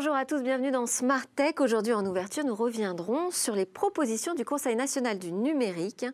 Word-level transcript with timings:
Bonjour 0.00 0.14
à 0.14 0.24
tous, 0.24 0.44
bienvenue 0.44 0.70
dans 0.70 0.86
Smart 0.86 1.26
Tech. 1.34 1.54
Aujourd'hui 1.58 1.92
en 1.92 2.06
ouverture, 2.06 2.44
nous 2.44 2.54
reviendrons 2.54 3.32
sur 3.32 3.56
les 3.56 3.66
propositions 3.66 4.32
du 4.34 4.44
Conseil 4.44 4.76
national 4.76 5.18
du 5.18 5.32
numérique 5.32 6.06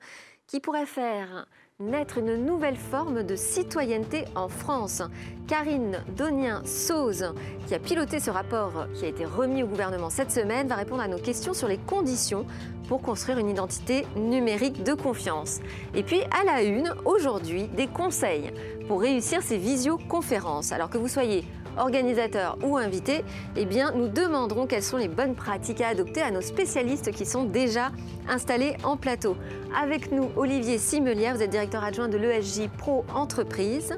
qui 0.47 0.59
pourraient 0.59 0.87
faire 0.87 1.47
naître 1.79 2.17
une 2.17 2.47
nouvelle 2.47 2.79
forme 2.79 3.25
de 3.25 3.37
citoyenneté 3.37 4.25
en 4.37 4.49
France. 4.49 5.03
Karine 5.47 6.03
Donien-Sauze, 6.17 7.35
qui 7.67 7.75
a 7.75 7.79
piloté 7.79 8.21
ce 8.21 8.31
rapport 8.31 8.87
qui 8.95 9.05
a 9.05 9.09
été 9.09 9.27
remis 9.27 9.63
au 9.63 9.67
gouvernement 9.67 10.09
cette 10.09 10.31
semaine, 10.31 10.67
va 10.67 10.77
répondre 10.77 11.03
à 11.03 11.09
nos 11.09 11.19
questions 11.19 11.53
sur 11.53 11.69
les 11.69 11.77
conditions 11.77 12.47
pour 12.89 13.03
construire 13.03 13.37
une 13.37 13.51
identité 13.51 14.07
numérique 14.17 14.83
de 14.83 14.95
confiance. 14.95 15.61
Et 15.95 16.03
puis, 16.03 16.23
à 16.31 16.43
la 16.47 16.63
une, 16.63 16.95
aujourd'hui, 17.05 17.69
des 17.69 17.89
conseils 17.89 18.51
pour 18.89 19.03
réussir 19.03 19.43
ces 19.43 19.59
visioconférences. 19.59 20.73
Alors 20.73 20.89
que 20.89 20.97
vous 20.97 21.09
soyez 21.09 21.45
organisateurs 21.79 22.59
ou 22.63 22.77
invités, 22.77 23.25
eh 23.57 23.67
nous 23.95 24.09
demanderons 24.09 24.67
quelles 24.67 24.83
sont 24.83 24.97
les 24.97 25.09
bonnes 25.09 25.35
pratiques 25.35 25.81
à 25.81 25.89
adopter 25.89 26.23
à 26.23 26.31
nos 26.31 26.41
spécialistes 26.41 27.11
qui 27.11 27.27
sont 27.27 27.45
déjà 27.45 27.91
installés 28.29 28.77
en 28.85 28.97
plateau. 28.97 29.37
Avec 29.81 30.13
nous, 30.13 30.31
Olivier 30.37 30.79
Simelière, 30.79 31.35
vous 31.35 31.43
êtes 31.43 31.51
directeur 31.51 31.85
adjoint 31.85 32.09
de 32.09 32.17
l'ESJ 32.17 32.69
Pro 32.79 33.05
Entreprise. 33.15 33.97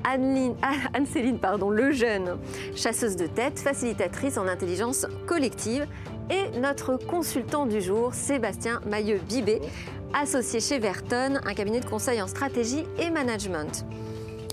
Anne-Céline 0.04 1.38
pardon, 1.38 1.70
Lejeune, 1.70 2.38
chasseuse 2.74 3.16
de 3.16 3.26
tête, 3.26 3.58
facilitatrice 3.58 4.38
en 4.38 4.46
intelligence 4.46 5.06
collective. 5.26 5.86
Et 6.30 6.58
notre 6.58 6.96
consultant 6.96 7.66
du 7.66 7.80
jour, 7.80 8.14
Sébastien 8.14 8.80
Mailleux-Bibé, 8.86 9.60
associé 10.14 10.60
chez 10.60 10.78
Verton, 10.78 11.40
un 11.44 11.54
cabinet 11.54 11.80
de 11.80 11.86
conseil 11.86 12.22
en 12.22 12.28
stratégie 12.28 12.84
et 12.98 13.10
management. 13.10 13.84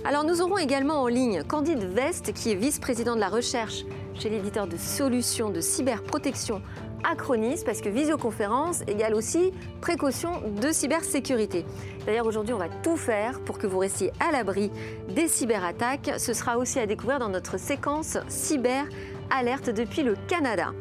Alors 0.03 0.23
nous 0.23 0.41
aurons 0.41 0.57
également 0.57 1.01
en 1.01 1.07
ligne 1.07 1.43
Candide 1.43 1.83
Vest, 1.83 2.33
qui 2.33 2.51
est 2.51 2.55
vice-président 2.55 3.15
de 3.15 3.19
la 3.19 3.29
recherche 3.29 3.83
chez 4.13 4.29
l'éditeur 4.29 4.67
de 4.67 4.77
solutions 4.77 5.49
de 5.49 5.59
cyberprotection 5.59 6.61
Acronis, 7.03 7.61
parce 7.65 7.81
que 7.81 7.89
visioconférence 7.89 8.81
égale 8.87 9.13
aussi 9.13 9.51
précaution 9.81 10.41
de 10.61 10.71
cybersécurité. 10.71 11.65
D'ailleurs, 12.05 12.25
aujourd'hui, 12.25 12.53
on 12.53 12.57
va 12.57 12.69
tout 12.83 12.97
faire 12.97 13.39
pour 13.41 13.59
que 13.59 13.67
vous 13.67 13.79
restiez 13.79 14.11
à 14.19 14.31
l'abri 14.31 14.71
des 15.09 15.27
cyberattaques. 15.27 16.11
Ce 16.17 16.33
sera 16.33 16.57
aussi 16.57 16.79
à 16.79 16.85
découvrir 16.85 17.19
dans 17.19 17.29
notre 17.29 17.59
séquence 17.59 18.17
Cyber 18.27 18.85
Alerte 19.29 19.69
depuis 19.69 20.03
le 20.03 20.15
Canada. 20.27 20.73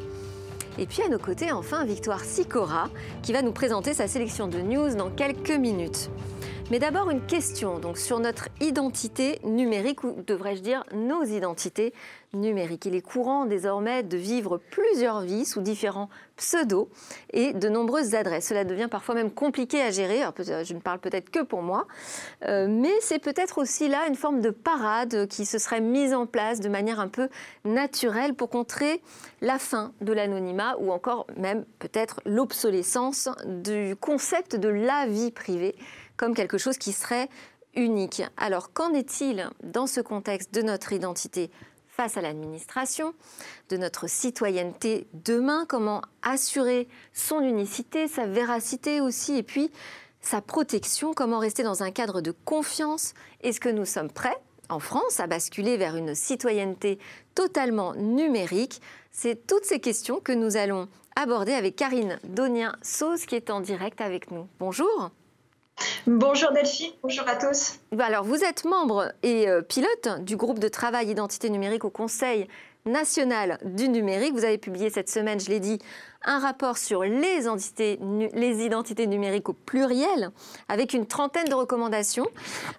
Et 0.78 0.86
puis 0.86 1.03
à 1.03 1.08
nos 1.08 1.19
côtés, 1.19 1.53
enfin, 1.53 1.84
Victoire 1.84 2.25
Sicora, 2.25 2.91
qui 3.23 3.33
va 3.33 3.42
nous 3.42 3.53
présenter 3.53 3.95
sa 3.95 4.08
sélection 4.08 4.47
de 4.47 4.58
news 4.58 4.95
dans 4.95 5.11
quelques 5.11 5.51
minutes. 5.51 6.11
Mais 6.72 6.81
d'abord 6.81 7.11
une 7.11 7.25
question 7.25 7.78
donc 7.78 7.97
sur 7.97 8.19
notre 8.19 8.48
identité 8.61 9.39
numérique, 9.45 10.03
ou 10.03 10.17
devrais-je 10.27 10.62
dire 10.62 10.83
nos 10.92 11.23
identités 11.23 11.95
numériques. 12.34 12.86
Il 12.86 12.97
est 12.97 13.03
courant 13.03 13.47
désormais 13.47 14.03
de 14.03 14.17
vivre 14.17 14.61
plusieurs 14.73 15.20
vies 15.20 15.45
sous 15.45 15.61
différents 15.61 16.08
pseudos 16.36 16.89
et 17.33 17.53
de 17.53 17.69
nombreuses 17.69 18.17
adresses. 18.17 18.48
Cela 18.48 18.64
devient 18.64 18.89
parfois 18.91 19.14
même 19.14 19.31
compliqué 19.31 19.81
à 19.81 19.91
gérer. 19.91 20.23
je 20.39 20.75
ne 20.75 20.81
parle 20.81 20.98
peut-être 20.98 21.31
que 21.31 21.45
pour 21.45 21.62
moi, 21.62 21.86
euh, 22.47 22.67
mais 22.69 22.92
c'est 23.01 23.20
peut-être 23.20 23.58
aussi 23.58 23.86
là 23.86 24.06
une 24.08 24.17
forme 24.17 24.41
de 24.41 24.51
parade 24.51 25.28
qui 25.28 25.47
se 25.47 25.58
serait 25.58 25.80
mise 25.80 26.12
en 26.14 26.27
place 26.27 26.58
de 26.58 26.69
manière 26.69 26.98
un 26.98 27.08
peu 27.08 27.28
naturelle 27.64 28.34
pour 28.34 28.51
contrer 28.51 29.01
la 29.41 29.61
fin 29.61 29.92
de 30.01 30.12
l'anonymat 30.12 30.77
ou 30.80 30.91
encore 30.91 31.28
même 31.36 31.64
peut-être 31.78 32.20
l'obsolescence 32.27 33.28
du 33.47 33.95
concept 34.01 34.56
de 34.56 34.69
la 34.69 35.06
vie 35.06 35.30
privée 35.30 35.77
comme 36.17 36.34
quelque 36.34 36.59
chose 36.59 36.78
qui 36.78 36.92
serait 36.92 37.28
unique. 37.75 38.22
Alors 38.36 38.72
qu'en 38.72 38.92
est-il 38.92 39.48
dans 39.62 39.86
ce 39.86 40.00
contexte 40.00 40.53
de 40.53 40.62
notre 40.62 40.92
identité 40.92 41.50
face 41.97 42.19
à 42.19 42.20
l'administration, 42.20 43.14
de 43.70 43.79
notre 43.79 44.07
citoyenneté 44.07 45.07
demain, 45.14 45.64
comment 45.67 46.02
assurer 46.23 46.89
son 47.14 47.40
unicité, 47.40 48.07
sa 48.07 48.27
véracité 48.27 49.01
aussi, 49.01 49.39
et 49.39 49.42
puis 49.42 49.70
sa 50.20 50.42
protection, 50.42 51.14
comment 51.14 51.39
rester 51.39 51.63
dans 51.63 51.83
un 51.83 51.90
cadre 51.90 52.20
de 52.20 52.33
confiance? 52.33 53.14
Est-ce 53.40 53.61
que 53.61 53.70
nous 53.70 53.86
sommes 53.86 54.11
prêts 54.11 54.36
en 54.69 54.79
France 54.79 55.20
à 55.20 55.27
basculer 55.27 55.79
vers 55.79 55.96
une 55.96 56.14
citoyenneté 56.14 56.98
totalement 57.35 57.95
numérique? 57.95 58.83
C'est 59.11 59.46
toutes 59.46 59.64
ces 59.64 59.80
questions 59.80 60.20
que 60.20 60.33
nous 60.33 60.58
allons 60.58 60.89
aborder 61.14 61.55
avec 61.55 61.77
Karine 61.77 62.19
Donien-Sauce 62.24 63.24
qui 63.24 63.36
est 63.36 63.48
en 63.48 63.61
direct 63.61 64.02
avec 64.02 64.30
nous. 64.30 64.48
Bonjour. 64.58 65.11
Bonjour 66.07 66.53
Delphine, 66.53 66.92
bonjour 67.03 67.29
à 67.29 67.35
tous. 67.35 67.81
Bah 67.91 68.05
alors 68.05 68.23
vous 68.23 68.45
êtes 68.45 68.64
membre 68.64 69.13
et 69.25 69.48
euh, 69.48 69.61
pilote 69.61 70.23
du 70.23 70.37
groupe 70.37 70.61
de 70.61 70.69
travail 70.69 71.09
identité 71.11 71.51
numérique 71.51 71.85
au 71.85 71.91
Conseil 71.91 72.47
national 72.85 73.59
du 73.64 73.89
numérique. 73.89 74.33
Vous 74.33 74.45
avez 74.45 74.57
publié 74.59 74.89
cette 74.89 75.11
semaine, 75.11 75.41
je 75.41 75.51
l'ai 75.51 75.59
dit, 75.59 75.81
un 76.25 76.39
rapport 76.39 76.79
sur 76.79 77.03
les 77.03 77.41
identités, 77.41 77.98
numériques 79.09 79.48
au 79.48 79.53
pluriel 79.53 80.31
avec 80.69 80.95
une 80.95 81.07
trentaine 81.07 81.48
de 81.48 81.55
recommandations. 81.55 82.29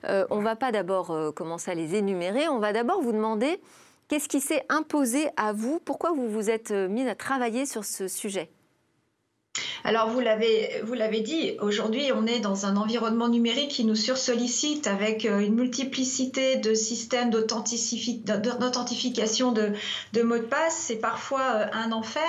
Euh, 0.05 0.25
on 0.29 0.37
ne 0.37 0.43
va 0.45 0.55
pas 0.55 0.71
d'abord 0.71 1.11
euh, 1.11 1.31
commencer 1.33 1.71
à 1.71 1.75
les 1.75 1.95
énumérer, 1.95 2.47
on 2.47 2.59
va 2.59 2.71
d'abord 2.71 3.01
vous 3.01 3.11
demander 3.11 3.59
qu'est-ce 4.07 4.29
qui 4.29 4.39
s'est 4.39 4.63
imposé 4.69 5.27
à 5.35 5.51
vous, 5.51 5.81
pourquoi 5.83 6.11
vous 6.11 6.29
vous 6.29 6.49
êtes 6.49 6.71
mis 6.71 7.05
à 7.09 7.15
travailler 7.15 7.65
sur 7.65 7.83
ce 7.83 8.07
sujet? 8.07 8.49
Alors, 9.83 10.09
vous 10.09 10.19
l'avez, 10.19 11.21
dit, 11.21 11.55
aujourd'hui, 11.61 12.11
on 12.13 12.27
est 12.27 12.39
dans 12.39 12.65
un 12.65 12.75
environnement 12.75 13.29
numérique 13.29 13.69
qui 13.69 13.85
nous 13.85 13.95
sursollicite 13.95 14.85
avec 14.85 15.25
euh, 15.25 15.39
une 15.39 15.55
multiplicité 15.55 16.57
de 16.57 16.73
systèmes 16.73 17.29
d'authentification 17.29 19.53
de, 19.53 19.71
de, 20.13 20.21
mots 20.23 20.37
de 20.37 20.43
passe. 20.43 20.75
C'est 20.75 20.97
parfois 20.97 21.53
euh, 21.55 21.65
un 21.71 21.91
enfer. 21.91 22.23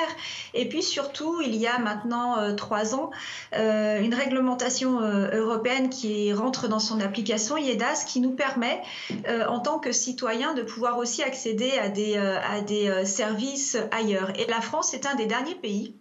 Et 0.55 0.69
puis, 0.69 0.85
surtout, 0.85 1.41
il 1.41 1.57
y 1.57 1.67
a 1.67 1.79
maintenant 1.79 2.39
euh, 2.39 2.55
trois 2.55 2.95
ans, 2.95 3.11
une 3.53 4.15
réglementation 4.15 5.01
européenne 5.01 5.91
qui 5.91 6.33
rentre 6.33 6.69
dans 6.69 6.79
son 6.79 7.01
application, 7.01 7.57
IEDAS, 7.57 8.05
qui 8.07 8.21
nous 8.21 8.33
permet, 8.33 8.81
en 9.49 9.61
tant 9.61 9.79
que 9.79 9.93
citoyen, 9.93 10.55
de 10.55 10.63
pouvoir 10.63 10.99
aussi 10.99 11.23
accéder 11.23 11.73
à 11.79 11.89
des, 11.89 12.17
à 12.17 12.61
des 12.61 13.05
services 13.05 13.77
ailleurs. 13.91 14.33
Et 14.39 14.47
la 14.49 14.61
France 14.61 14.95
est 14.95 15.07
un 15.07 15.15
des 15.15 15.27
derniers 15.27 15.55
pays 15.55 15.95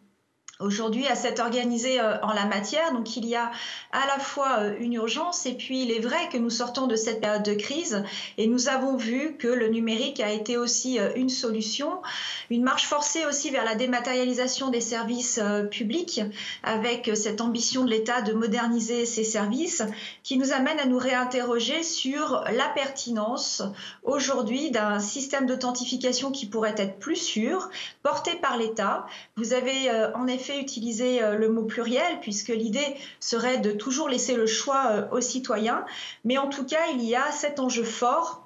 aujourd'hui 0.59 1.06
à 1.07 1.16
s'être 1.16 1.40
organisé 1.40 2.00
euh, 2.00 2.19
en 2.22 2.34
la 2.34 2.45
matière. 2.45 2.91
Donc 2.94 3.16
il 3.16 3.25
y 3.25 3.35
a 3.35 3.51
à 3.91 4.07
la 4.07 4.19
fois 4.19 4.59
euh, 4.59 4.75
une 4.79 4.94
urgence 4.94 5.45
et 5.45 5.53
puis 5.53 5.84
il 5.84 5.91
est 5.91 6.00
vrai 6.00 6.29
que 6.31 6.38
nous 6.38 6.50
sortons 6.50 6.88
de 6.88 6.95
cette 6.95 7.22
période 7.22 7.44
de 7.44 7.53
crise 7.53 8.03
et 8.38 8.47
nous 8.47 8.68
avons 8.68 8.97
vu 8.97 9.35
que 9.38 9.47
le 9.47 9.68
numérique 9.68 10.19
a 10.19 10.31
été 10.31 10.57
aussi 10.57 11.00
euh, 11.00 11.12
une 11.16 11.29
solution, 11.29 12.01
une 12.50 12.63
marche 12.63 12.85
forcée 12.85 13.25
aussi 13.25 13.51
vers 13.51 13.66
la 13.66 13.75
dématérialisation 13.75 14.69
des 14.69 14.81
services 14.81 15.40
publics 15.72 16.22
avec 16.63 17.12
cette 17.16 17.41
ambition 17.41 17.84
de 17.84 17.89
l'État 17.89 18.22
de 18.22 18.34
moderniser 18.34 19.06
ces 19.06 19.24
services 19.24 19.84
qui 20.24 20.38
nous 20.38 20.51
amène 20.51 20.79
à 20.79 20.85
nous 20.85 20.97
réinterroger 20.97 21.84
sur 21.84 22.44
la 22.51 22.68
pertinence 22.69 23.62
aujourd'hui 24.03 24.72
d'un 24.72 25.00
système 25.00 25.45
d'authentification 25.45 26.31
qui 26.31 26.45
pourrait 26.45 26.75
être 26.78 27.00
plus 27.00 27.16
sûr, 27.16 27.69
porté 28.03 28.35
par 28.35 28.57
l'État. 28.57 29.06
Vous 29.35 29.53
avez 29.53 29.91
en 30.16 30.28
effet 30.28 30.47
utiliser 30.56 31.24
euh, 31.24 31.35
le 31.35 31.50
mot 31.50 31.63
pluriel, 31.63 32.19
puisque 32.22 32.50
l'idée 32.50 32.96
serait 33.19 33.58
de 33.58 33.72
toujours 33.72 34.09
laisser 34.09 34.35
le 34.35 34.46
choix 34.46 34.88
euh, 34.91 35.08
aux 35.12 35.22
citoyens. 35.22 35.85
Mais 36.24 36.38
en 36.38 36.47
tout 36.47 36.66
cas, 36.66 36.88
il 36.94 37.03
y 37.03 37.16
a 37.16 37.31
cet 37.31 37.59
enjeu 37.59 37.84
fort 37.84 38.44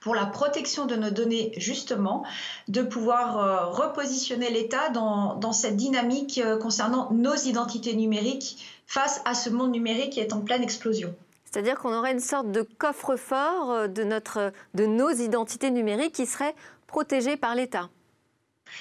pour 0.00 0.14
la 0.14 0.26
protection 0.26 0.86
de 0.86 0.96
nos 0.96 1.10
données, 1.10 1.52
justement, 1.56 2.24
de 2.68 2.82
pouvoir 2.82 3.38
euh, 3.38 3.66
repositionner 3.66 4.50
l'État 4.50 4.88
dans, 4.90 5.52
cette 5.52 5.76
dynamique 5.76 6.40
concernant 6.60 7.10
nos 7.12 7.34
identités 7.34 7.94
numériques 7.94 8.82
face 8.86 9.20
à 9.24 9.34
ce 9.34 9.48
monde 9.48 9.70
numérique 9.70 10.14
qui 10.14 10.20
est 10.20 10.32
en 10.32 10.40
pleine 10.40 10.62
explosion. 10.62 11.14
C'est-à-dire 11.44 11.78
qu'on 11.78 11.94
aurait 11.94 12.12
une 12.12 12.20
sorte 12.20 12.50
de 12.50 12.62
coffre-fort 12.62 13.88
de, 13.88 14.86
nos 14.86 15.10
identités 15.10 15.70
numériques 15.70 16.14
qui 16.14 16.26
seraient 16.26 16.54
protégées 16.86 17.36
par 17.36 17.54
l'État. 17.54 17.88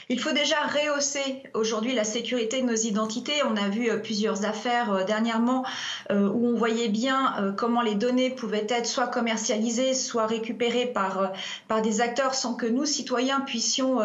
Il 0.09 0.19
faut 0.19 0.31
déjà 0.31 0.57
rehausser 0.61 1.43
aujourd'hui 1.53 1.93
la 1.93 2.03
sécurité 2.03 2.61
de 2.61 2.67
nos 2.67 2.75
identités. 2.75 3.43
On 3.49 3.55
a 3.55 3.69
vu 3.69 3.89
euh, 3.89 3.97
plusieurs 3.97 4.45
affaires 4.45 4.93
euh, 4.93 5.03
dernièrement 5.03 5.65
euh, 6.11 6.27
où 6.27 6.47
on 6.47 6.55
voyait 6.55 6.89
bien 6.89 7.53
comment 7.57 7.81
les 7.81 7.95
données 7.95 8.29
pouvaient 8.29 8.67
être 8.69 8.85
soit 8.85 9.07
commercialisées, 9.07 9.93
soit 9.93 10.27
récupérées 10.27 10.85
par, 10.85 11.31
par 11.67 11.81
des 11.81 12.01
acteurs 12.01 12.33
sans 12.33 12.55
que 12.55 12.65
nous, 12.65 12.85
citoyens, 12.85 13.41
puissions 13.41 13.99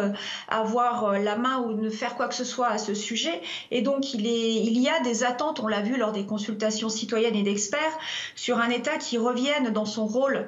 avoir 0.47 1.19
la 1.19 1.35
main 1.35 1.59
ou 1.59 1.73
ne 1.73 1.89
faire 1.89 2.15
quoi 2.15 2.27
que 2.27 2.35
ce 2.35 2.43
soit 2.43 2.67
à 2.67 2.77
ce 2.77 2.93
sujet. 2.93 3.41
Et 3.71 3.81
donc, 3.81 4.13
il, 4.13 4.25
il 4.25 4.79
y 4.79 4.89
a 4.89 4.99
des 5.01 5.23
attentes, 5.23 5.59
on 5.59 5.67
l'a 5.67 5.81
vu 5.81 5.97
lors 5.97 6.11
des 6.11 6.25
consultations 6.25 6.89
citoyennes 6.89 7.35
et 7.35 7.43
d'experts, 7.43 7.97
sur 8.35 8.59
un 8.59 8.69
État 8.69 8.97
qui 8.97 9.17
revienne 9.17 9.71
dans 9.71 9.85
son 9.85 10.05
rôle 10.05 10.47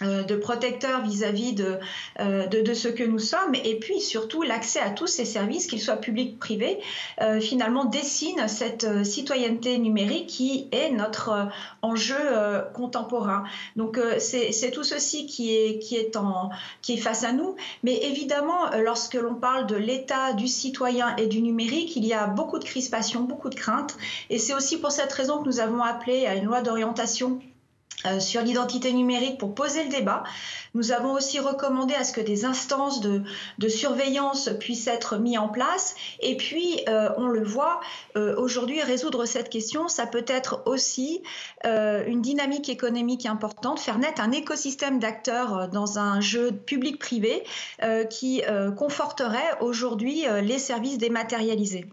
de 0.00 0.34
protecteur 0.34 1.02
vis-à-vis 1.02 1.54
euh, 2.20 2.46
de, 2.46 2.62
de, 2.62 2.74
ce 2.74 2.88
que 2.88 3.04
nous 3.04 3.18
sommes 3.18 3.54
et 3.54 3.78
puis 3.78 4.00
surtout 4.00 4.42
l'accès 4.42 4.80
à 4.80 4.90
tous 4.90 5.06
ces 5.06 5.24
services, 5.24 5.66
qu'ils 5.66 5.80
soient 5.80 5.96
publics 5.96 6.34
ou 6.34 6.38
privés, 6.38 6.78
euh, 7.20 7.40
finalement 7.40 7.84
dessine 7.84 8.48
cette 8.48 9.04
citoyenneté 9.04 9.78
numérique 9.78 10.26
qui 10.26 10.68
est 10.72 10.90
notre 10.90 11.48
enjeu 11.82 12.14
contemporain. 12.74 13.44
Donc 13.76 13.98
c'est 14.18 14.70
tout 14.70 14.84
ceci 14.84 15.26
qui 15.26 15.54
est, 15.54 15.78
qui, 15.78 15.96
est 15.96 16.16
en, 16.16 16.50
qui 16.82 16.94
est 16.94 16.98
face 16.98 17.24
à 17.24 17.32
nous. 17.32 17.56
Mais 17.82 17.96
évidemment, 18.02 18.70
lorsque 18.78 19.14
l'on 19.14 19.34
parle 19.34 19.66
de 19.66 19.76
l'état 19.76 20.32
du 20.32 20.48
citoyen 20.48 21.14
et 21.16 21.26
du 21.26 21.42
numérique, 21.42 21.96
il 21.96 22.06
y 22.06 22.14
a 22.14 22.26
beaucoup 22.26 22.58
de 22.58 22.64
crispations, 22.64 23.22
beaucoup 23.22 23.50
de 23.50 23.54
craintes. 23.54 23.96
Et 24.30 24.38
c'est 24.38 24.54
aussi 24.54 24.78
pour 24.78 24.92
cette 24.92 25.12
raison 25.12 25.42
que 25.42 25.46
nous 25.46 25.60
avons 25.60 25.82
appelé 25.82 26.26
à 26.26 26.34
une 26.34 26.44
loi 26.44 26.62
d'orientation 26.62 27.40
euh, 27.40 27.49
sur 28.18 28.42
l'identité 28.42 28.92
numérique 28.92 29.38
pour 29.38 29.54
poser 29.54 29.84
le 29.84 29.90
débat. 29.90 30.22
Nous 30.74 30.92
avons 30.92 31.12
aussi 31.12 31.40
recommandé 31.40 31.94
à 31.94 32.04
ce 32.04 32.12
que 32.12 32.20
des 32.20 32.44
instances 32.44 33.00
de, 33.00 33.22
surveillance 33.68 34.50
puissent 34.58 34.86
être 34.86 35.18
mises 35.18 35.38
en 35.38 35.48
place. 35.48 35.94
Et 36.20 36.36
puis, 36.36 36.80
euh, 36.88 37.10
on 37.16 37.26
le 37.26 37.42
voit, 37.42 37.80
euh, 38.16 38.36
aujourd'hui, 38.36 38.82
résoudre 38.82 39.24
cette 39.26 39.48
question, 39.48 39.88
ça 39.88 40.06
peut 40.06 40.24
être 40.26 40.62
aussi 40.66 41.22
une 41.64 42.22
dynamique 42.22 42.68
économique 42.68 43.26
importante, 43.26 43.80
faire 43.80 43.98
naître 43.98 44.20
un 44.22 44.32
écosystème 44.32 44.98
d'acteurs 44.98 45.68
dans 45.68 45.98
un 45.98 46.20
jeu 46.20 46.52
public-privé 46.52 47.44
qui 48.08 48.42
conforterait 48.76 49.58
aujourd'hui 49.60 50.24
les 50.42 50.58
services 50.58 50.98
dématérialisés. 50.98 51.86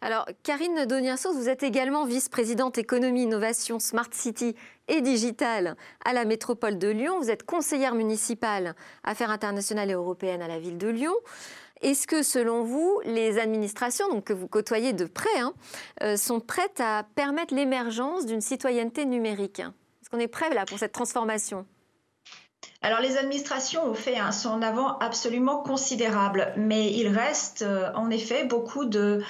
Alors, 0.00 0.26
Karine 0.44 0.86
Doniassos, 0.86 1.32
vous 1.34 1.48
êtes 1.48 1.64
également 1.64 2.04
vice-présidente 2.04 2.78
économie, 2.78 3.24
innovation, 3.24 3.80
smart 3.80 4.08
city 4.12 4.54
et 4.86 5.00
digital 5.00 5.76
à 6.04 6.12
la 6.12 6.24
métropole 6.24 6.78
de 6.78 6.86
Lyon. 6.86 7.18
Vous 7.18 7.30
êtes 7.30 7.42
conseillère 7.42 7.96
municipale 7.96 8.76
affaires 9.02 9.30
internationales 9.30 9.90
et 9.90 9.94
européennes 9.94 10.40
à 10.40 10.46
la 10.46 10.60
ville 10.60 10.78
de 10.78 10.86
Lyon. 10.86 11.14
Est-ce 11.80 12.06
que, 12.06 12.22
selon 12.22 12.62
vous, 12.62 13.00
les 13.04 13.40
administrations, 13.40 14.08
donc 14.08 14.24
que 14.24 14.32
vous 14.32 14.46
côtoyez 14.46 14.92
de 14.92 15.04
près, 15.04 15.40
hein, 15.40 15.52
euh, 16.02 16.16
sont 16.16 16.38
prêtes 16.38 16.80
à 16.80 17.04
permettre 17.16 17.52
l'émergence 17.52 18.24
d'une 18.24 18.40
citoyenneté 18.40 19.04
numérique? 19.04 19.60
Est-ce 19.60 20.10
qu'on 20.10 20.20
est 20.20 20.28
prêt 20.28 20.54
là 20.54 20.64
pour 20.64 20.78
cette 20.78 20.92
transformation? 20.92 21.66
Alors 22.80 23.00
les 23.00 23.16
administrations 23.16 23.84
ont 23.84 23.94
fait 23.94 24.18
un 24.18 24.30
en 24.46 24.62
avant 24.62 24.98
absolument 24.98 25.56
considérable, 25.56 26.52
mais 26.56 26.92
il 26.92 27.08
reste 27.08 27.62
euh, 27.62 27.90
en 27.94 28.08
effet 28.08 28.44
beaucoup 28.44 28.84
de, 28.84 29.20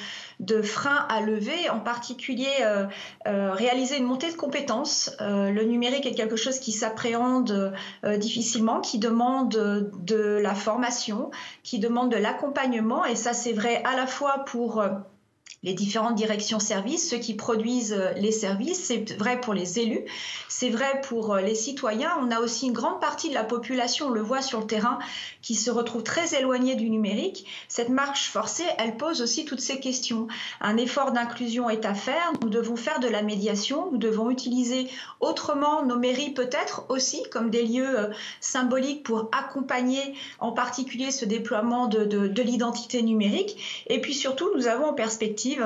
freins 0.62 1.06
à 1.08 1.22
lever, 1.22 1.70
en 1.70 1.80
particulier 1.80 2.46
euh, 2.60 2.86
euh, 3.26 3.52
réaliser 3.52 3.96
une 3.96 4.04
montée 4.04 4.30
de 4.30 4.36
compétences. 4.36 5.16
le 5.20 5.62
numérique 5.64 6.04
est 6.04 6.14
quelque 6.14 6.36
chose 6.36 6.58
qui 6.58 6.72
s'appréhende 6.72 7.72
difficilement, 8.18 8.80
qui 8.80 8.98
demande 8.98 9.48
de 9.50 10.38
la 10.42 10.54
formation, 10.54 11.30
qui 11.62 11.78
demande 11.78 12.12
de 12.12 12.18
l'accompagnement, 12.18 13.06
et 13.06 13.16
ça 13.16 13.32
c'est 13.32 13.54
vrai 13.54 13.82
à 13.84 13.96
la 13.96 14.06
fois 14.06 14.44
pour 14.44 14.84
les 15.68 15.74
différentes 15.74 16.14
directions 16.14 16.60
services, 16.60 17.10
ceux 17.10 17.18
qui 17.18 17.34
produisent 17.34 17.92
euh, 17.92 18.12
les 18.16 18.32
services. 18.32 18.82
C'est 18.82 19.12
vrai 19.18 19.38
pour 19.38 19.52
les 19.52 19.78
élus, 19.78 20.00
c'est 20.48 20.70
vrai 20.70 21.02
pour 21.06 21.34
euh, 21.34 21.42
les 21.42 21.54
citoyens. 21.54 22.10
On 22.22 22.30
a 22.30 22.40
aussi 22.40 22.68
une 22.68 22.72
grande 22.72 23.00
partie 23.02 23.28
de 23.28 23.34
la 23.34 23.44
population, 23.44 24.06
on 24.06 24.10
le 24.10 24.22
voit 24.22 24.40
sur 24.40 24.60
le 24.60 24.66
terrain, 24.66 24.98
qui 25.42 25.54
se 25.54 25.70
retrouve 25.70 26.02
très 26.02 26.34
éloignée 26.34 26.74
du 26.74 26.88
numérique. 26.88 27.44
Cette 27.68 27.90
marche 27.90 28.30
forcée, 28.30 28.64
elle 28.78 28.96
pose 28.96 29.20
aussi 29.20 29.44
toutes 29.44 29.60
ces 29.60 29.78
questions. 29.78 30.26
Un 30.62 30.78
effort 30.78 31.12
d'inclusion 31.12 31.68
est 31.68 31.84
à 31.84 31.92
faire. 31.92 32.32
Nous 32.40 32.48
devons 32.48 32.76
faire 32.76 32.98
de 32.98 33.08
la 33.08 33.20
médiation. 33.20 33.90
Nous 33.92 33.98
devons 33.98 34.30
utiliser 34.30 34.88
autrement 35.20 35.84
nos 35.84 35.98
mairies 35.98 36.30
peut-être 36.30 36.86
aussi 36.88 37.22
comme 37.30 37.50
des 37.50 37.64
lieux 37.64 37.98
euh, 37.98 38.08
symboliques 38.40 39.02
pour 39.02 39.28
accompagner 39.32 40.14
en 40.38 40.52
particulier 40.52 41.10
ce 41.10 41.26
déploiement 41.26 41.88
de, 41.88 42.04
de 42.06 42.42
l'identité 42.42 43.02
numérique. 43.02 43.84
Et 43.88 44.00
puis 44.00 44.14
surtout, 44.14 44.48
nous 44.56 44.66
avons 44.66 44.86
en 44.86 44.94
perspective 44.94 45.57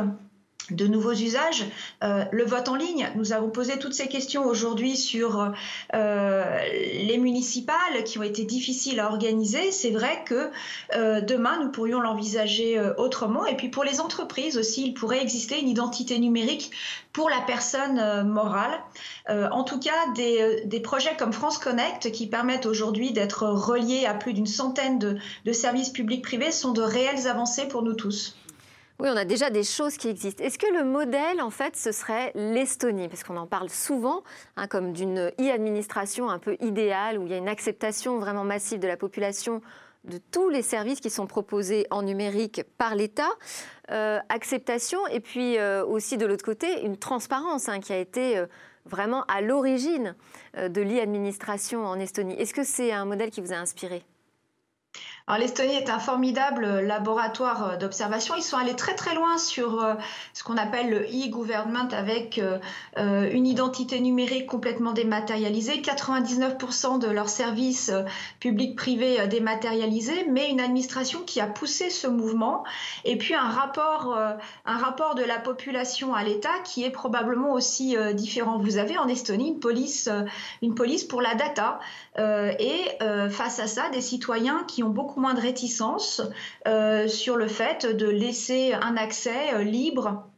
de 0.70 0.86
nouveaux 0.86 1.12
usages. 1.12 1.64
Euh, 2.02 2.24
le 2.30 2.44
vote 2.44 2.68
en 2.68 2.76
ligne, 2.76 3.10
nous 3.16 3.32
avons 3.32 3.50
posé 3.50 3.78
toutes 3.78 3.94
ces 3.94 4.08
questions 4.08 4.46
aujourd'hui 4.46 4.96
sur 4.96 5.52
euh, 5.94 6.58
les 7.02 7.18
municipales 7.18 8.04
qui 8.04 8.18
ont 8.18 8.22
été 8.22 8.44
difficiles 8.44 9.00
à 9.00 9.08
organiser. 9.08 9.72
C'est 9.72 9.90
vrai 9.90 10.22
que 10.24 10.50
euh, 10.94 11.20
demain, 11.20 11.62
nous 11.62 11.70
pourrions 11.70 12.00
l'envisager 12.00 12.80
autrement. 12.96 13.44
Et 13.46 13.56
puis 13.56 13.68
pour 13.68 13.84
les 13.84 14.00
entreprises 14.00 14.56
aussi, 14.56 14.86
il 14.86 14.94
pourrait 14.94 15.20
exister 15.20 15.60
une 15.60 15.68
identité 15.68 16.18
numérique 16.18 16.70
pour 17.12 17.28
la 17.28 17.40
personne 17.46 18.26
morale. 18.26 18.72
en 19.28 19.64
tout 19.64 19.78
cas, 19.78 19.90
des, 20.14 20.80
projets 20.80 21.14
comme 21.16 21.32
France 21.32 21.58
Connect 21.58 22.10
qui 22.10 22.26
permettent 22.26 22.66
aujourd'hui 22.66 23.12
d'être 23.12 23.46
reliés 23.46 24.06
à 24.06 24.14
plus 24.14 24.32
d'une 24.32 24.46
centaine 24.46 24.98
de 24.98 25.52
services 25.52 25.90
publics 25.90 26.22
privés 26.22 26.52
sont 26.52 26.72
de 26.72 26.82
réelles 26.82 27.28
avancées 27.28 27.68
pour 27.68 27.82
nous 27.82 27.94
tous. 27.94 28.34
Oui, 29.02 29.08
on 29.12 29.16
a 29.16 29.24
déjà 29.24 29.50
des 29.50 29.64
choses 29.64 29.96
qui 29.96 30.06
existent. 30.06 30.44
Est-ce 30.44 30.60
que 30.60 30.72
le 30.72 30.84
modèle, 30.84 31.42
en 31.42 31.50
fait, 31.50 31.74
ce 31.74 31.90
serait 31.90 32.30
l'Estonie? 32.36 33.08
Parce 33.08 33.24
qu'on 33.24 33.36
en 33.36 33.48
parle 33.48 33.68
souvent 33.68 34.22
hein, 34.56 34.68
comme 34.68 34.92
d'une 34.92 35.32
e-administration 35.40 36.30
un 36.30 36.38
peu 36.38 36.56
idéale, 36.60 37.18
où 37.18 37.26
il 37.26 37.32
y 37.32 37.34
a 37.34 37.38
une 37.38 37.48
acceptation 37.48 38.20
vraiment 38.20 38.44
massive 38.44 38.78
de 38.78 38.86
la 38.86 38.96
population 38.96 39.60
de 40.04 40.18
tous 40.30 40.48
les 40.50 40.62
services 40.62 41.00
qui 41.00 41.10
sont 41.10 41.26
proposés 41.26 41.84
en 41.90 42.02
numérique 42.02 42.62
par 42.78 42.94
l'État. 42.94 43.30
Euh, 43.90 44.20
acceptation 44.28 45.04
et 45.08 45.18
puis 45.18 45.58
euh, 45.58 45.84
aussi 45.84 46.16
de 46.16 46.24
l'autre 46.24 46.44
côté 46.44 46.84
une 46.84 46.96
transparence 46.96 47.68
hein, 47.68 47.80
qui 47.80 47.92
a 47.92 47.98
été 47.98 48.38
euh, 48.38 48.46
vraiment 48.86 49.24
à 49.24 49.40
l'origine 49.40 50.14
de 50.56 50.80
l'e-administration 50.80 51.84
en 51.84 51.98
Estonie. 51.98 52.34
Est-ce 52.34 52.54
que 52.54 52.62
c'est 52.62 52.92
un 52.92 53.04
modèle 53.04 53.30
qui 53.30 53.40
vous 53.40 53.52
a 53.52 53.56
inspiré? 53.56 54.04
Alors 55.26 55.40
l'Estonie 55.40 55.74
est 55.74 55.88
un 55.88 56.00
formidable 56.00 56.80
laboratoire 56.80 57.70
euh, 57.70 57.76
d'observation. 57.76 58.34
Ils 58.36 58.42
sont 58.42 58.56
allés 58.56 58.74
très 58.74 58.94
très 58.94 59.14
loin 59.14 59.38
sur 59.38 59.82
euh, 59.82 59.94
ce 60.34 60.42
qu'on 60.42 60.56
appelle 60.56 60.90
le 60.90 61.02
e-government 61.02 61.88
avec 61.92 62.38
euh, 62.38 62.58
une 63.30 63.46
identité 63.46 64.00
numérique 64.00 64.46
complètement 64.46 64.92
dématérialisée, 64.92 65.80
99% 65.80 66.98
de 66.98 67.08
leurs 67.08 67.28
services 67.28 67.92
publics 68.40 68.76
privés 68.76 69.26
dématérialisés, 69.28 70.26
mais 70.28 70.50
une 70.50 70.60
administration 70.60 71.20
qui 71.20 71.40
a 71.40 71.46
poussé 71.46 71.90
ce 71.90 72.06
mouvement 72.06 72.64
et 73.04 73.16
puis 73.16 73.34
un 73.34 73.48
rapport, 73.48 74.16
un 74.64 74.78
rapport 74.78 75.14
de 75.14 75.22
la 75.22 75.38
population 75.38 76.14
à 76.14 76.22
l'État 76.24 76.52
qui 76.64 76.84
est 76.84 76.90
probablement 76.90 77.52
aussi 77.52 77.96
différent. 78.14 78.58
Vous 78.58 78.76
avez 78.76 78.98
en 78.98 79.08
Estonie 79.08 79.48
une 79.48 79.60
police, 79.60 80.08
une 80.62 80.74
police 80.74 81.04
pour 81.04 81.22
la 81.22 81.34
data 81.34 81.80
et 82.18 82.98
face 83.30 83.58
à 83.58 83.66
ça 83.66 83.88
des 83.90 84.00
citoyens 84.00 84.64
qui 84.66 84.82
ont 84.82 84.90
beaucoup 84.90 85.11
moins 85.16 85.34
de 85.34 85.40
réticence 85.40 86.22
euh, 86.66 87.08
sur 87.08 87.36
le 87.36 87.48
fait 87.48 87.86
de 87.86 88.06
laisser 88.06 88.72
un 88.72 88.96
accès 88.96 89.54
euh, 89.54 89.62
libre 89.62 90.31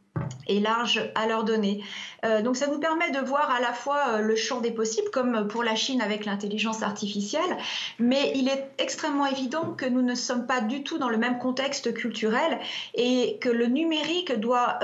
et 0.47 0.59
large 0.59 1.11
à 1.15 1.27
leurs 1.27 1.43
données. 1.43 1.83
Euh, 2.23 2.41
donc 2.41 2.55
ça 2.55 2.67
nous 2.67 2.79
permet 2.79 3.11
de 3.11 3.19
voir 3.19 3.51
à 3.51 3.59
la 3.59 3.73
fois 3.73 4.21
le 4.21 4.35
champ 4.35 4.61
des 4.61 4.71
possibles, 4.71 5.09
comme 5.11 5.47
pour 5.47 5.63
la 5.63 5.75
Chine 5.75 6.01
avec 6.01 6.25
l'intelligence 6.25 6.83
artificielle, 6.83 7.57
mais 7.99 8.31
il 8.35 8.47
est 8.47 8.69
extrêmement 8.77 9.25
évident 9.25 9.73
que 9.75 9.85
nous 9.85 10.01
ne 10.01 10.15
sommes 10.15 10.45
pas 10.45 10.61
du 10.61 10.83
tout 10.83 10.97
dans 10.97 11.09
le 11.09 11.17
même 11.17 11.39
contexte 11.39 11.93
culturel 11.93 12.59
et 12.93 13.37
que 13.41 13.49
le 13.49 13.67
numérique 13.67 14.39
doit 14.39 14.79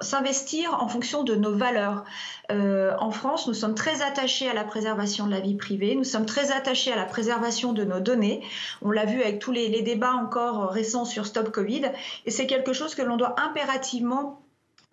s'investir 0.00 0.74
en 0.82 0.88
fonction 0.88 1.22
de 1.22 1.34
nos 1.34 1.52
valeurs. 1.52 2.04
Euh, 2.50 2.94
en 2.98 3.10
France, 3.10 3.46
nous 3.48 3.54
sommes 3.54 3.74
très 3.74 4.02
attachés 4.02 4.48
à 4.48 4.54
la 4.54 4.64
préservation 4.64 5.26
de 5.26 5.32
la 5.32 5.40
vie 5.40 5.54
privée, 5.54 5.94
nous 5.94 6.04
sommes 6.04 6.26
très 6.26 6.52
attachés 6.52 6.92
à 6.92 6.96
la 6.96 7.04
préservation 7.04 7.72
de 7.72 7.84
nos 7.84 8.00
données. 8.00 8.42
On 8.82 8.90
l'a 8.90 9.04
vu 9.04 9.20
avec 9.22 9.38
tous 9.38 9.52
les, 9.52 9.68
les 9.68 9.82
débats 9.82 10.14
encore 10.14 10.70
récents 10.70 11.04
sur 11.04 11.26
Stop 11.26 11.50
Covid, 11.50 11.82
et 12.24 12.30
c'est 12.30 12.46
quelque 12.46 12.72
chose 12.72 12.94
que 12.94 13.02
l'on 13.02 13.16
doit 13.16 13.34
impérativement 13.40 14.40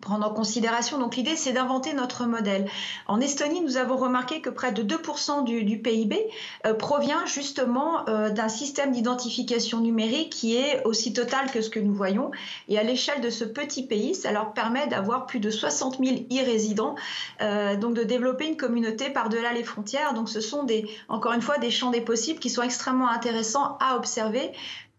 prendre 0.04 0.26
en 0.26 0.32
considération. 0.32 0.98
Donc 0.98 1.16
l'idée, 1.16 1.34
c'est 1.34 1.52
d'inventer 1.52 1.94
notre 1.94 2.26
modèle. 2.26 2.68
En 3.06 3.20
Estonie, 3.20 3.60
nous 3.62 3.76
avons 3.76 3.96
remarqué 3.96 4.40
que 4.40 4.50
près 4.50 4.70
de 4.70 4.82
2% 4.82 5.44
du, 5.44 5.78
PIB 5.80 6.26
euh, 6.66 6.74
provient 6.74 7.24
justement 7.26 8.08
euh, 8.08 8.30
d'un 8.30 8.48
système 8.48 8.92
d'identification 8.92 9.80
numérique 9.80 10.30
qui 10.30 10.56
est 10.56 10.84
aussi 10.84 11.12
total 11.12 11.50
que 11.50 11.60
ce 11.62 11.70
que 11.70 11.80
nous 11.80 11.94
voyons. 11.94 12.30
Et 12.68 12.78
à 12.78 12.82
l'échelle 12.82 13.20
de 13.20 13.30
ce 13.30 13.44
petit 13.44 13.86
pays, 13.86 14.14
ça 14.14 14.30
leur 14.30 14.52
permet 14.52 14.86
d'avoir 14.86 15.26
plus 15.26 15.40
de 15.40 15.50
60 15.50 15.98
000 16.04 16.16
e-résidents, 16.30 16.94
donc 17.80 17.94
de 17.94 18.02
développer 18.02 18.46
une 18.46 18.56
communauté 18.56 19.10
par-delà 19.10 19.52
les 19.52 19.64
frontières. 19.64 20.14
Donc 20.14 20.28
ce 20.28 20.40
sont 20.40 20.64
des, 20.64 20.86
encore 21.08 21.32
une 21.32 21.42
fois 21.42 21.58
des 21.58 21.70
champs 21.70 21.90
des 21.90 22.00
possibles 22.00 22.38
qui 22.38 22.50
sont 22.50 22.62
extrêmement 22.62 23.08
intéressants 23.08 23.78
à 23.80 23.96
observer 23.96 24.52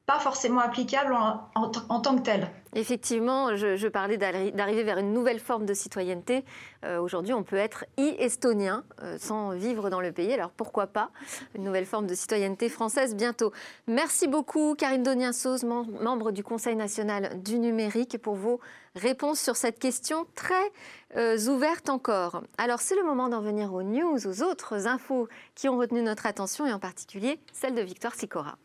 pas 0.06 0.20
forcément 0.20 0.62
applicable 0.62 1.16
en, 1.16 2.00
tant 2.00 2.16
que 2.16 2.22
tel. 2.22 2.48
Effectivement, 2.74 3.56
je, 3.56 3.88
parlais 3.88 4.18
d'arriver 4.18 4.84
vers 4.84 5.00
une 5.00 5.14
nouvelle 5.14 5.40
forme 5.40 5.66
de 5.66 5.74
citoyenneté. 5.74 6.46
Euh, 6.84 7.00
aujourd'hui, 7.00 7.34
on 7.34 7.42
peut 7.42 7.56
être 7.56 7.86
e-estonien 7.98 8.84
euh, 9.02 9.18
sans 9.18 9.52
vivre 9.52 9.90
dans 9.90 10.02
le 10.02 10.12
pays. 10.12 10.32
Alors 10.32 10.52
pourquoi 10.52 10.88
pas 10.88 11.10
une 11.56 11.64
nouvelle 11.64 11.86
forme 11.86 12.06
de 12.06 12.14
citoyenneté 12.14 12.70
française 12.70 13.16
bientôt? 13.16 13.52
Merci 13.88 14.28
beaucoup, 14.28 14.76
Karine 14.76 15.02
Donien-Sauze, 15.02 15.64
membre 15.64 16.32
du 16.32 16.44
Conseil 16.44 16.76
national 16.76 17.42
du 17.42 17.58
numérique, 17.58 18.20
pour 18.22 18.36
vos 18.36 18.60
réponses 18.96 19.40
sur 19.40 19.56
cette 19.56 19.80
question 19.80 20.28
très 20.36 20.72
euh, 21.18 21.38
ouverte 21.48 21.90
encore. 21.90 22.44
Alors 22.60 22.80
c'est 22.80 22.96
le 22.96 23.04
moment 23.04 23.30
d'en 23.30 23.42
venir 23.42 23.74
aux 23.74 23.84
news, 23.84 24.28
aux 24.28 24.44
autres 24.44 24.86
infos 24.86 25.28
qui 25.56 25.68
ont 25.68 25.78
retenu 25.78 26.04
notre 26.04 26.28
attention 26.28 26.68
et 26.68 26.74
en 26.74 26.80
particulier 26.80 27.40
celle 27.54 27.74
de 27.74 27.82
Victoire 27.82 28.14
Sicora. 28.14 28.58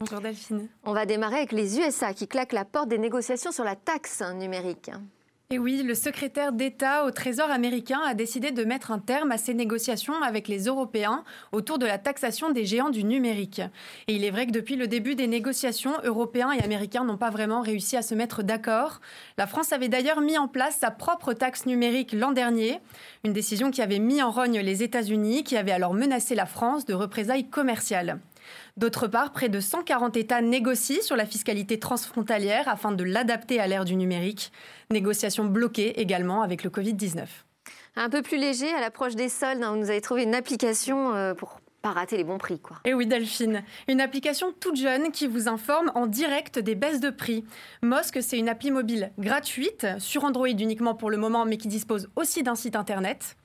Bonjour 0.00 0.22
Delphine. 0.22 0.66
On 0.84 0.94
va 0.94 1.04
démarrer 1.04 1.36
avec 1.36 1.52
les 1.52 1.78
USA 1.78 2.14
qui 2.14 2.26
claquent 2.26 2.54
la 2.54 2.64
porte 2.64 2.88
des 2.88 2.96
négociations 2.96 3.52
sur 3.52 3.64
la 3.64 3.76
taxe 3.76 4.22
numérique. 4.34 4.90
Et 5.50 5.58
oui, 5.58 5.82
le 5.82 5.94
secrétaire 5.94 6.52
d'État 6.52 7.04
au 7.04 7.10
Trésor 7.10 7.50
américain 7.50 8.00
a 8.06 8.14
décidé 8.14 8.50
de 8.50 8.64
mettre 8.64 8.92
un 8.92 8.98
terme 8.98 9.30
à 9.30 9.36
ces 9.36 9.52
négociations 9.52 10.22
avec 10.22 10.48
les 10.48 10.64
Européens 10.64 11.22
autour 11.52 11.78
de 11.78 11.84
la 11.84 11.98
taxation 11.98 12.50
des 12.50 12.64
géants 12.64 12.88
du 12.88 13.04
numérique. 13.04 13.60
Et 14.08 14.14
il 14.14 14.24
est 14.24 14.30
vrai 14.30 14.46
que 14.46 14.52
depuis 14.52 14.76
le 14.76 14.88
début 14.88 15.16
des 15.16 15.26
négociations, 15.26 15.92
Européens 16.02 16.52
et 16.52 16.62
Américains 16.62 17.04
n'ont 17.04 17.18
pas 17.18 17.28
vraiment 17.28 17.60
réussi 17.60 17.98
à 17.98 18.02
se 18.02 18.14
mettre 18.14 18.42
d'accord. 18.42 19.02
La 19.36 19.46
France 19.46 19.74
avait 19.74 19.88
d'ailleurs 19.88 20.22
mis 20.22 20.38
en 20.38 20.48
place 20.48 20.78
sa 20.78 20.90
propre 20.90 21.34
taxe 21.34 21.66
numérique 21.66 22.14
l'an 22.14 22.32
dernier, 22.32 22.78
une 23.22 23.34
décision 23.34 23.70
qui 23.70 23.82
avait 23.82 23.98
mis 23.98 24.22
en 24.22 24.30
rogne 24.30 24.60
les 24.60 24.82
États-Unis, 24.82 25.44
qui 25.44 25.58
avait 25.58 25.72
alors 25.72 25.92
menacé 25.92 26.34
la 26.34 26.46
France 26.46 26.86
de 26.86 26.94
représailles 26.94 27.50
commerciales. 27.50 28.18
D'autre 28.76 29.06
part, 29.06 29.32
près 29.32 29.48
de 29.48 29.60
140 29.60 30.16
États 30.16 30.42
négocient 30.42 31.02
sur 31.02 31.16
la 31.16 31.26
fiscalité 31.26 31.78
transfrontalière 31.78 32.68
afin 32.68 32.92
de 32.92 33.04
l'adapter 33.04 33.60
à 33.60 33.66
l'ère 33.66 33.84
du 33.84 33.96
numérique. 33.96 34.52
Négociations 34.90 35.44
bloquées 35.44 36.00
également 36.00 36.42
avec 36.42 36.64
le 36.64 36.70
Covid-19. 36.70 37.26
Un 37.96 38.08
peu 38.08 38.22
plus 38.22 38.38
léger, 38.38 38.72
à 38.72 38.80
l'approche 38.80 39.16
des 39.16 39.28
soldes, 39.28 39.62
hein, 39.62 39.72
vous 39.72 39.78
nous 39.78 39.90
avez 39.90 40.00
trouvé 40.00 40.22
une 40.22 40.34
application 40.34 41.14
euh, 41.14 41.34
pour 41.34 41.60
pas 41.82 41.90
rater 41.90 42.16
les 42.16 42.24
bons 42.24 42.38
prix. 42.38 42.60
Quoi. 42.60 42.76
Et 42.84 42.94
oui, 42.94 43.06
Delphine, 43.06 43.62
une 43.88 44.00
application 44.00 44.52
toute 44.58 44.76
jeune 44.76 45.12
qui 45.12 45.26
vous 45.26 45.48
informe 45.48 45.90
en 45.94 46.06
direct 46.06 46.58
des 46.58 46.74
baisses 46.74 47.00
de 47.00 47.10
prix. 47.10 47.44
Mosque, 47.82 48.18
c'est 48.22 48.38
une 48.38 48.48
appli 48.48 48.70
mobile 48.70 49.12
gratuite, 49.18 49.86
sur 49.98 50.24
Android 50.24 50.48
uniquement 50.48 50.94
pour 50.94 51.10
le 51.10 51.16
moment, 51.16 51.44
mais 51.44 51.56
qui 51.56 51.68
dispose 51.68 52.08
aussi 52.16 52.42
d'un 52.42 52.54
site 52.54 52.76
internet. 52.76 53.36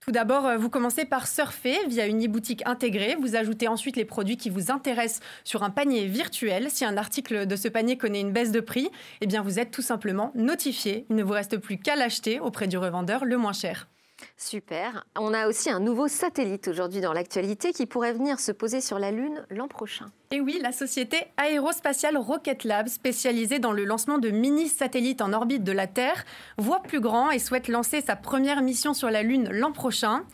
Tout 0.00 0.12
d'abord, 0.12 0.46
euh, 0.46 0.56
vous 0.56 0.70
commencez 0.70 1.04
par 1.04 1.26
surfer 1.26 1.76
via 1.88 2.06
une 2.06 2.24
e-boutique 2.24 2.62
intégrée. 2.64 3.16
Vous 3.20 3.34
ajoutez 3.34 3.66
ensuite 3.66 3.96
les 3.96 4.04
produits 4.04 4.36
qui 4.36 4.50
vous 4.50 4.70
intéressent 4.70 5.20
sur 5.42 5.64
un 5.64 5.70
panier 5.70 6.06
virtuel. 6.06 6.70
Si 6.70 6.84
un 6.84 6.96
article 6.96 7.46
de 7.46 7.56
ce 7.56 7.68
panier 7.68 7.98
connaît 7.98 8.20
une 8.20 8.32
baisse 8.32 8.52
de 8.52 8.60
prix, 8.60 8.88
eh 9.20 9.26
bien 9.26 9.42
vous 9.42 9.58
êtes 9.58 9.72
tout 9.72 9.82
simplement 9.82 10.30
notifié. 10.34 11.06
Il 11.10 11.16
ne 11.16 11.24
vous 11.24 11.32
reste 11.32 11.58
plus 11.58 11.78
qu'à 11.78 11.96
l'acheter 11.96 12.38
auprès 12.38 12.68
du 12.68 12.78
revendeur 12.78 13.24
le 13.24 13.36
moins 13.36 13.52
cher. 13.52 13.88
Super. 14.36 15.04
On 15.16 15.34
a 15.34 15.46
aussi 15.48 15.70
un 15.70 15.80
nouveau 15.80 16.08
satellite 16.08 16.68
aujourd'hui 16.68 17.00
dans 17.00 17.12
l'actualité 17.12 17.72
qui 17.72 17.86
pourrait 17.86 18.12
venir 18.12 18.40
se 18.40 18.52
poser 18.52 18.80
sur 18.80 18.98
la 18.98 19.10
Lune 19.10 19.44
l'an 19.50 19.68
prochain. 19.68 20.06
Et 20.30 20.40
oui, 20.40 20.58
la 20.60 20.72
société 20.72 21.18
aérospatiale 21.36 22.16
Rocket 22.16 22.64
Lab, 22.64 22.88
spécialisée 22.88 23.58
dans 23.58 23.72
le 23.72 23.84
lancement 23.84 24.18
de 24.18 24.30
mini-satellites 24.30 25.22
en 25.22 25.32
orbite 25.32 25.64
de 25.64 25.72
la 25.72 25.86
Terre, 25.86 26.24
voit 26.58 26.82
plus 26.82 27.00
grand 27.00 27.30
et 27.30 27.38
souhaite 27.38 27.68
lancer 27.68 28.00
sa 28.00 28.16
première 28.16 28.62
mission 28.62 28.94
sur 28.94 29.10
la 29.10 29.22
Lune 29.22 29.48
l'an 29.50 29.72
prochain. 29.72 30.24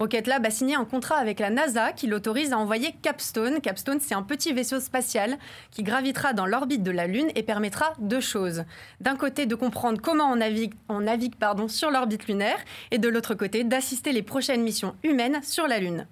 Rocket 0.00 0.26
Lab 0.26 0.46
a 0.46 0.50
signé 0.50 0.76
un 0.76 0.86
contrat 0.86 1.16
avec 1.16 1.40
la 1.40 1.50
NASA 1.50 1.92
qui 1.92 2.06
l'autorise 2.06 2.54
à 2.54 2.58
envoyer 2.58 2.94
Capstone. 3.02 3.60
Capstone, 3.60 4.00
c'est 4.00 4.14
un 4.14 4.22
petit 4.22 4.54
vaisseau 4.54 4.80
spatial 4.80 5.36
qui 5.70 5.82
gravitera 5.82 6.32
dans 6.32 6.46
l'orbite 6.46 6.82
de 6.82 6.90
la 6.90 7.06
Lune 7.06 7.28
et 7.34 7.42
permettra 7.42 7.92
deux 7.98 8.22
choses. 8.22 8.64
D'un 9.02 9.14
côté, 9.14 9.44
de 9.44 9.54
comprendre 9.54 10.00
comment 10.00 10.32
on 10.32 10.36
navigue, 10.36 10.72
sur 11.68 11.90
l'orbite 11.90 12.28
lunaire 12.28 12.56
et 12.90 12.96
de 12.96 13.10
l'autre 13.10 13.34
côté, 13.34 13.62
d'assister 13.62 14.12
les 14.12 14.22
prochaines 14.22 14.62
missions 14.62 14.96
humaines 15.02 15.40
sur 15.42 15.68
la 15.68 15.78
Lune. 15.78 16.06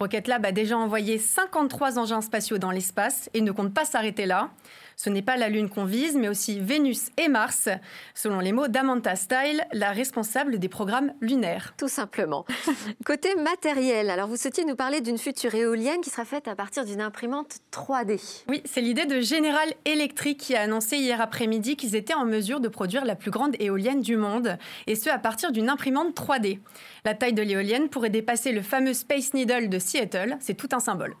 Rocket 0.00 0.26
Lab 0.26 0.46
a 0.46 0.50
déjà 0.50 0.78
envoyé 0.78 1.18
53 1.18 1.98
engins 1.98 2.22
spatiaux 2.22 2.56
dans 2.56 2.70
l'espace 2.70 3.28
et 3.34 3.42
ne 3.42 3.52
compte 3.52 3.74
pas 3.74 3.84
s'arrêter 3.84 4.24
là. 4.24 4.48
Ce 4.96 5.10
n'est 5.10 5.22
pas 5.22 5.36
la 5.36 5.48
Lune 5.48 5.68
qu'on 5.68 5.84
vise, 5.84 6.16
mais 6.16 6.28
aussi 6.28 6.60
Vénus 6.60 7.10
et 7.16 7.28
Mars, 7.28 7.68
selon 8.14 8.40
les 8.40 8.52
mots 8.52 8.68
d'Amanta 8.68 9.16
Style, 9.16 9.64
la 9.72 9.90
responsable 9.90 10.58
des 10.58 10.68
programmes 10.68 11.12
lunaires. 11.20 11.74
Tout 11.76 11.88
simplement. 11.88 12.44
Côté 13.04 13.34
matériel, 13.34 14.10
alors 14.10 14.28
vous 14.28 14.36
souhaitiez 14.36 14.64
nous 14.64 14.76
parler 14.76 15.00
d'une 15.00 15.18
future 15.18 15.54
éolienne 15.54 16.00
qui 16.00 16.10
sera 16.10 16.24
faite 16.24 16.48
à 16.48 16.54
partir 16.54 16.84
d'une 16.84 17.00
imprimante 17.00 17.58
3D. 17.72 18.44
Oui, 18.48 18.62
c'est 18.64 18.80
l'idée 18.80 19.06
de 19.06 19.20
General 19.20 19.68
Electric 19.84 20.38
qui 20.38 20.54
a 20.54 20.62
annoncé 20.62 20.96
hier 20.96 21.20
après-midi 21.20 21.76
qu'ils 21.76 21.96
étaient 21.96 22.14
en 22.14 22.24
mesure 22.24 22.60
de 22.60 22.68
produire 22.68 23.04
la 23.04 23.16
plus 23.16 23.30
grande 23.30 23.56
éolienne 23.60 24.00
du 24.00 24.16
monde, 24.16 24.58
et 24.86 24.94
ce 24.94 25.10
à 25.10 25.18
partir 25.18 25.52
d'une 25.52 25.68
imprimante 25.68 26.16
3D. 26.16 26.58
La 27.04 27.14
taille 27.14 27.32
de 27.32 27.42
l'éolienne 27.42 27.88
pourrait 27.88 28.10
dépasser 28.10 28.52
le 28.52 28.62
fameux 28.62 28.94
Space 28.94 29.34
Needle 29.34 29.68
de 29.68 29.78
Seattle, 29.78 30.36
c'est 30.40 30.54
tout 30.54 30.68
un 30.72 30.80
symbole. 30.80 31.14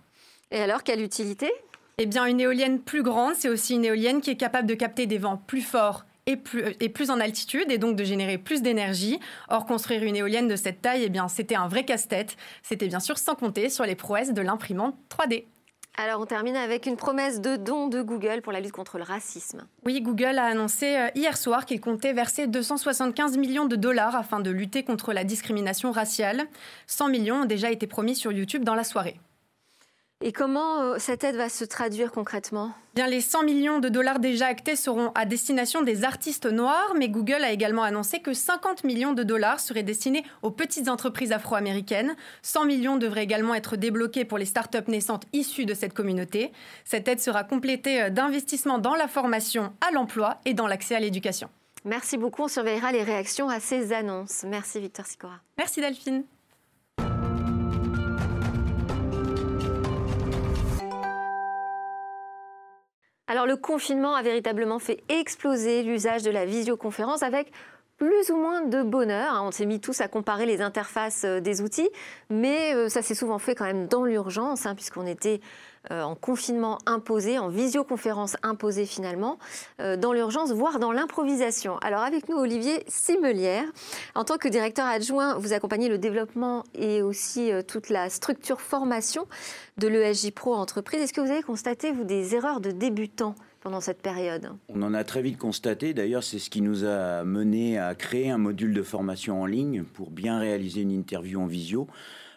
Et 0.50 0.60
alors, 0.60 0.82
quelle 0.82 1.02
utilité? 1.02 1.50
Eh 1.98 2.06
bien, 2.06 2.26
une 2.26 2.40
éolienne 2.40 2.80
plus 2.80 3.02
grande, 3.02 3.34
c'est 3.36 3.48
aussi 3.48 3.74
une 3.74 3.84
éolienne 3.84 4.20
qui 4.20 4.30
est 4.30 4.36
capable 4.36 4.66
de 4.66 4.74
capter 4.74 5.06
des 5.06 5.18
vents 5.18 5.36
plus 5.36 5.62
forts 5.62 6.04
et 6.26 6.36
plus, 6.36 6.74
et 6.80 6.88
plus 6.88 7.10
en 7.10 7.20
altitude 7.20 7.70
et 7.70 7.78
donc 7.78 7.96
de 7.96 8.04
générer 8.04 8.38
plus 8.38 8.62
d'énergie. 8.62 9.20
Or, 9.48 9.66
construire 9.66 10.02
une 10.02 10.16
éolienne 10.16 10.48
de 10.48 10.56
cette 10.56 10.82
taille, 10.82 11.04
eh 11.04 11.08
bien, 11.08 11.28
c'était 11.28 11.54
un 11.54 11.68
vrai 11.68 11.84
casse-tête. 11.84 12.36
C'était 12.62 12.88
bien 12.88 13.00
sûr 13.00 13.18
sans 13.18 13.34
compter 13.34 13.68
sur 13.68 13.84
les 13.84 13.94
prouesses 13.94 14.32
de 14.32 14.42
l'imprimante 14.42 14.96
3D. 15.10 15.44
Alors, 15.96 16.20
on 16.20 16.26
termine 16.26 16.56
avec 16.56 16.86
une 16.86 16.96
promesse 16.96 17.40
de 17.40 17.54
don 17.54 17.86
de 17.86 18.02
Google 18.02 18.40
pour 18.42 18.52
la 18.52 18.60
lutte 18.60 18.72
contre 18.72 18.98
le 18.98 19.04
racisme. 19.04 19.64
Oui, 19.86 20.00
Google 20.00 20.38
a 20.38 20.46
annoncé 20.46 20.96
euh, 20.96 21.08
hier 21.14 21.36
soir 21.36 21.66
qu'il 21.66 21.80
comptait 21.80 22.12
verser 22.12 22.48
275 22.48 23.38
millions 23.38 23.66
de 23.66 23.76
dollars 23.76 24.16
afin 24.16 24.40
de 24.40 24.50
lutter 24.50 24.82
contre 24.82 25.12
la 25.12 25.22
discrimination 25.22 25.92
raciale. 25.92 26.48
100 26.88 27.10
millions 27.10 27.42
ont 27.42 27.44
déjà 27.44 27.70
été 27.70 27.86
promis 27.86 28.16
sur 28.16 28.32
YouTube 28.32 28.64
dans 28.64 28.74
la 28.74 28.82
soirée. 28.82 29.20
Et 30.26 30.32
comment 30.32 30.80
euh, 30.80 30.96
cette 30.98 31.22
aide 31.22 31.36
va 31.36 31.50
se 31.50 31.66
traduire 31.66 32.10
concrètement? 32.10 32.72
Bien, 32.94 33.06
les 33.06 33.20
100 33.20 33.42
millions 33.42 33.78
de 33.78 33.90
dollars 33.90 34.20
déjà 34.20 34.46
actés 34.46 34.74
seront 34.74 35.12
à 35.14 35.26
destination 35.26 35.82
des 35.82 36.02
artistes 36.02 36.46
noirs, 36.46 36.94
mais 36.96 37.10
Google 37.10 37.44
a 37.44 37.52
également 37.52 37.82
annoncé 37.82 38.20
que 38.20 38.32
50 38.32 38.84
millions 38.84 39.12
de 39.12 39.22
dollars 39.22 39.60
seraient 39.60 39.82
destinés 39.82 40.24
aux 40.40 40.50
petites 40.50 40.88
entreprises 40.88 41.30
afro-américaines. 41.30 42.16
100 42.40 42.64
millions 42.64 42.96
devraient 42.96 43.22
également 43.22 43.54
être 43.54 43.76
débloqués 43.76 44.24
pour 44.24 44.38
les 44.38 44.46
startups 44.46 44.88
naissantes 44.88 45.26
issues 45.34 45.66
de 45.66 45.74
cette 45.74 45.92
communauté. 45.92 46.52
Cette 46.86 47.06
aide 47.06 47.20
sera 47.20 47.44
complétée 47.44 48.04
euh, 48.04 48.08
d'investissements 48.08 48.78
dans 48.78 48.94
la 48.94 49.08
formation, 49.08 49.74
à 49.86 49.92
l'emploi 49.92 50.40
et 50.46 50.54
dans 50.54 50.66
l'accès 50.66 50.94
à 50.94 51.00
l'éducation. 51.00 51.50
Merci 51.84 52.16
beaucoup. 52.16 52.44
On 52.44 52.48
surveillera 52.48 52.92
les 52.92 53.02
réactions 53.02 53.50
à 53.50 53.60
ces 53.60 53.92
annonces. 53.92 54.42
Merci 54.48 54.80
Victor 54.80 55.04
Sicora. 55.04 55.40
Merci 55.58 55.82
Delphine. 55.82 56.24
Alors 63.26 63.46
le 63.46 63.56
confinement 63.56 64.14
a 64.14 64.22
véritablement 64.22 64.78
fait 64.78 65.02
exploser 65.08 65.82
l'usage 65.82 66.22
de 66.22 66.30
la 66.30 66.44
visioconférence 66.44 67.22
avec 67.22 67.52
plus 67.96 68.30
ou 68.30 68.36
moins 68.36 68.62
de 68.62 68.82
bonheur. 68.82 69.34
Hein. 69.34 69.42
On 69.46 69.50
s'est 69.50 69.66
mis 69.66 69.80
tous 69.80 70.00
à 70.00 70.08
comparer 70.08 70.46
les 70.46 70.60
interfaces 70.60 71.24
euh, 71.24 71.40
des 71.40 71.62
outils, 71.62 71.88
mais 72.28 72.74
euh, 72.74 72.88
ça 72.88 73.02
s'est 73.02 73.14
souvent 73.14 73.38
fait 73.38 73.54
quand 73.54 73.64
même 73.64 73.86
dans 73.86 74.04
l'urgence, 74.04 74.66
hein, 74.66 74.74
puisqu'on 74.74 75.06
était 75.06 75.40
en 75.90 76.14
confinement 76.14 76.78
imposé, 76.86 77.38
en 77.38 77.48
visioconférence 77.48 78.36
imposée 78.42 78.86
finalement, 78.86 79.38
dans 79.78 80.12
l'urgence, 80.12 80.52
voire 80.52 80.78
dans 80.78 80.92
l'improvisation. 80.92 81.78
Alors 81.78 82.00
avec 82.00 82.28
nous, 82.28 82.36
Olivier 82.36 82.84
Simelière, 82.88 83.64
en 84.14 84.24
tant 84.24 84.36
que 84.36 84.48
directeur 84.48 84.86
adjoint, 84.86 85.36
vous 85.38 85.52
accompagnez 85.52 85.88
le 85.88 85.98
développement 85.98 86.64
et 86.74 87.02
aussi 87.02 87.50
toute 87.68 87.90
la 87.90 88.10
structure 88.10 88.60
formation 88.60 89.26
de 89.78 89.88
l'ESJ 89.88 90.30
Pro 90.30 90.54
entreprise. 90.54 91.02
Est-ce 91.02 91.12
que 91.12 91.20
vous 91.20 91.30
avez 91.30 91.42
constaté, 91.42 91.92
vous, 91.92 92.04
des 92.04 92.34
erreurs 92.34 92.60
de 92.60 92.70
débutants 92.70 93.34
pendant 93.60 93.80
cette 93.80 94.02
période? 94.02 94.50
On 94.68 94.82
en 94.82 94.94
a 94.94 95.04
très 95.04 95.22
vite 95.22 95.38
constaté. 95.38 95.94
D'ailleurs, 95.94 96.22
c'est 96.22 96.38
ce 96.38 96.50
qui 96.50 96.60
nous 96.60 96.84
a 96.84 97.24
mené 97.24 97.78
à 97.78 97.94
créer 97.94 98.30
un 98.30 98.38
module 98.38 98.72
de 98.72 98.82
formation 98.82 99.42
en 99.42 99.46
ligne 99.46 99.82
pour 99.82 100.10
bien 100.10 100.38
réaliser 100.38 100.82
une 100.82 100.92
interview 100.92 101.40
en 101.40 101.46
visio. 101.46 101.88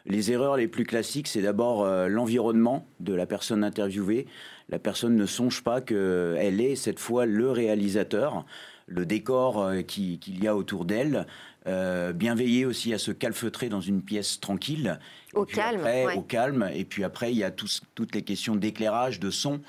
Les 0.07 0.31
erreurs 0.31 0.55
les 0.55 0.69
plus 0.69 0.85
classiques, 0.85 1.27
c'est 1.27 1.41
d'abord 1.41 1.83
euh, 1.83 2.07
l'environnement 2.07 2.87
de 3.01 3.13
la 3.13 3.25
personne 3.25 3.63
interviewée. 3.63 4.25
La 4.69 4.79
personne 4.79 5.15
ne 5.15 5.25
songe 5.25 5.63
pas 5.63 5.81
qu'elle 5.81 6.61
est 6.61 6.75
cette 6.75 6.99
fois 6.99 7.25
le 7.25 7.51
réalisateur, 7.51 8.45
le 8.87 9.05
décor 9.05 9.61
euh, 9.61 9.81
qu'il 9.81 10.41
y 10.41 10.47
a 10.47 10.55
autour 10.55 10.85
d'elle. 10.85 11.27
Euh, 11.67 12.13
bien 12.13 12.35
veiller 12.35 12.65
aussi 12.65 12.93
à 12.93 12.97
se 12.97 13.11
calfeutrer 13.11 13.67
dans 13.67 13.81
une 13.81 14.01
pièce 14.01 14.39
tranquille. 14.39 14.97
Au 15.33 15.43
calme. 15.43 15.85
Au 16.15 16.21
calme. 16.21 16.69
Et 16.73 16.85
puis 16.85 17.03
après, 17.03 17.33
il 17.33 17.37
y 17.37 17.43
a 17.43 17.51
toutes 17.51 18.15
les 18.15 18.21
questions 18.21 18.55
d'éclairage, 18.55 19.19
de 19.19 19.29
son. 19.29 19.59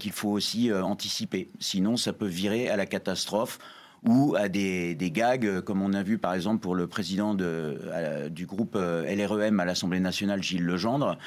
Qu'il 0.00 0.10
faut 0.10 0.30
aussi 0.30 0.72
anticiper. 0.72 1.48
Sinon, 1.60 1.96
ça 1.96 2.12
peut 2.12 2.26
virer 2.26 2.68
à 2.68 2.76
la 2.76 2.84
catastrophe 2.84 3.60
ou 4.04 4.34
à 4.36 4.48
des, 4.48 4.96
gags, 5.12 5.46
euh, 5.46 5.62
comme 5.62 5.82
on 5.82 5.92
a 5.92 6.02
vu 6.02 6.18
par 6.18 6.34
exemple 6.34 6.60
pour 6.60 6.74
le 6.74 6.86
président 6.86 7.34
du 7.34 8.46
groupe 8.46 8.76
LREM 8.76 9.60
à 9.60 9.64
l'Assemblée 9.64 10.00
nationale, 10.00 10.42
Gilles 10.42 10.64
Legendre, 10.64 11.18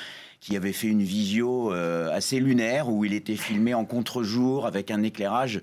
qui 0.46 0.56
avait 0.56 0.74
fait 0.74 0.88
une 0.88 1.02
visio 1.02 1.74
euh, 1.74 2.14
assez 2.14 2.40
lunaire 2.40 2.88
où 2.90 3.04
il 3.04 3.14
était 3.14 3.36
filmé 3.36 3.74
en 3.74 3.84
contre-jour 3.84 4.68
avec 4.68 4.92
un 4.92 5.02
éclairage 5.02 5.60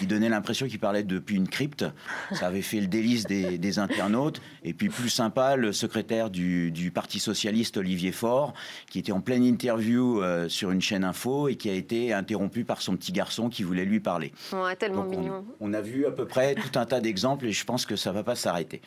qui 0.00 0.08
donnait 0.08 0.28
l'impression 0.28 0.66
qu'il 0.66 0.80
parlait 0.80 1.04
depuis 1.04 1.36
une 1.36 1.48
crypte. 1.48 1.84
Ça 2.32 2.48
avait 2.48 2.60
fait 2.60 2.80
le 2.80 2.88
délice 2.88 3.26
des, 3.26 3.78
internautes. 3.78 4.40
Et 4.64 4.74
puis 4.74 4.88
plus 4.88 5.08
sympa, 5.08 5.54
le 5.54 5.72
secrétaire 5.72 6.30
du, 6.30 6.90
Parti 6.92 7.18
socialiste 7.20 7.76
Olivier 7.76 8.12
Faure, 8.12 8.54
qui 8.90 8.98
était 8.98 9.12
en 9.12 9.20
pleine 9.20 9.44
interview 9.44 10.20
euh, 10.20 10.48
sur 10.48 10.70
une 10.70 10.80
chaîne 10.80 11.04
info 11.04 11.48
et 11.48 11.54
qui 11.54 11.70
a 11.70 11.72
été 11.72 12.12
interrompu 12.12 12.64
par 12.64 12.82
son 12.82 12.96
petit 12.96 13.12
garçon 13.12 13.48
qui 13.48 13.62
voulait 13.62 13.84
lui 13.84 14.00
parler. 14.00 14.32
tellement 14.76 15.04
mignon. 15.04 15.44
On, 15.60 15.72
a 15.72 15.80
vu 15.80 16.06
à 16.06 16.10
peu 16.10 16.26
près 16.26 16.54
tout 16.54 16.76
un 16.78 16.86
tas 16.86 17.00
d'exemples 17.00 17.46
et 17.46 17.52
je 17.52 17.64
pense 17.64 17.86
que 17.86 17.96
ça 17.96 18.12
va 18.12 18.22
pas 18.24 18.34
s'arrêter. 18.34 18.80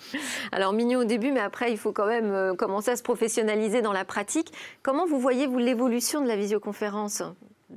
Alors 0.51 0.74
mignon 0.74 1.00
au 1.00 1.06
début, 1.06 1.32
mais 1.32 1.39
après 1.39 1.72
il 1.72 1.77
faut 1.77 1.92
quand 1.92 2.08
même 2.08 2.32
euh, 2.32 2.54
commencer 2.54 2.92
à 2.92 2.96
se 2.96 3.04
professionnaliser 3.04 3.82
dans 3.82 3.94
la 3.94 4.06
pratique. 4.06 4.51
Comment 4.84 5.06
vous 5.06 5.20
voyez 5.20 5.37
voyez-vous 5.38 5.60
l'évolution 5.60 6.22
de 6.24 6.27
la 6.27 6.36
visioconférence 6.36 7.22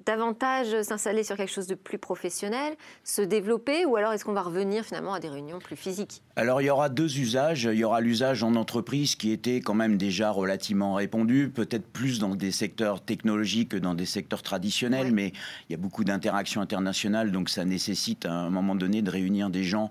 davantage 0.07 0.83
s'installer 0.83 1.25
sur 1.25 1.37
quelque 1.37 1.53
chose 1.53 1.67
de 1.67 1.75
plus 1.75 1.99
professionnel, 1.99 2.75
se 3.05 3.21
développer, 3.21 3.85
ou 3.85 3.97
alors 3.97 4.13
est-ce 4.13 4.25
qu'on 4.25 4.33
va 4.33 4.41
revenir 4.41 4.85
finalement 4.85 5.13
à 5.13 5.21
des 5.21 5.29
réunions 5.29 5.59
plus 5.59 5.77
physiques? 5.77 6.23
Alors 6.37 6.63
il 6.63 6.67
y 6.67 6.71
aura 6.71 6.89
deux 6.89 7.19
usages. 7.19 7.65
Il 7.65 7.79
y 7.79 7.85
aura 7.85 8.01
l'usage 8.01 8.43
en 8.43 8.55
entreprise 8.55 9.15
qui 9.15 9.31
était 9.31 9.61
quand 9.61 9.75
même 9.75 9.99
déjà 9.99 10.31
relativement 10.31 10.95
répandu, 10.95 11.51
peut-être 11.55 11.87
plus 11.87 12.19
dans 12.19 12.35
des 12.35 12.53
secteurs 12.53 13.05
technologiques 13.05 13.71
que 13.71 13.77
dans 13.77 13.95
des 13.95 14.07
secteurs 14.07 14.43
traditionnels, 14.43 15.13
mais 15.13 15.33
il 15.69 15.73
y 15.73 15.75
a 15.75 15.79
beaucoup 15.79 16.05
d'interactions 16.05 16.63
internationales, 16.63 17.31
donc 17.31 17.51
ça 17.51 17.67
nécessite 17.67 18.25
à 18.25 18.33
un 18.33 18.51
moment 18.51 18.75
donné 18.75 19.03
de 19.03 19.11
réunir 19.11 19.51
des 19.51 19.65
gens 19.65 19.91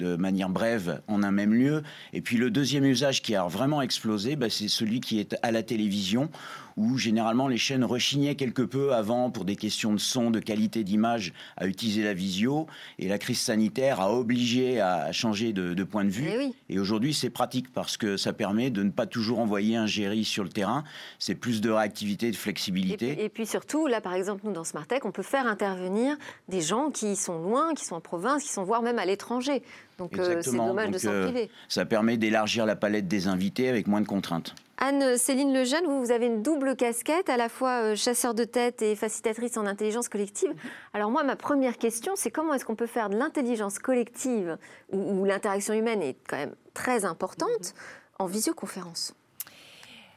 de 0.00 0.16
manière 0.16 0.48
brève 0.48 1.02
en 1.08 1.22
un 1.22 1.30
même 1.30 1.54
lieu. 1.54 1.82
Et 2.12 2.22
puis 2.22 2.38
le 2.38 2.50
deuxième 2.50 2.84
usage 2.84 3.22
qui 3.22 3.34
a 3.34 3.46
vraiment 3.46 3.82
explosé, 3.82 4.34
bah, 4.34 4.48
c'est 4.50 4.68
celui 4.68 5.00
qui 5.00 5.20
est 5.20 5.36
à 5.42 5.52
la 5.52 5.62
télévision, 5.62 6.30
où 6.76 6.96
généralement 6.96 7.46
les 7.48 7.58
chaînes 7.58 7.84
rechignaient 7.84 8.36
quelque 8.36 8.62
peu 8.62 8.94
avant 8.94 9.30
pour 9.30 9.44
des 9.44 9.56
questions 9.56 9.92
de 9.92 9.98
son, 9.98 10.30
de 10.30 10.40
qualité 10.40 10.82
d'image, 10.82 11.32
à 11.56 11.66
utiliser 11.66 12.02
la 12.02 12.14
visio. 12.14 12.66
Et 12.98 13.08
la 13.08 13.18
crise 13.18 13.40
sanitaire 13.40 14.00
a 14.00 14.12
obligé 14.12 14.80
à 14.80 15.12
changer 15.12 15.52
de, 15.52 15.84
point 15.84 16.04
de 16.04 16.10
vue. 16.10 16.30
Eh 16.30 16.74
et, 16.74 16.78
aujourd'hui, 16.78 17.12
c'est 17.12 17.30
pratique 17.30 17.72
parce 17.72 17.96
que 17.96 18.16
ça 18.16 18.32
permet 18.32 18.70
de 18.70 18.82
ne 18.82 18.90
pas 18.90 19.06
toujours 19.06 19.40
envoyer 19.40 19.76
un 19.76 19.86
géry 19.86 20.24
sur 20.24 20.42
le 20.42 20.50
terrain. 20.50 20.84
C'est 21.18 21.34
plus 21.34 21.60
de 21.60 21.70
réactivité, 21.70 22.30
de 22.30 22.36
flexibilité. 22.36 23.22
Et, 23.24 23.28
puis 23.28 23.46
surtout, 23.46 23.86
là, 23.86 24.00
par 24.00 24.14
exemple, 24.14 24.42
nous, 24.44 24.52
dans 24.52 24.64
Smartech, 24.64 25.04
on 25.04 25.12
peut 25.12 25.22
faire 25.22 25.46
intervenir 25.46 26.16
des 26.48 26.60
gens 26.60 26.90
qui 26.90 27.16
sont 27.16 27.38
loin, 27.38 27.74
qui 27.74 27.84
sont 27.84 27.96
en 27.96 28.00
province, 28.00 28.44
qui 28.44 28.52
sont 28.52 28.64
voire 28.64 28.82
même 28.82 28.98
à 28.98 29.04
l'étranger. 29.04 29.62
Donc 30.00 30.18
euh, 30.18 30.40
c'est 30.40 30.56
dommage 30.56 30.90
de 30.90 30.98
s'en 30.98 31.10
euh, 31.10 31.24
priver. 31.24 31.50
Ça 31.68 31.84
permet 31.84 32.16
d'élargir 32.16 32.64
la 32.64 32.74
palette 32.74 33.06
des 33.06 33.28
invités 33.28 33.68
avec 33.68 33.86
moins 33.86 34.00
de 34.00 34.06
contraintes. 34.06 34.54
Anne-Céline 34.78 35.52
Lejeune, 35.52 35.84
vous, 35.84 36.00
vous 36.00 36.10
avez 36.10 36.24
une 36.24 36.42
double 36.42 36.74
casquette, 36.74 37.28
à 37.28 37.36
la 37.36 37.50
fois 37.50 37.82
euh, 37.82 37.96
chasseur 37.96 38.32
de 38.32 38.44
tête 38.44 38.80
et 38.80 38.96
facilitatrice 38.96 39.58
en 39.58 39.66
intelligence 39.66 40.08
collective. 40.08 40.54
Alors 40.94 41.10
moi, 41.10 41.22
ma 41.22 41.36
première 41.36 41.76
question, 41.76 42.12
c'est 42.16 42.30
comment 42.30 42.54
est-ce 42.54 42.64
qu'on 42.64 42.76
peut 42.76 42.86
faire 42.86 43.10
de 43.10 43.16
l'intelligence 43.18 43.78
collective, 43.78 44.56
où, 44.90 45.26
l'interaction 45.26 45.74
humaine 45.74 46.00
est 46.00 46.16
quand 46.26 46.38
même 46.38 46.54
très 46.72 47.04
importante, 47.04 47.74
en 48.18 48.24
visioconférence? 48.24 49.14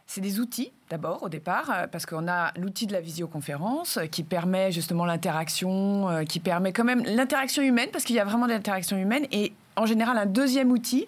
C'est 0.07 0.21
des 0.21 0.39
outils 0.39 0.71
d'abord 0.89 1.23
au 1.23 1.29
départ, 1.29 1.87
parce 1.91 2.05
qu'on 2.05 2.29
a 2.29 2.53
l'outil 2.57 2.87
de 2.87 2.93
la 2.93 3.01
visioconférence 3.01 3.99
qui 4.11 4.23
permet 4.23 4.71
justement 4.71 5.05
l'interaction, 5.05 6.23
qui 6.29 6.39
permet 6.39 6.71
quand 6.71 6.83
même 6.83 7.03
l'interaction 7.03 7.63
humaine, 7.63 7.89
parce 7.91 8.05
qu'il 8.05 8.15
y 8.15 8.19
a 8.19 8.25
vraiment 8.25 8.45
de 8.45 8.51
l'interaction 8.51 8.95
humaine, 8.95 9.25
et 9.31 9.53
en 9.75 9.85
général 9.85 10.17
un 10.17 10.25
deuxième 10.25 10.71
outil 10.71 11.07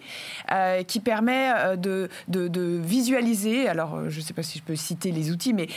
euh, 0.52 0.82
qui 0.82 1.00
permet 1.00 1.52
euh, 1.56 1.76
de, 1.76 2.08
de, 2.28 2.80
visualiser, 2.82 3.68
alors 3.68 3.96
euh, 3.96 4.08
je 4.08 4.18
ne 4.18 4.24
sais 4.24 4.34
pas 4.34 4.42
si 4.42 4.58
je 4.58 4.62
peux 4.62 4.76
citer 4.76 5.12
les 5.12 5.30
outils, 5.30 5.52
mais 5.52 5.68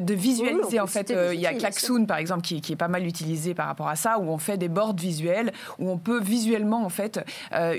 de 0.00 0.14
visualiser 0.14 0.80
en 0.80 0.86
fait, 0.86 1.12
il 1.32 1.40
y 1.40 1.46
a 1.46 1.54
Klaxoon 1.54 2.06
par 2.06 2.18
exemple 2.18 2.42
qui, 2.42 2.60
qui, 2.60 2.72
est 2.72 2.76
pas 2.76 2.88
mal 2.88 3.06
utilisé 3.06 3.54
par 3.54 3.66
rapport 3.66 3.88
à 3.88 3.96
ça, 3.96 4.18
où 4.18 4.28
on 4.28 4.38
fait 4.38 4.56
des 4.56 4.68
boards 4.68 4.96
visuels, 4.96 5.52
où 5.78 5.90
on 5.90 5.98
peut 5.98 6.20
visuellement 6.20 6.84
en 6.84 6.88
fait 6.88 7.20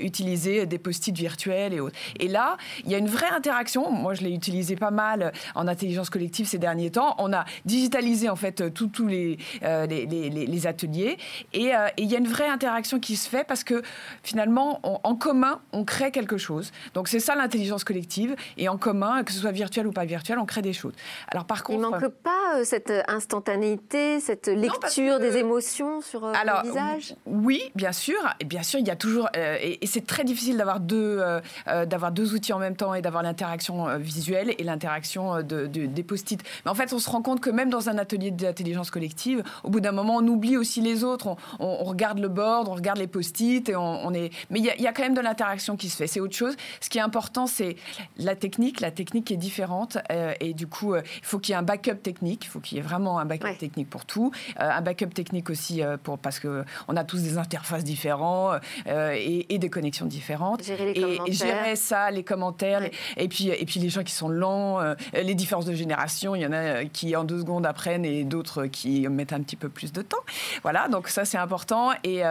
utiliser 0.00 0.66
des 0.66 0.78
post-it 0.78 1.16
virtuels 1.16 1.72
et 1.72 1.80
autres. 1.80 1.96
Et 2.18 2.28
là, 2.28 2.56
il 2.84 2.90
y 2.90 2.94
a 2.94 2.98
une 2.98 3.08
vraie 3.08 3.30
interaction, 3.30 3.90
moi 3.90 4.14
je 4.14 4.22
l'ai 4.22 4.32
utilisé 4.32 4.76
pas 4.76 4.90
mal 4.90 5.32
en 5.54 5.68
intelligence 5.68 6.10
collective 6.10 6.46
ces 6.46 6.58
derniers 6.58 6.90
temps, 6.90 7.14
on 7.18 7.32
a 7.32 7.44
digitalisé 7.64 8.28
en 8.28 8.36
fait 8.36 8.72
tous 8.72 9.06
les, 9.06 9.38
les, 9.62 10.06
les, 10.06 10.30
les, 10.30 10.66
ateliers, 10.66 11.18
et 11.52 11.72
il 11.98 12.06
y 12.06 12.14
a 12.14 12.18
une 12.18 12.28
vraie 12.28 12.48
interaction 12.48 12.98
qui 12.98 13.16
se 13.16 13.28
fait 13.28 13.44
parce 13.44 13.64
que 13.64 13.82
finalement, 14.22 14.55
en 14.62 15.14
commun, 15.16 15.60
on 15.72 15.84
crée 15.84 16.10
quelque 16.10 16.36
chose. 16.36 16.72
Donc 16.94 17.08
c'est 17.08 17.20
ça 17.20 17.34
l'intelligence 17.34 17.84
collective. 17.84 18.36
Et 18.56 18.68
en 18.68 18.76
commun, 18.76 19.22
que 19.24 19.32
ce 19.32 19.40
soit 19.40 19.52
virtuel 19.52 19.86
ou 19.86 19.92
pas 19.92 20.04
virtuel, 20.04 20.38
on 20.38 20.46
crée 20.46 20.62
des 20.62 20.72
choses. 20.72 20.94
Alors 21.28 21.44
par 21.44 21.62
contre, 21.62 21.78
il 21.78 21.90
manque 21.90 22.08
pas 22.08 22.56
euh, 22.56 22.64
cette 22.64 22.92
instantanéité, 23.08 24.20
cette 24.20 24.46
lecture 24.48 25.18
des 25.18 25.36
émotions 25.36 26.00
sur 26.00 26.24
euh, 26.24 26.32
le 26.32 26.68
visage? 26.68 27.14
Oui, 27.26 27.62
bien 27.74 27.92
sûr. 27.92 28.16
Et 28.40 28.44
bien 28.44 28.62
sûr, 28.62 28.78
il 28.80 28.86
y 28.86 28.90
a 28.90 28.96
toujours. 28.96 29.28
Euh, 29.36 29.56
et, 29.60 29.86
c'est 29.86 30.06
très 30.06 30.24
difficile 30.24 30.56
d'avoir 30.56 30.80
deux 30.80 31.22
d'avoir 31.66 32.12
deux 32.12 32.34
outils 32.34 32.52
en 32.52 32.58
même 32.58 32.76
temps 32.76 32.92
et 32.94 33.00
d'avoir 33.00 33.22
l'interaction 33.22 33.96
visuelle 33.98 34.54
et 34.58 34.64
l'interaction 34.64 35.42
de, 35.42 35.66
des 35.66 36.02
post-it. 36.02 36.42
Mais 36.64 36.70
en 36.70 36.74
fait, 36.74 36.92
on 36.92 36.98
se 36.98 37.08
rend 37.08 37.22
compte 37.22 37.40
que 37.40 37.50
même 37.50 37.70
dans 37.70 37.88
un 37.88 37.98
atelier 37.98 38.30
d'intelligence 38.30 38.90
collective, 38.90 39.42
au 39.64 39.70
bout 39.70 39.80
d'un 39.80 39.92
moment, 39.92 40.16
on 40.16 40.26
oublie 40.26 40.56
aussi 40.56 40.80
les 40.80 41.04
autres. 41.04 41.28
On, 41.28 41.36
on, 41.60 41.84
regarde 41.84 42.18
le 42.18 42.28
board, 42.28 42.68
on 42.68 42.74
regarde 42.74 42.98
les 42.98 43.06
post-it 43.06 43.68
et 43.68 43.76
on, 43.76 44.06
on 44.06 44.12
est 44.12 44.30
mais 44.50 44.60
il 44.60 44.64
y, 44.64 44.86
a 44.86 44.92
quand 44.92 45.02
même 45.02 45.14
de 45.14 45.20
l'interaction 45.20 45.76
qui 45.76 45.88
se 45.88 45.96
fait. 45.96 46.06
C'est 46.06 46.20
autre 46.20 46.34
chose. 46.34 46.56
Ce 46.80 46.88
qui 46.88 46.98
est 46.98 47.02
important, 47.02 47.46
c'est 47.46 47.76
la 48.18 48.36
technique. 48.36 48.80
La 48.80 48.90
technique 48.90 49.30
est 49.30 49.36
différente. 49.36 49.98
Euh, 50.10 50.34
et 50.40 50.54
du 50.54 50.66
coup, 50.66 50.94
euh, 50.94 51.02
il 51.18 51.24
faut 51.24 51.38
qu'il 51.38 51.52
y 51.52 51.54
ait 51.54 51.58
un 51.58 51.62
backup 51.62 51.96
technique. 52.02 52.44
Il 52.44 52.48
faut 52.48 52.60
qu'il 52.60 52.76
y 52.76 52.80
ait 52.80 52.84
vraiment 52.84 53.18
un 53.18 53.24
backup 53.24 53.58
technique 53.58 53.90
pour 53.90 54.04
tout. 54.04 54.30
Euh, 54.60 54.70
un 54.70 54.80
backup 54.80 55.08
technique 55.08 55.50
aussi 55.50 55.82
pour, 56.02 56.18
parce 56.18 56.40
qu'on 56.40 56.96
a 56.96 57.04
tous 57.04 57.22
des 57.22 57.38
interfaces 57.38 57.84
différentes 57.84 58.60
et, 58.86 59.58
des 59.58 59.70
connexions 59.70 60.06
différentes. 60.06 60.62
Gérer 60.62 60.92
les 60.92 61.18
et, 61.26 61.32
gérer 61.32 61.76
ça, 61.76 62.10
les 62.10 62.22
commentaires. 62.22 62.82
et, 63.16 63.28
puis, 63.28 63.48
et 63.48 63.64
puis 63.64 63.80
les 63.80 63.88
gens 63.88 64.02
qui 64.02 64.12
sont 64.12 64.28
lents, 64.28 64.80
les 65.14 65.34
différences 65.34 65.64
de 65.64 65.74
génération. 65.74 66.34
Il 66.34 66.42
y 66.42 66.46
en 66.46 66.52
a 66.52 66.84
qui 66.84 67.16
en 67.16 67.24
deux 67.24 67.40
secondes 67.40 67.66
apprennent 67.66 68.04
et 68.04 68.24
d'autres 68.24 68.66
qui 68.66 69.08
mettent 69.08 69.32
un 69.32 69.40
petit 69.40 69.56
peu 69.56 69.68
plus 69.68 69.92
de 69.92 70.02
temps. 70.02 70.16
Voilà, 70.62 70.88
donc 70.88 71.08
ça 71.08 71.24
c'est 71.24 71.38
important. 71.38 71.90
Et, 72.04 72.22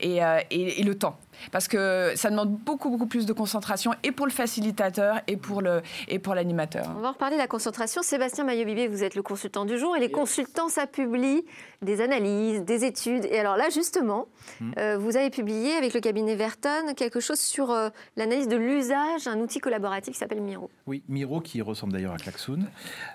et, 0.00 0.20
et 0.50 0.82
le 0.82 0.98
temps 0.98 1.18
parce 1.50 1.68
que 1.68 2.12
ça 2.16 2.30
demande 2.30 2.50
beaucoup, 2.50 2.90
beaucoup 2.90 3.06
plus 3.06 3.26
de 3.26 3.32
concentration 3.32 3.92
et 4.02 4.12
pour 4.12 4.26
le 4.26 4.32
facilitateur 4.32 5.20
et 5.26 5.36
pour, 5.36 5.62
le, 5.62 5.82
et 6.08 6.18
pour 6.18 6.34
l'animateur. 6.34 6.92
On 6.96 7.00
va 7.00 7.08
en 7.08 7.12
reparler 7.12 7.36
de 7.36 7.40
la 7.40 7.46
concentration. 7.46 8.02
Sébastien 8.02 8.44
Maillot-Bibé, 8.44 8.88
vous 8.88 9.02
êtes 9.02 9.14
le 9.14 9.22
consultant 9.22 9.64
du 9.64 9.78
jour 9.78 9.96
et 9.96 10.00
les 10.00 10.10
consultants, 10.10 10.68
ça 10.68 10.86
publie 10.86 11.44
des 11.82 12.00
analyses, 12.00 12.62
des 12.62 12.84
études. 12.84 13.24
Et 13.26 13.38
alors 13.38 13.56
là, 13.56 13.70
justement, 13.70 14.26
hmm. 14.60 14.72
euh, 14.78 14.98
vous 14.98 15.16
avez 15.16 15.30
publié 15.30 15.74
avec 15.74 15.94
le 15.94 16.00
cabinet 16.00 16.36
Verton 16.36 16.94
quelque 16.96 17.20
chose 17.20 17.38
sur 17.38 17.70
euh, 17.70 17.88
l'analyse 18.16 18.48
de 18.48 18.56
l'usage 18.56 19.24
d'un 19.24 19.40
outil 19.40 19.58
collaboratif 19.58 20.12
qui 20.14 20.18
s'appelle 20.18 20.40
Miro. 20.40 20.70
Oui, 20.86 21.02
Miro 21.08 21.40
qui 21.40 21.60
ressemble 21.62 21.92
d'ailleurs 21.92 22.14
à 22.14 22.18
Klaxoon. 22.18 22.60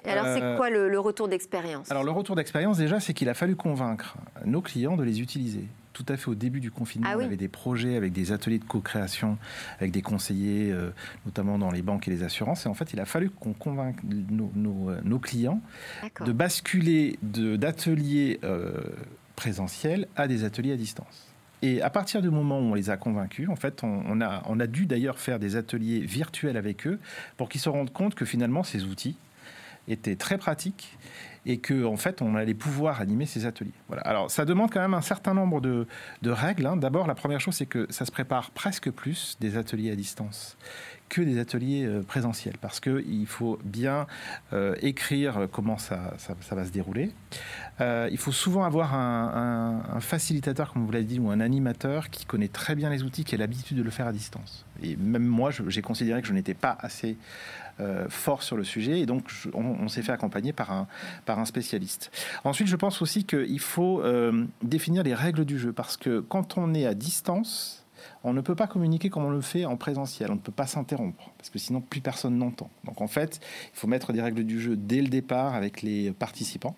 Et 0.06 0.10
alors, 0.10 0.25
c'est 0.25 0.41
euh, 0.41 0.58
quoi 0.58 0.69
le, 0.69 0.89
le 0.89 0.99
retour 0.99 1.27
d'expérience? 1.27 1.89
Alors, 1.91 2.03
le 2.03 2.12
retour 2.12 2.36
d'expérience, 2.36 2.77
déjà, 2.77 2.99
c'est 2.99 3.13
qu'il 3.13 3.30
a 3.30 3.34
fallu 3.34 3.56
convaincre 3.56 4.15
nos 4.45 4.62
clients 4.62 4.97
de 4.97 5.03
les 5.03 5.21
utiliser 5.21 5.63
tout 5.97 6.13
à 6.13 6.17
fait 6.17 6.29
au 6.29 6.36
début 6.36 6.60
du 6.60 6.69
confinement. 6.69 7.07
Ah 7.12 7.17
on 7.17 7.23
avait 7.23 7.38
des 7.38 7.47
projets 7.47 7.95
avec 7.95 8.13
des 8.13 8.31
ateliers 8.31 8.60
de 8.60 8.65
co-création, 8.65 9.39
avec 9.79 9.91
des 9.91 10.03
conseillers, 10.03 10.71
euh, 10.71 10.91
notamment 11.25 11.57
dans 11.57 11.71
les 11.71 11.81
banques 11.81 12.07
et 12.07 12.12
les 12.12 12.21
assurances. 12.21 12.67
Et 12.67 12.69
en 12.69 12.75
fait, 12.75 12.93
il 12.93 12.99
a 12.99 13.05
fallu 13.05 13.31
qu'on 13.31 13.53
convainque 13.53 13.97
nos, 14.03 14.91
euh, 14.91 15.19
clients 15.19 15.60
de 16.23 16.31
basculer 16.31 17.17
d'ateliers 17.23 18.39
euh, 18.43 18.73
présentiels 19.36 20.07
à 20.15 20.27
des 20.27 20.43
ateliers 20.43 20.73
à 20.73 20.77
distance. 20.77 21.33
Et 21.63 21.81
à 21.81 21.89
partir 21.89 22.21
du 22.21 22.29
moment 22.29 22.60
où 22.60 22.63
on 22.63 22.73
les 22.75 22.91
a 22.91 22.97
convaincus, 22.97 23.49
en 23.49 23.55
fait, 23.55 23.83
on, 23.83 24.21
a, 24.21 24.43
on 24.45 24.60
a 24.60 24.67
dû 24.67 24.86
d'ailleurs 24.86 25.17
faire 25.17 25.39
des 25.39 25.55
ateliers 25.55 26.01
virtuels 26.01 26.55
avec 26.57 26.86
eux 26.86 26.99
pour 27.36 27.49
qu'ils 27.49 27.62
se 27.62 27.69
rendent 27.69 27.91
compte 27.91 28.13
que 28.13 28.25
finalement 28.25 28.62
ces 28.62 28.83
outils 28.83 29.17
étaient 29.88 30.15
très 30.15 30.38
pratiques 30.38 30.97
et 31.47 31.58
que 31.58 31.86
en 31.86 31.95
fait 31.95 32.21
on 32.21 32.36
allait 32.36 32.54
pouvoir 32.54 33.02
animer 33.02 33.26
ces 33.26 33.45
ateliers. 33.45 33.71
Voilà. 33.88 34.04
Alors 34.04 34.30
ça 34.30 34.45
demande 34.45 34.69
quand 34.71 34.82
même 34.82 34.93
un 34.93 35.02
certain 35.02 35.34
nombre 35.34 35.62
de, 35.62 35.88
règles. 36.26 36.65
Hein. 36.65 36.76
D'abord, 36.76 37.08
la 37.08 37.15
première 37.15 37.39
chose, 37.39 37.56
c'est 37.56 37.65
que 37.65 37.88
ça 37.89 38.06
se 38.06 38.12
prépare 38.12 38.52
presque 38.52 38.91
plus 38.91 39.38
des 39.39 39.58
ateliers 39.58 39.91
à 39.91 39.95
distance 39.95 40.58
que 41.10 41.21
des 41.21 41.39
ateliers 41.39 41.86
euh, 41.86 42.04
présentiels, 42.04 42.58
parce 42.60 42.82
qu'il 42.82 43.28
faut 43.28 43.60
bien 43.63 44.08
euh, 44.52 44.76
écrire 44.82 45.47
comment 45.52 45.78
ça, 45.78 46.13
va 46.52 46.65
se 46.65 46.71
dérouler. 46.71 47.12
Euh, 47.80 48.10
il 48.12 48.17
faut 48.17 48.34
souvent 48.34 48.65
avoir 48.65 48.93
un, 48.93 49.84
un, 49.89 50.00
facilitateur, 50.02 50.73
comme 50.73 50.86
vous 50.86 50.91
l'avez 50.91 51.06
dit, 51.06 51.17
ou 51.17 51.30
un 51.30 51.39
animateur 51.39 52.10
qui 52.10 52.26
connaît 52.26 52.50
très 52.50 52.76
bien 52.76 52.89
les 52.89 53.04
outils, 53.04 53.23
qui 53.23 53.36
a 53.36 53.38
l'habitude 53.38 53.78
de 53.78 53.84
le 53.84 53.89
faire 53.89 54.08
à 54.08 54.12
distance. 54.12 54.65
Et 54.84 54.97
même 54.97 55.26
moi, 55.26 55.52
j'ai 55.52 55.82
considéré 55.82 56.21
que 56.21 56.28
je 56.28 56.34
n'étais 56.34 56.54
pas 56.54 56.78
assez 56.82 57.17
fort 58.09 58.43
sur 58.43 58.57
le 58.57 58.63
sujet 58.63 58.99
et 58.99 59.05
donc 59.05 59.31
on, 59.53 59.87
s'est 59.87 60.01
fait 60.01 60.11
accompagner 60.11 60.53
par 60.53 60.71
un, 60.71 60.87
par 61.25 61.39
un 61.39 61.45
spécialiste. 61.45 62.11
Ensuite, 62.43 62.67
je 62.67 62.75
pense 62.75 63.01
aussi 63.01 63.25
qu'il 63.25 63.59
faut 63.59 64.01
euh, 64.01 64.45
définir 64.63 65.03
les 65.03 65.13
règles 65.13 65.45
du 65.45 65.59
jeu 65.59 65.73
parce 65.73 65.97
que 65.97 66.19
quand 66.19 66.57
on 66.57 66.73
est 66.73 66.85
à 66.85 66.93
distance, 66.93 67.83
on 68.23 68.33
ne 68.33 68.41
peut 68.41 68.55
pas 68.55 68.67
communiquer 68.67 69.09
comme 69.09 69.25
on 69.25 69.29
le 69.29 69.41
fait 69.41 69.65
en 69.65 69.75
présentiel. 69.75 70.31
On 70.31 70.35
ne 70.35 70.39
peut 70.39 70.51
pas 70.51 70.67
s'interrompre 70.67 71.31
parce 71.37 71.49
que 71.49 71.59
sinon 71.59 71.81
plus 71.81 72.01
personne 72.01 72.37
n'entend. 72.37 72.69
Donc 72.83 73.01
en 73.01 73.07
fait, 73.07 73.39
il 73.73 73.77
faut 73.77 73.87
mettre 73.87 74.13
des 74.13 74.21
règles 74.21 74.43
du 74.43 74.59
jeu 74.59 74.75
dès 74.75 75.01
le 75.01 75.07
départ 75.07 75.55
avec 75.55 75.81
les 75.81 76.11
participants. 76.11 76.75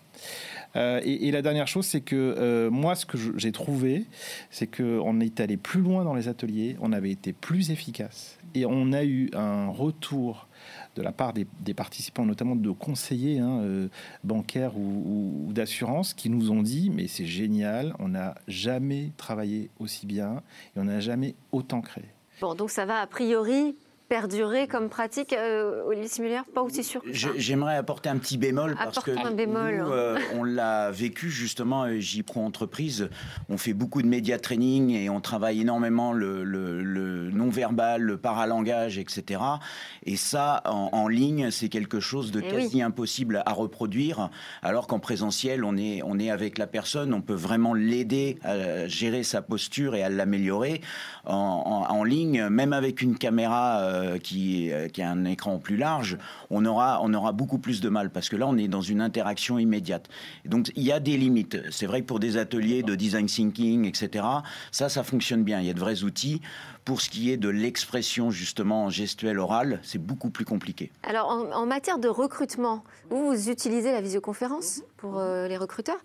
Euh, 0.76 1.00
et, 1.04 1.30
la 1.30 1.42
dernière 1.42 1.66
chose, 1.66 1.86
c'est 1.86 2.00
que 2.00 2.16
euh, 2.16 2.70
moi, 2.70 2.94
ce 2.94 3.04
que 3.04 3.18
j'ai 3.36 3.52
trouvé, 3.52 4.06
c'est 4.50 4.68
qu'on 4.68 5.20
est 5.20 5.40
allé 5.40 5.56
plus 5.56 5.80
loin 5.80 6.04
dans 6.04 6.14
les 6.14 6.28
ateliers, 6.28 6.76
on 6.80 6.92
avait 6.92 7.10
été 7.10 7.32
plus 7.32 7.70
efficace 7.70 8.38
et 8.54 8.66
on 8.66 8.92
a 8.92 9.04
eu 9.04 9.30
un 9.34 9.68
retour 9.68 10.48
de 10.96 11.02
la 11.02 11.12
part 11.12 11.32
des, 11.32 11.74
participants, 11.74 12.24
notamment 12.24 12.56
de 12.56 12.70
conseillers 12.70 13.38
hein, 13.38 13.60
euh, 13.60 13.88
bancaires 14.24 14.76
ou, 14.76 15.46
ou 15.48 15.52
d'assurance, 15.52 16.14
qui 16.14 16.30
nous 16.30 16.50
ont 16.50 16.62
dit 16.62 16.90
mais 16.90 17.06
c'est 17.06 17.26
génial, 17.26 17.94
on 17.98 18.08
n'a 18.08 18.34
jamais 18.48 19.12
travaillé 19.16 19.70
aussi 19.78 20.06
bien 20.06 20.42
et 20.76 20.80
on 20.80 20.84
n'a 20.84 21.00
jamais 21.00 21.34
autant 21.52 21.80
créé. 21.80 22.06
Bon, 22.40 22.54
donc 22.54 22.70
ça 22.70 22.86
va 22.86 23.00
a 23.00 23.06
priori 23.06 23.76
perdurer 24.10 24.66
comme 24.66 24.88
pratique, 24.88 25.32
euh, 25.32 25.84
Olivier 25.86 26.08
Simulière 26.08 26.44
Pas 26.52 26.62
aussi 26.62 26.82
sûr 26.82 27.00
J'aimerais 27.06 27.76
apporter 27.76 28.08
un 28.08 28.18
petit 28.18 28.38
bémol 28.38 28.74
parce 28.74 28.98
que 28.98 29.12
un 29.12 29.30
bémol. 29.30 29.76
Nous, 29.78 29.92
euh, 29.92 30.18
on 30.34 30.42
l'a 30.42 30.90
vécu 30.90 31.30
justement, 31.30 31.84
euh, 31.84 32.00
J-Pro 32.00 32.40
Entreprise. 32.40 33.08
On 33.48 33.56
fait 33.56 33.72
beaucoup 33.72 34.02
de 34.02 34.08
média 34.08 34.36
training 34.40 34.90
et 34.90 35.08
on 35.08 35.20
travaille 35.20 35.60
énormément 35.60 36.12
le, 36.12 37.30
non-verbal, 37.32 38.02
le 38.02 38.16
paralangage, 38.16 38.98
etc. 38.98 39.40
Et 40.04 40.16
ça, 40.16 40.64
en, 40.64 41.06
ligne, 41.06 41.52
c'est 41.52 41.68
quelque 41.68 42.00
chose 42.00 42.32
de 42.32 42.42
eh 42.44 42.48
quasi 42.48 42.82
impossible 42.82 43.44
à 43.46 43.52
reproduire, 43.52 44.28
alors 44.62 44.88
qu'en 44.88 44.98
présentiel, 44.98 45.64
on 45.64 45.76
est, 45.76 46.02
on 46.04 46.18
est 46.18 46.30
avec 46.30 46.58
la 46.58 46.66
personne, 46.66 47.14
on 47.14 47.20
peut 47.20 47.32
vraiment 47.32 47.74
l'aider 47.74 48.38
à 48.42 48.88
gérer 48.88 49.22
sa 49.22 49.40
posture 49.40 49.94
et 49.94 50.02
à 50.02 50.08
l'améliorer. 50.08 50.80
En, 51.26 51.86
en, 51.88 52.02
ligne, 52.02 52.48
même 52.48 52.72
avec 52.72 53.02
une 53.02 53.16
caméra 53.16 53.99
euh, 53.99 53.99
qui, 54.18 54.72
euh, 54.72 54.88
qui, 54.88 55.02
a 55.02 55.10
un 55.10 55.24
écran 55.24 55.58
plus 55.58 55.76
large, 55.76 56.18
on 56.50 56.64
aura, 56.64 57.00
on 57.02 57.12
aura 57.14 57.32
beaucoup 57.32 57.58
plus 57.58 57.80
de 57.80 57.88
mal 57.88 58.10
parce 58.10 58.28
que 58.28 58.36
là, 58.36 58.46
on 58.46 58.56
est 58.56 58.68
dans 58.68 58.82
une 58.82 59.00
interaction 59.00 59.58
immédiate. 59.58 60.08
donc, 60.44 60.70
il 60.76 60.82
y 60.82 60.92
a 60.92 61.00
des 61.00 61.16
limites. 61.16 61.58
C'est 61.70 61.86
vrai 61.86 62.00
que 62.00 62.06
pour 62.06 62.20
des 62.20 62.36
ateliers 62.36 62.82
de 62.82 62.94
design 62.94 63.26
thinking, 63.26 63.86
etc., 63.86 64.24
ça, 64.70 64.88
ça 64.88 65.02
fonctionne 65.02 65.44
bien. 65.44 65.60
Il 65.60 65.66
y 65.66 65.70
a 65.70 65.74
de 65.74 65.80
vrais 65.80 66.02
outils. 66.02 66.40
Pour 66.84 67.02
ce 67.02 67.10
qui 67.10 67.30
est 67.30 67.36
de 67.36 67.48
l'expression 67.48 68.30
justement 68.30 68.88
gestuelle 68.88 69.38
orale, 69.38 69.80
c'est 69.82 69.98
beaucoup 69.98 70.30
plus 70.30 70.44
compliqué. 70.44 70.90
Alors 71.02 71.28
en, 71.28 71.66
matière 71.66 71.98
de 71.98 72.08
recrutement, 72.08 72.84
vous, 73.10 73.26
vous 73.26 73.50
utilisez 73.50 73.92
la 73.92 74.00
visioconférence 74.00 74.82
pour 74.96 75.18
euh, 75.18 75.46
les 75.46 75.56
recruteurs. 75.56 75.98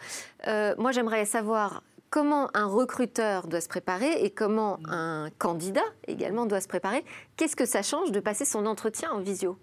moi, 0.78 0.92
j'aimerais 0.92 1.26
savoir 1.26 1.82
comment 2.16 2.48
un 2.54 2.66
recruteur 2.66 3.46
doit 3.46 3.60
se 3.60 3.68
préparer 3.68 4.24
et 4.24 4.30
comment 4.30 4.80
un 4.88 5.28
candidat 5.38 5.84
également 6.08 6.46
doit 6.46 6.62
se 6.62 6.68
préparer. 6.70 7.04
Qu'est-ce 7.36 7.58
que 7.58 7.66
ça 7.66 7.82
change 7.82 8.14
de 8.14 8.22
passer 8.22 8.46
son 8.46 8.66
entretien 8.68 9.12
en 9.12 9.20
visio? 9.20 9.58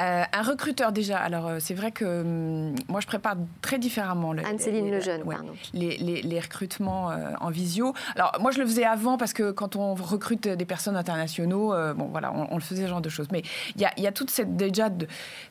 Euh, 0.00 0.24
un 0.32 0.42
recruteur 0.42 0.90
déjà. 0.90 1.18
Alors 1.18 1.46
euh, 1.46 1.58
c'est 1.60 1.74
vrai 1.74 1.92
que 1.92 2.04
hum, 2.04 2.74
moi 2.88 3.00
je 3.00 3.06
prépare 3.06 3.36
très 3.62 3.78
différemment. 3.78 4.32
Anne-Céline 4.32 4.90
Lejeune, 4.90 5.22
les, 5.72 5.96
les, 5.98 6.20
les, 6.22 6.40
recrutements 6.40 7.12
euh, 7.12 7.30
en 7.40 7.50
visio. 7.50 7.94
Alors 8.16 8.32
moi 8.40 8.50
je 8.50 8.58
le 8.58 8.66
faisais 8.66 8.84
avant 8.84 9.16
parce 9.16 9.32
que 9.32 9.52
quand 9.52 9.76
on 9.76 9.94
recrute 9.94 10.48
des 10.48 10.64
personnes 10.64 10.96
internationaux, 10.96 11.74
bon 11.94 12.06
voilà, 12.06 12.32
on, 12.32 12.54
le 12.54 12.60
faisait 12.60 12.82
ce 12.82 12.88
genre 12.88 13.00
de 13.00 13.08
choses. 13.08 13.28
Mais 13.30 13.42
il 13.76 13.82
y 13.82 13.84
a, 13.84 13.92
y 13.96 14.06
a, 14.06 14.12
toute 14.12 14.30
cette 14.30 14.56
déjà 14.56 14.88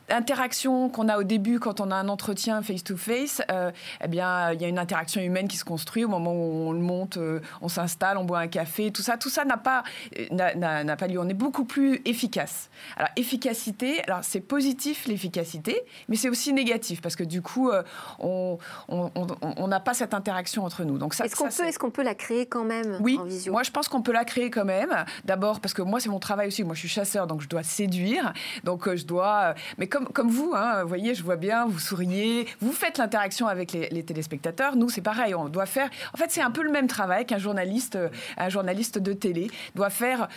interaction 0.10 0.90
qu'on 0.90 1.08
a 1.08 1.18
au 1.18 1.24
début 1.24 1.60
quand 1.60 1.80
on 1.80 1.90
a 1.92 1.96
un 1.96 2.10
entretien 2.10 2.62
face 2.62 2.84
to 2.84 2.98
face. 2.98 3.42
eh 3.50 4.08
bien 4.08 4.52
il 4.52 4.62
y 4.62 4.66
a 4.66 4.68
une 4.68 4.80
interaction 4.80 5.22
humaine 5.22 5.48
qui 5.48 5.58
se 5.58 5.66
construit 5.66 6.04
au 6.04 6.10
moment 6.10 6.34
où 6.34 6.68
on 6.68 6.74
le 6.74 6.80
monte, 6.80 7.18
on 7.62 7.70
s'installe, 7.70 8.18
on 8.18 8.26
boit 8.26 8.40
un 8.40 8.48
café, 8.48 8.92
tout 8.92 9.02
ça, 9.02 9.18
tout 9.18 9.30
ça 9.30 9.46
n'a 9.46 9.58
pas 9.58 9.84
n'a 10.32 10.96
pas 10.98 11.08
lieu. 11.08 11.20
On 11.20 11.30
est 11.30 11.34
beaucoup 11.34 11.66
plus 11.66 12.02
efficace. 12.04 12.70
Alors 12.98 13.10
efficacité. 13.16 14.04
Alors 14.04 14.24
c'est 14.34 14.42
positif 14.42 15.06
l'efficacité, 15.06 15.80
mais 16.10 16.16
c'est 16.16 16.28
aussi 16.28 16.54
négatif 16.54 17.02
parce 17.02 17.16
que 17.16 17.24
du 17.24 17.44
coup, 17.44 17.70
euh, 17.70 17.84
on 18.20 19.68
n'a 19.68 19.80
pas 19.80 19.94
cette 19.94 20.16
interaction 20.16 20.66
entre 20.66 20.86
nous. 20.86 20.98
Donc 20.98 21.14
est-ce 21.20 21.36
qu'on 21.36 21.50
peut, 21.50 21.68
est... 21.68 21.78
qu'on 21.78 21.92
peut 21.92 22.02
la 22.02 22.16
créer 22.16 22.48
quand 22.48 22.64
même 22.64 22.98
oui, 23.00 23.20
en 23.20 23.26
visio? 23.26 23.52
Moi, 23.52 23.62
je 23.62 23.70
pense 23.70 23.88
qu'on 23.88 24.02
peut 24.02 24.12
la 24.12 24.26
créer 24.26 24.50
quand 24.50 24.66
même. 24.66 24.90
D'abord 25.24 25.60
parce 25.60 25.76
que 25.76 25.84
moi, 25.84 26.00
c'est 26.00 26.10
mon 26.10 26.18
travail 26.18 26.48
aussi. 26.48 26.64
Moi, 26.64 26.74
je 26.74 26.80
suis 26.80 26.90
chasseur, 26.90 27.28
donc 27.28 27.42
je 27.42 27.48
dois 27.48 27.62
séduire. 27.62 28.34
Donc 28.64 28.88
euh, 28.88 28.96
je 28.96 29.06
dois. 29.06 29.50
Euh, 29.50 29.54
mais 29.78 29.86
comme 29.86 30.08
comme 30.08 30.30
vous, 30.30 30.54
hein, 30.56 30.82
vous 30.82 30.88
voyez, 30.88 31.14
je 31.14 31.22
vois 31.22 31.36
bien, 31.36 31.68
vous 31.68 31.78
souriez, 31.78 32.48
vous 32.60 32.72
faites 32.72 32.98
l'interaction 32.98 33.46
avec 33.46 33.74
les, 33.74 34.04
téléspectateurs. 34.04 34.76
Nous, 34.76 34.90
c'est 34.90 35.02
pareil. 35.02 35.36
On 35.36 35.48
doit 35.48 35.68
faire. 35.68 35.92
En 36.16 36.18
fait, 36.18 36.32
c'est 36.32 36.42
un 36.42 36.52
peu 36.52 36.64
le 36.64 36.72
même 36.72 36.88
travail 36.88 37.28
qu'un 37.28 37.38
journaliste, 37.38 38.00
un 38.38 38.50
journaliste 38.50 38.98
de 38.98 39.14
télé 39.14 39.52
doit 39.76 39.92
faire, 39.92 40.28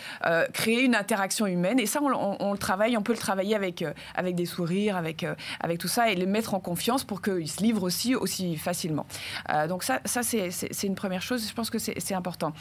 créer 0.53 0.83
une 0.83 0.93
interaction 0.93 1.47
humaine. 1.47 1.79
Et 1.79 1.87
ça, 1.87 1.99
on, 2.03 2.37
on, 2.39 2.51
le 2.51 2.59
travaille. 2.59 2.95
On 2.95 3.01
peut 3.01 3.13
le 3.13 3.17
travailler 3.17 3.55
avec 3.55 3.83
avec 4.15 4.35
des 4.35 4.45
sourires, 4.45 4.95
avec, 4.97 5.23
euh, 5.23 5.35
avec 5.59 5.79
tout 5.79 5.87
ça, 5.87 6.11
et 6.11 6.15
les 6.15 6.25
mettre 6.25 6.53
en 6.53 6.59
confiance 6.59 7.03
pour 7.03 7.21
qu'ils 7.21 7.49
se 7.49 7.61
livrent 7.61 7.83
aussi, 7.83 8.15
aussi 8.15 8.57
facilement. 8.57 9.05
Euh, 9.49 9.67
donc 9.67 9.83
ça, 9.83 10.01
ça 10.05 10.23
c'est 10.23 10.83
une 10.83 10.95
première 10.95 11.21
chose, 11.21 11.47
je 11.47 11.53
pense 11.53 11.69
que 11.69 11.79
c'est 11.79 12.13
important. 12.13 12.53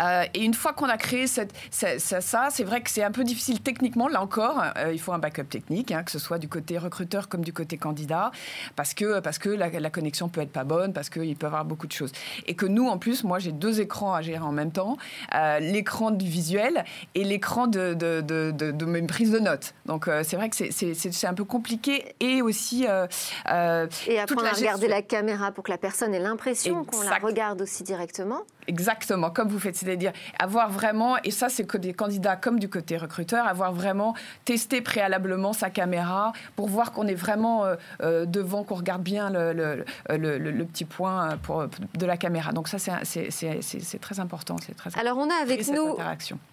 Euh, 0.00 0.24
et 0.34 0.44
une 0.44 0.54
fois 0.54 0.72
qu'on 0.72 0.88
a 0.88 0.96
créé 0.96 1.26
cette, 1.26 1.52
ça, 1.70 1.98
ça 1.98 2.48
c'est 2.50 2.64
vrai 2.64 2.80
que 2.80 2.90
c'est 2.90 3.02
un 3.02 3.10
peu 3.10 3.24
difficile 3.24 3.60
techniquement, 3.60 4.08
là 4.08 4.22
encore. 4.22 4.62
Euh, 4.76 4.92
il 4.92 5.00
faut 5.00 5.12
un 5.12 5.18
backup 5.18 5.44
technique, 5.44 5.92
hein, 5.92 6.02
que 6.02 6.10
ce 6.10 6.18
soit 6.18 6.38
du 6.38 6.48
côté 6.48 6.78
recruteur 6.78 7.28
comme 7.28 7.42
du 7.42 7.52
côté 7.52 7.76
candidat, 7.76 8.30
parce 8.76 8.94
que, 8.94 9.20
parce 9.20 9.38
que 9.38 9.48
la, 9.48 9.90
connexion 9.90 10.28
peut 10.28 10.40
être 10.40 10.52
pas 10.52 10.64
bonne, 10.64 10.92
parce 10.92 11.08
qu'il 11.08 11.34
peut 11.36 11.46
y 11.46 11.48
avoir 11.48 11.64
beaucoup 11.64 11.86
de 11.86 11.92
choses. 11.92 12.12
Et 12.46 12.54
que 12.54 12.66
nous, 12.66 12.86
en 12.86 12.98
plus, 12.98 13.24
moi, 13.24 13.38
j'ai 13.38 13.52
deux 13.52 13.80
écrans 13.80 14.12
à 14.12 14.22
gérer 14.22 14.44
en 14.44 14.52
même 14.52 14.70
temps 14.70 14.96
euh, 15.34 15.58
l'écran 15.60 16.10
du 16.10 16.26
visuel 16.26 16.84
et 17.14 17.24
l'écran 17.24 17.66
de, 17.66 17.94
de, 17.94 18.20
de, 18.20 18.52
de, 18.52 18.84
mes 18.84 19.02
prises 19.02 19.30
de 19.30 19.38
notes. 19.38 19.74
Donc, 19.86 20.10
c'est 20.22 20.36
vrai 20.36 20.50
que 20.50 20.56
c'est 20.56 21.26
un 21.26 21.34
peu 21.34 21.44
compliqué 21.44 22.14
et 22.20 22.42
aussi. 22.42 22.84
et 22.84 24.20
apprendre 24.20 24.46
à 24.46 24.52
regarder 24.52 24.88
la 24.88 25.02
caméra 25.02 25.52
pour 25.52 25.64
que 25.64 25.70
la 25.70 25.78
personne 25.78 26.14
ait 26.14 26.20
l'impression 26.20 26.84
qu'on 26.84 27.02
la 27.02 27.18
regarde 27.18 27.62
aussi 27.62 27.82
directement. 27.82 28.42
Exactement, 28.66 29.30
comme 29.30 29.48
vous 29.48 29.58
faites, 29.58 29.76
c'est-à-dire 29.88 30.12
avoir 30.38 30.70
vraiment, 30.70 31.16
et 31.24 31.30
ça 31.30 31.48
c'est 31.48 31.64
que 31.64 31.78
des 31.78 31.94
candidats 31.94 32.36
comme 32.36 32.58
du 32.58 32.68
côté 32.68 32.98
recruteur, 32.98 33.46
avoir 33.46 33.72
vraiment 33.72 34.14
testé 34.44 34.82
préalablement 34.82 35.54
sa 35.54 35.70
caméra 35.70 36.32
pour 36.56 36.68
voir 36.68 36.92
qu'on 36.92 37.06
est 37.06 37.14
vraiment 37.14 37.64
euh, 37.64 37.76
euh, 38.02 38.26
devant, 38.26 38.64
qu'on 38.64 38.74
regarde 38.74 39.02
bien 39.02 39.30
le, 39.30 39.84
le, 40.10 40.64
petit 40.64 40.84
point 40.84 41.38
pour, 41.42 41.66
de 41.94 42.06
la 42.06 42.16
caméra. 42.16 42.52
Donc 42.52 42.68
ça 42.68 42.78
c'est 42.78 44.00
très 44.00 44.20
important. 44.20 44.56
Très 44.56 44.98
Alors 44.98 45.16
on 45.16 45.30
a 45.30 45.34
avec 45.40 45.66
nous 45.68 45.96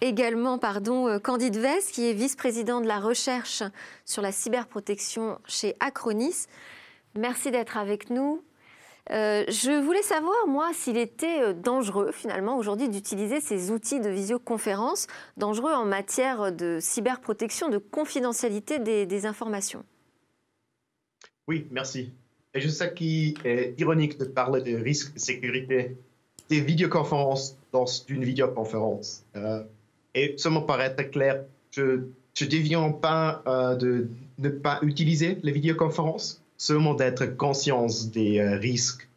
également 0.00 0.58
pardon, 0.58 1.08
euh, 1.08 1.18
Candide 1.18 1.58
Vest, 1.58 1.92
qui 1.92 2.08
est 2.08 2.14
vice-président 2.14 2.80
de 2.80 2.86
la 2.86 3.00
recherche 3.00 3.62
sur 4.06 4.22
la 4.22 4.32
cyberprotection 4.32 5.38
chez 5.46 5.76
Acronis. 5.80 6.46
Merci 7.14 7.50
d'être 7.50 7.76
avec 7.76 8.08
nous. 8.08 8.42
Euh, 9.12 9.44
je 9.48 9.84
voulais 9.84 10.02
savoir, 10.02 10.34
moi, 10.48 10.70
s'il 10.74 10.96
était 10.96 11.40
euh, 11.40 11.52
dangereux, 11.52 12.10
finalement, 12.12 12.58
aujourd'hui, 12.58 12.88
d'utiliser 12.88 13.40
ces 13.40 13.70
outils 13.70 14.00
de 14.00 14.08
visioconférence, 14.08 15.06
dangereux 15.36 15.72
en 15.72 15.84
matière 15.84 16.52
de 16.52 16.78
cyberprotection, 16.80 17.68
de 17.68 17.78
confidentialité 17.78 18.80
des, 18.80 19.26
informations. 19.26 19.84
Oui, 21.46 21.66
merci. 21.70 22.12
Et 22.54 22.60
je 22.60 22.68
sais 22.68 22.92
qu'il 22.94 23.34
est 23.44 23.74
ironique 23.78 24.18
de 24.18 24.24
parler 24.24 24.60
de 24.60 24.76
risques 24.76 25.14
de 25.14 25.18
sécurité 25.18 25.96
des 26.48 26.60
vidéoconférences 26.60 27.56
dans 27.72 27.86
une 27.86 28.24
vidéoconférence. 28.24 29.24
Euh, 29.36 29.62
et 30.14 30.34
seulement 30.36 30.62
pour 30.62 30.80
être 30.80 31.10
clair, 31.10 31.44
je 31.70 31.82
ne 31.82 32.46
déviens 32.46 32.90
pas 32.90 33.42
de 33.78 34.08
ne 34.38 34.48
pas 34.48 34.78
utiliser 34.82 35.38
les 35.42 35.52
vidéoconférences 35.52 36.42
seulement 36.56 36.94
d'être 36.94 37.36
conscience 37.36 38.10
des 38.10 38.38
euh, 38.38 38.56
risques. 38.56 39.08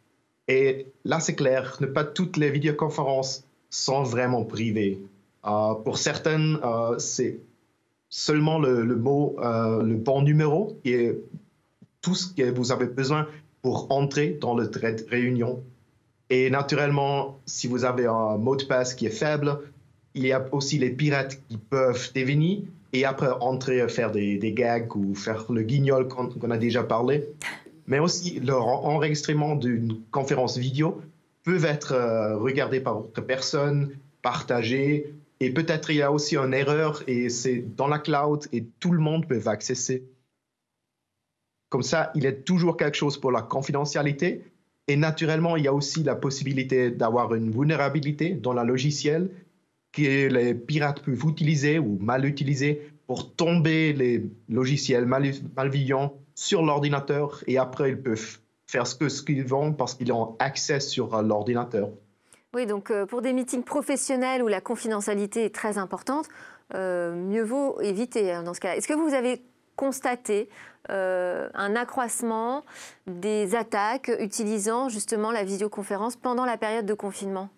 Et 0.48 0.86
là, 1.04 1.20
c'est 1.20 1.34
clair, 1.34 1.76
ne 1.80 1.86
pas 1.86 2.04
toutes 2.04 2.36
les 2.36 2.50
vidéoconférences 2.50 3.44
sont 3.70 4.02
vraiment 4.02 4.44
privées. 4.44 5.00
Euh, 5.46 5.74
pour 5.74 5.98
certaines, 5.98 6.58
euh, 6.64 6.98
c'est 6.98 7.38
seulement 8.08 8.58
le, 8.58 8.84
mot, 8.96 9.36
le 9.38 9.94
bon 9.94 10.22
numéro 10.22 10.76
qui 10.82 10.94
est 10.94 11.16
tout 12.02 12.16
ce 12.16 12.34
que 12.34 12.50
vous 12.50 12.72
avez 12.72 12.86
besoin 12.86 13.28
pour 13.62 13.92
entrer 13.92 14.36
dans 14.40 14.56
le 14.56 14.68
trait 14.68 14.96
réunion. 15.08 15.62
Et 16.28 16.50
naturellement, 16.50 17.38
si 17.46 17.68
vous 17.68 17.84
avez 17.84 18.06
un 18.06 18.36
mot 18.36 18.56
de 18.56 18.64
passe 18.64 18.94
qui 18.94 19.06
est 19.06 19.10
faible, 19.10 19.60
il 20.14 20.26
y 20.26 20.32
a 20.32 20.44
aussi 20.52 20.78
les 20.78 20.90
pirates 20.90 21.40
qui 21.48 21.56
peuvent 21.56 22.10
devenir 22.14 22.62
et 22.92 23.04
après 23.04 23.30
entrer 23.40 23.88
faire 23.88 24.10
des, 24.10 24.52
gags 24.52 24.94
ou 24.96 25.14
faire 25.14 25.50
le 25.50 25.62
guignol 25.62 26.08
qu'on 26.08 26.50
a 26.50 26.58
déjà 26.58 26.82
parlé. 26.82 27.28
Mais 27.86 27.98
aussi, 27.98 28.40
l'enregistrement 28.40 29.56
d'une 29.56 30.00
conférence 30.10 30.56
vidéo 30.56 31.00
peut 31.42 31.64
être 31.64 31.92
euh, 31.92 32.36
regardé 32.36 32.80
par 32.80 32.96
d'autres 32.96 33.22
personnes, 33.22 33.96
partagé, 34.22 35.12
et 35.40 35.50
peut-être 35.50 35.90
il 35.90 35.96
y 35.96 36.02
a 36.02 36.12
aussi 36.12 36.36
une 36.36 36.52
erreur 36.52 37.02
et 37.06 37.30
c'est 37.30 37.64
dans 37.76 37.88
la 37.88 37.98
cloud 37.98 38.46
et 38.52 38.66
tout 38.78 38.92
le 38.92 39.00
monde 39.00 39.26
peut 39.26 39.40
accéder. 39.46 40.04
Comme 41.70 41.82
ça, 41.82 42.10
il 42.14 42.24
y 42.24 42.26
a 42.26 42.32
toujours 42.32 42.76
quelque 42.76 42.96
chose 42.96 43.18
pour 43.18 43.32
la 43.32 43.42
confidentialité 43.42 44.44
Et 44.86 44.96
naturellement, 44.96 45.56
il 45.56 45.64
y 45.64 45.68
a 45.68 45.72
aussi 45.72 46.02
la 46.02 46.16
possibilité 46.16 46.90
d'avoir 46.90 47.32
une 47.34 47.50
vulnérabilité 47.50 48.34
dans 48.34 48.52
le 48.52 48.64
logiciel 48.64 49.30
que 49.92 50.28
les 50.28 50.54
pirates 50.54 51.02
peuvent 51.02 51.24
utiliser 51.26 51.78
ou 51.78 51.98
mal 52.00 52.24
utiliser 52.24 52.90
pour 53.06 53.34
tomber 53.34 53.92
les 53.92 54.24
logiciels 54.48 55.04
malveillants 55.04 56.14
sur 56.34 56.62
l'ordinateur 56.62 57.42
et 57.46 57.58
après 57.58 57.90
ils 57.90 58.00
peuvent 58.00 58.38
faire 58.70 58.86
ce 58.86 59.22
qu'ils 59.22 59.44
veulent 59.44 59.76
parce 59.76 59.94
qu'ils 59.94 60.12
ont 60.12 60.36
accès 60.38 60.80
sur 60.80 61.14
euh, 61.14 61.22
l'ordinateur. 61.22 61.90
Oui, 62.54 62.66
donc 62.66 62.90
euh, 62.90 63.06
pour 63.06 63.20
des 63.22 63.32
meetings 63.32 63.62
professionnels 63.62 64.42
où 64.42 64.48
la 64.48 64.60
confidentialité 64.60 65.44
est 65.44 65.54
très 65.54 65.76
importante, 65.76 66.26
euh, 66.74 67.14
mieux 67.14 67.42
vaut 67.42 67.80
éviter 67.80 68.32
hein, 68.32 68.42
dans 68.42 68.54
ce 68.54 68.60
cas. 68.60 68.74
Est-ce 68.76 68.88
que 68.88 68.94
vous 68.94 69.14
avez 69.14 69.42
constaté 69.76 70.48
un 70.88 71.76
accroissement 71.76 72.64
des 73.06 73.54
attaques 73.54 74.10
utilisant 74.18 74.88
justement 74.88 75.30
la 75.30 75.44
visioconférence 75.44 76.16
pendant 76.16 76.44
la 76.44 76.56
période 76.56 76.84
de 76.84 76.94
confinement? 76.94 77.48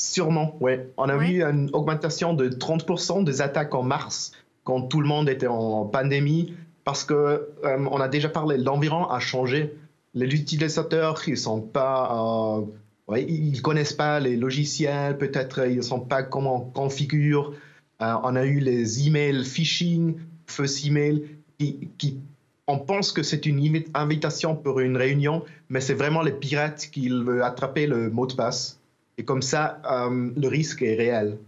Sûrement, 0.00 0.56
oui. 0.60 0.74
On 0.96 1.08
a 1.08 1.16
vu 1.16 1.42
une 1.42 1.70
augmentation 1.72 2.32
de 2.32 2.48
30% 2.48 3.24
des 3.24 3.42
attaques 3.42 3.74
en 3.74 3.82
mars, 3.82 4.30
quand 4.62 4.82
tout 4.82 5.00
le 5.00 5.08
monde 5.08 5.28
était 5.28 5.48
en 5.48 5.86
pandémie, 5.86 6.54
parce 6.84 7.04
que 7.04 7.14
euh, 7.14 7.86
on 7.90 8.00
a 8.00 8.06
déjà 8.06 8.28
parlé, 8.28 8.58
l'environnement 8.58 9.10
a 9.10 9.18
changé. 9.18 9.74
Les 10.14 10.26
utilisateurs, 10.26 11.20
ils 11.26 11.36
sont 11.36 11.60
pas, 11.60 12.62
euh, 13.10 13.18
ils 13.18 13.60
connaissent 13.60 13.92
pas 13.92 14.20
les 14.20 14.36
logiciels, 14.36 15.18
peut-être 15.18 15.66
ils 15.66 15.78
ne 15.78 15.82
sont 15.82 16.00
pas 16.00 16.22
comment 16.22 16.56
on 16.56 16.70
configure. 16.70 17.54
Euh, 18.00 18.14
on 18.22 18.36
a 18.36 18.44
eu 18.44 18.60
les 18.60 19.04
emails 19.04 19.44
phishing, 19.44 20.14
faux 20.46 20.64
email, 20.84 21.24
qui, 21.58 21.90
qui 21.98 22.20
on 22.68 22.78
pense 22.78 23.12
que 23.12 23.22
c'est 23.24 23.46
une 23.46 23.82
invitation 23.94 24.54
pour 24.54 24.78
une 24.78 24.96
réunion, 24.96 25.42
mais 25.70 25.80
c'est 25.80 25.94
vraiment 25.94 26.22
les 26.22 26.32
pirates 26.32 26.88
qui 26.92 27.08
veulent 27.08 27.42
attraper 27.42 27.86
le 27.86 28.10
mot 28.10 28.26
de 28.26 28.34
passe. 28.34 28.77
Et 29.18 29.24
comme 29.24 29.42
ça, 29.42 29.82
euh, 29.90 30.30
le 30.36 30.48
risque 30.48 30.80
est 30.80 30.94
réel. 30.94 31.38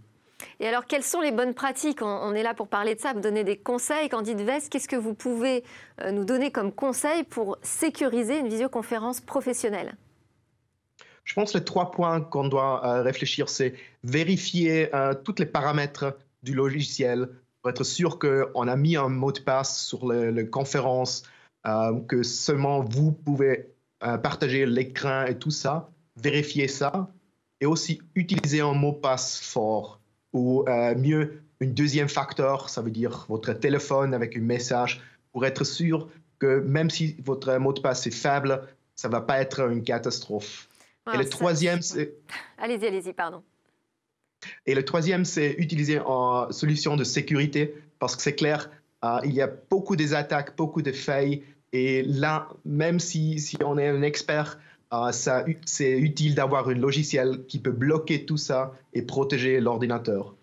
Et 0.59 0.67
alors, 0.67 0.85
quelles 0.85 1.03
sont 1.03 1.21
les 1.21 1.31
bonnes 1.31 1.53
pratiques? 1.53 2.01
On, 2.01 2.33
est 2.35 2.43
là 2.43 2.53
pour 2.53 2.67
parler 2.67 2.95
de 2.95 2.99
ça, 2.99 3.13
vous 3.13 3.21
donner 3.21 3.43
des 3.43 3.57
conseils. 3.57 4.09
Candide 4.09 4.41
Vest, 4.41 4.69
qu'est-ce 4.69 4.89
que 4.89 4.97
vous 4.97 5.13
pouvez 5.13 5.63
euh, 6.01 6.11
nous 6.11 6.25
donner 6.25 6.51
comme 6.51 6.71
conseil 6.71 7.23
pour 7.23 7.57
sécuriser 7.63 8.39
une 8.39 8.49
visioconférence 8.49 9.21
professionnelle? 9.21 9.95
Je 11.23 11.33
pense 11.33 11.53
que 11.53 11.59
les 11.59 11.63
trois 11.63 11.91
points 11.91 12.19
qu'on 12.19 12.47
doit 12.47 12.85
euh, 12.85 13.01
réfléchir, 13.01 13.47
c'est 13.47 13.73
vérifier 14.03 14.89
tous 15.23 15.35
les 15.39 15.45
paramètres 15.45 16.17
du 16.43 16.53
logiciel 16.53 17.29
pour 17.61 17.69
être 17.69 17.83
sûr 17.83 18.19
qu'on 18.19 18.67
a 18.67 18.75
mis 18.75 18.97
un 18.97 19.07
mot 19.07 19.31
de 19.31 19.39
passe 19.39 19.85
sur 19.85 20.11
la 20.11 20.43
conférence, 20.43 21.23
que 21.63 22.23
seulement 22.23 22.83
vous 22.83 23.11
pouvez 23.11 23.71
partager 23.99 24.65
l'écran 24.65 25.25
et 25.25 25.37
tout 25.37 25.51
ça. 25.51 25.91
Vérifier 26.17 26.67
ça 26.67 27.11
et 27.61 27.65
aussi 27.65 28.01
utiliser 28.15 28.59
un 28.59 28.73
mot 28.73 28.91
passe 28.91 29.39
fort 29.39 30.01
ou 30.33 30.65
euh, 30.67 30.95
mieux 30.95 31.41
un 31.61 31.67
deuxième 31.67 32.09
facteur, 32.09 32.69
ça 32.69 32.81
veut 32.81 32.91
dire 32.91 33.25
votre 33.29 33.53
téléphone 33.53 34.13
avec 34.13 34.35
un 34.35 34.41
message 34.41 35.01
pour 35.31 35.45
être 35.45 35.63
sûr 35.63 36.09
que 36.39 36.59
même 36.59 36.89
si 36.89 37.15
votre 37.23 37.55
mot 37.57 37.71
de 37.71 37.79
passe 37.79 38.07
est 38.07 38.11
faible, 38.11 38.67
ça 38.95 39.07
ne 39.07 39.13
va 39.13 39.21
pas 39.21 39.39
être 39.39 39.69
une 39.69 39.83
catastrophe. 39.83 40.67
et 41.13 41.17
le 41.17 41.29
troisième, 41.29 41.81
c'est... 41.81 42.15
Allez-y, 42.57 42.87
allez-y, 42.87 43.13
pardon. 43.13 43.43
Et 44.65 44.73
le 44.73 44.83
troisième, 44.83 45.23
c'est 45.23 45.53
utiliser 45.59 45.99
une 45.99 46.51
solution 46.51 46.95
de 46.95 47.03
sécurité 47.03 47.75
parce 47.99 48.15
que 48.15 48.23
c'est 48.23 48.33
clair, 48.33 48.71
euh, 49.05 49.19
il 49.23 49.33
y 49.33 49.41
a 49.41 49.47
beaucoup 49.69 49.95
des 49.95 50.15
attaques, 50.15 50.57
beaucoup 50.57 50.81
de 50.81 50.91
failles. 50.91 51.43
Et 51.73 52.01
là, 52.01 52.49
même 52.65 52.99
si, 52.99 53.39
si 53.39 53.57
on 53.63 53.77
est 53.77 53.87
un 53.87 54.01
expert, 54.01 54.57
ah, 54.91 55.11
c'est 55.13 55.97
utile 55.97 56.35
d'avoir 56.35 56.67
un 56.67 56.73
logiciel 56.73 57.45
qui 57.47 57.59
peut 57.59 57.71
bloquer 57.71 58.25
tout 58.25 58.35
ça 58.35 58.73
et 58.93 59.01
protéger 59.01 59.61
l'ordinateur. 59.61 60.35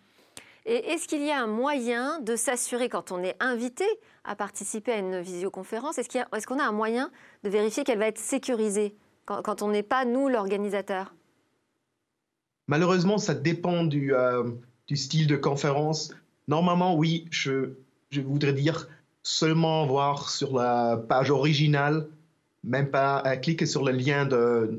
Et 0.65 0.91
est-ce 0.91 1.07
qu'il 1.07 1.23
y 1.23 1.31
a 1.31 1.43
un 1.43 1.47
moyen 1.47 2.21
de 2.21 2.35
s'assurer, 2.35 2.89
quand 2.89 3.13
on 3.13 3.23
est 3.23 3.37
invité 3.41 3.85
à 4.25 4.37
participer 4.37 4.93
à 4.93 4.99
une 4.99 5.21
visioconférence, 5.21 5.99
est-ce 5.99 6.47
qu'on 6.47 6.59
a, 6.59 6.65
un 6.65 6.73
moyen 6.73 7.11
de 7.45 7.51
vérifier 7.51 7.85
qu'elle 7.85 7.99
va 7.99 8.07
être 8.07 8.19
sécurisée 8.19 8.97
quand, 9.27 9.61
on 9.61 9.69
n'est 9.69 9.83
pas, 9.83 10.07
nous, 10.07 10.29
l'organisateur? 10.29 11.15
Malheureusement, 12.69 13.19
ça 13.19 13.35
dépend 13.35 13.85
du, 13.85 14.15
euh, 14.15 14.45
du, 14.87 14.97
style 14.97 15.27
de 15.27 15.37
conférence. 15.37 16.15
Normalement, 16.49 16.97
oui, 16.97 17.27
je, 17.31 17.75
je 18.11 18.23
voudrais 18.23 18.55
dire 18.55 18.89
seulement 19.23 19.87
voir 19.87 20.31
sur 20.31 20.57
la 20.57 20.97
page 20.97 21.31
originale 21.31 22.09
même 22.65 22.91
pas 22.91 23.37
cliquer 23.37 23.67
sur 23.67 23.85
le 23.85 23.93
lien 23.93 24.29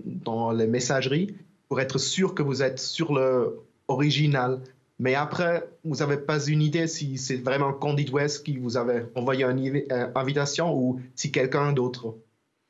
dans 0.06 0.52
les 0.52 0.68
messageries 0.68 1.36
pour 1.68 1.80
être 1.80 1.98
sûr 1.98 2.34
que 2.34 2.44
vous 2.44 2.64
êtes 2.64 2.80
sur 2.80 3.14
le 3.14 3.60
original. 3.88 4.62
Mais 5.00 5.16
après, 5.16 5.68
vous 5.86 5.98
n'avez 5.98 6.18
pas 6.18 6.46
une 6.46 6.62
idée 6.62 6.88
si 6.88 7.18
c'est 7.18 7.38
vraiment 7.38 7.72
Candide 7.72 8.10
West 8.10 8.46
qui 8.46 8.58
vous 8.58 8.76
avait 8.76 9.06
envoyé 9.16 9.46
une 9.46 9.84
euh, 9.92 10.08
invitation 10.14 10.76
ou 10.76 11.00
si 11.16 11.32
quelqu'un 11.32 11.72
d'autre. 11.72 12.16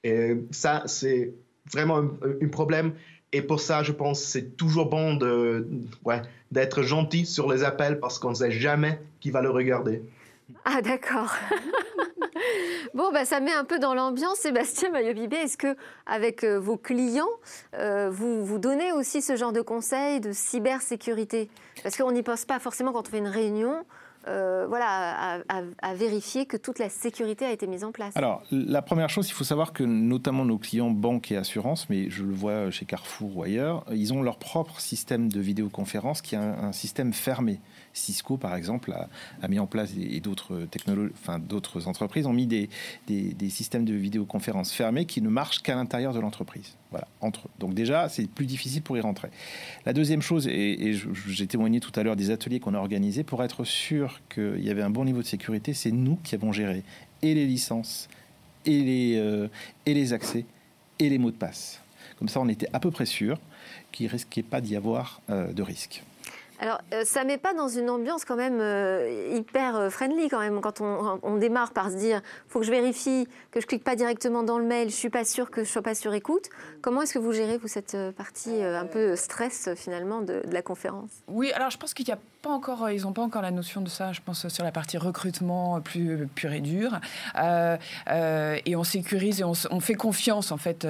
Et 0.03 0.37
ça, 0.51 0.83
c'est 0.85 1.33
vraiment 1.71 1.97
un, 1.97 2.47
problème. 2.47 2.93
Et 3.33 3.41
pour 3.41 3.59
ça, 3.59 3.83
je 3.83 3.91
pense 3.91 4.21
c'est 4.21 4.55
toujours 4.57 4.89
bon 4.89 5.15
d'être 6.51 6.83
gentil 6.83 7.25
sur 7.25 7.51
les 7.51 7.63
appels 7.63 7.99
parce 7.99 8.19
qu'on 8.19 8.29
ne 8.29 8.35
sait 8.35 8.51
jamais 8.51 8.99
qui 9.19 9.31
va 9.31 9.41
le 9.41 9.49
regarder. 9.49 10.03
Ah 10.65 10.81
d'accord. 10.81 11.33
bon, 12.93 13.11
bah, 13.11 13.25
ça 13.25 13.39
met 13.39 13.53
un 13.53 13.63
peu 13.63 13.79
dans 13.79 13.93
l'ambiance. 13.93 14.37
Sébastien 14.39 14.89
Mayobibé, 14.91 15.37
est-ce 15.37 15.57
que 15.57 15.75
avec 16.05 16.43
euh, 16.43 16.59
vos 16.59 16.77
clients, 16.77 17.27
euh, 17.75 18.09
vous, 18.11 18.45
vous 18.45 18.59
donnez 18.59 18.91
aussi 18.91 19.21
ce 19.21 19.35
genre 19.35 19.53
de 19.53 19.61
conseils 19.61 20.19
de 20.19 20.31
cybersécurité? 20.31 21.49
Parce 21.83 21.97
qu'on 21.97 22.11
n'y 22.11 22.23
pense 22.23 22.45
pas 22.45 22.59
forcément 22.59 22.91
quand 22.91 23.07
on 23.07 23.11
fait 23.11 23.17
une 23.19 23.27
réunion. 23.27 23.85
Euh, 24.27 24.65
voilà, 24.67 25.41
à, 25.47 25.93
vérifier 25.93 26.45
que 26.45 26.57
toute 26.57 26.77
la 26.77 26.89
sécurité 26.89 27.45
a 27.45 27.51
été 27.51 27.67
mise 27.67 27.85
en 27.85 27.93
place 27.93 28.15
Alors, 28.17 28.43
la 28.51 28.81
première 28.81 29.09
chose, 29.09 29.29
il 29.29 29.31
faut 29.31 29.45
savoir 29.45 29.71
que 29.71 29.83
notamment 29.83 30.43
nos 30.43 30.57
clients 30.57 30.91
banques 30.91 31.31
et 31.31 31.37
assurances, 31.37 31.89
mais 31.89 32.09
je 32.09 32.23
le 32.23 32.33
vois 32.33 32.69
chez 32.69 32.85
Carrefour 32.85 33.37
ou 33.37 33.43
ailleurs, 33.43 33.85
ils 33.91 34.13
ont 34.13 34.21
leur 34.21 34.37
propre 34.37 34.81
système 34.81 35.31
de 35.31 35.39
vidéoconférence 35.39 36.21
qui 36.21 36.35
est 36.35 36.37
un 36.37 36.73
système 36.73 37.13
fermé. 37.13 37.61
Cisco, 37.93 38.37
par 38.37 38.55
exemple, 38.55 38.93
a, 39.41 39.47
mis 39.47 39.59
en 39.59 39.67
place, 39.67 39.91
et 39.99 40.19
d'autres 40.19 40.67
enfin, 41.13 41.39
d'autres 41.39 41.87
entreprises 41.87 42.25
ont 42.25 42.33
mis 42.33 42.47
des, 42.47 42.69
systèmes 43.49 43.85
de 43.85 43.93
vidéoconférence 43.93 44.71
fermés 44.71 45.05
qui 45.05 45.21
ne 45.21 45.29
marchent 45.29 45.61
qu'à 45.61 45.75
l'intérieur 45.75 46.13
de 46.13 46.19
l'entreprise. 46.19 46.75
Voilà, 46.91 47.07
entre. 47.21 47.47
Donc 47.59 47.73
déjà, 47.73 48.09
c'est 48.09 48.27
plus 48.27 48.45
difficile 48.45 48.81
pour 48.81 48.97
y 48.97 49.01
rentrer. 49.01 49.29
La 49.85 49.93
deuxième 49.93 50.21
chose, 50.21 50.47
et, 50.47 50.97
j'ai 51.27 51.47
témoigné 51.47 51.79
tout 51.79 51.91
à 51.95 52.03
l'heure 52.03 52.15
des 52.15 52.31
ateliers 52.31 52.59
qu'on 52.59 52.73
a 52.73 52.79
organisés, 52.79 53.23
pour 53.23 53.43
être 53.43 53.63
sûr 53.63 54.21
qu'il 54.33 54.63
y 54.63 54.69
avait 54.69 54.81
un 54.81 54.89
bon 54.89 55.05
niveau 55.05 55.21
de 55.21 55.27
sécurité, 55.27 55.73
c'est 55.73 55.91
nous 55.91 56.17
qui 56.23 56.35
avons 56.35 56.51
géré 56.51 56.83
et 57.21 57.33
les 57.33 57.45
licences, 57.45 58.07
et 58.65 58.81
les, 58.81 59.15
euh, 59.17 60.13
accès, 60.13 60.45
et 60.99 61.09
les 61.09 61.17
mots 61.17 61.31
de 61.31 61.35
passe. 61.35 61.81
Comme 62.17 62.29
ça, 62.29 62.39
on 62.39 62.49
était 62.49 62.67
à 62.73 62.79
peu 62.79 62.91
près 62.91 63.05
sûr 63.05 63.39
qu'il 63.91 64.07
risquait 64.07 64.43
pas 64.43 64.61
d'y 64.61 64.75
avoir 64.75 65.21
euh, 65.29 65.51
de 65.53 65.63
risque. 65.63 66.03
Alors, 66.61 66.81
euh, 66.93 67.03
ça 67.05 67.23
met 67.23 67.37
pas 67.37 67.53
dans 67.53 67.69
une 67.69 67.89
ambiance 67.89 68.25
quand 68.25 68.35
même 68.35 68.59
euh, 68.59 69.31
hyper 69.33 69.77
euh, 69.77 69.89
friendly 69.89 70.27
quand 70.27 70.39
même 70.39 70.59
quand 70.59 70.81
on, 70.81 71.37
démarre 71.37 71.71
par 71.71 71.89
se 71.89 71.95
dire 71.95 72.21
faut 72.49 72.59
que 72.59 72.65
je 72.65 72.71
vérifie 72.71 73.29
que 73.51 73.61
je 73.61 73.65
clique 73.65 73.83
pas 73.83 73.95
directement 73.95 74.43
dans 74.43 74.59
le 74.59 74.65
mail, 74.65 74.89
je 74.89 74.95
suis 74.95 75.09
pas 75.09 75.23
sûr 75.23 75.51
que 75.51 75.63
je 75.63 75.69
sois 75.69 75.81
pas 75.81 75.95
sur 75.95 76.13
écoute. 76.13 76.49
Comment 76.81 77.03
est-ce 77.03 77.13
que 77.13 77.19
vous 77.19 77.31
gérez 77.31 77.57
vous 77.57 77.69
cette 77.69 77.95
partie 78.17 78.61
un 78.61 78.85
peu 78.85 79.15
stress 79.15 79.69
finalement 79.75 80.19
de, 80.19 80.41
de 80.45 80.53
la 80.53 80.61
conférence? 80.61 81.09
Oui, 81.29 81.51
alors 81.53 81.69
je 81.69 81.77
pense 81.77 81.93
qu'il 81.93 82.07
y 82.07 82.11
a 82.11 82.19
pas 82.41 82.51
encore, 82.51 82.83
euh, 82.83 82.93
ils 82.93 83.01
n'ont 83.01 83.11
pas 83.11 83.21
encore 83.21 83.41
la 83.41 83.51
notion 83.51 83.81
de 83.81 83.89
ça, 83.89 84.13
je 84.13 84.21
pense, 84.23 84.47
sur 84.47 84.63
la 84.63 84.71
partie 84.71 84.97
recrutement 84.97 85.81
plus 85.81 86.27
pur 86.35 86.53
et 86.53 86.61
dur. 86.61 86.99
Euh, 87.37 87.75
euh, 88.09 88.57
et 88.65 88.75
on 88.77 88.83
sécurise 88.85 89.41
et 89.41 89.43
on, 89.43 89.53
fait 89.81 89.95
confiance, 89.95 90.51
en 90.51 90.57
fait, 90.57 90.87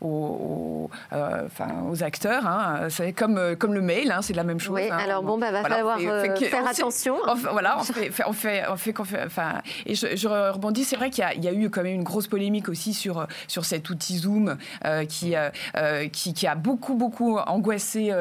aux, 0.00 0.90
enfin, 1.10 1.68
aux 1.90 2.02
acteurs. 2.04 2.46
Hein. 2.46 2.88
C'est 2.88 3.12
comme, 3.12 3.56
comme 3.56 3.74
le 3.74 3.80
mail, 3.80 4.12
hein, 4.12 4.22
c'est 4.22 4.32
la 4.32 4.44
même 4.44 4.60
chose. 4.60 4.76
Oui, 4.76 4.88
hein. 4.90 4.98
alors 4.98 5.22
bon, 5.22 5.38
bah, 5.38 5.50
va 5.50 5.62
falloir 5.62 5.98
faire 5.98 6.66
attention. 6.66 7.16
voilà, 7.50 7.78
on 7.78 7.82
fait, 7.82 8.10
on 8.26 8.32
fait, 8.32 8.64
on 8.68 9.04
fait 9.04 9.24
enfin, 9.24 9.54
et 9.86 9.94
je, 9.94 10.50
rebondis, 10.52 10.84
c'est 10.84 10.96
vrai 10.96 11.10
qu'il 11.10 11.24
y, 11.36 11.44
y, 11.44 11.48
a 11.48 11.52
eu 11.52 11.68
quand 11.68 11.82
même 11.82 11.94
une 11.94 12.04
grosse 12.04 12.28
polémique 12.28 12.68
aussi 12.68 12.94
sur, 12.94 13.26
sur 13.48 13.64
cet 13.64 13.90
outil 13.90 14.18
Zoom 14.18 14.56
qui, 15.08 15.34
qui, 16.12 16.34
qui, 16.34 16.46
a 16.46 16.54
beaucoup, 16.54 16.94
beaucoup 16.94 17.38
angoissé 17.38 18.12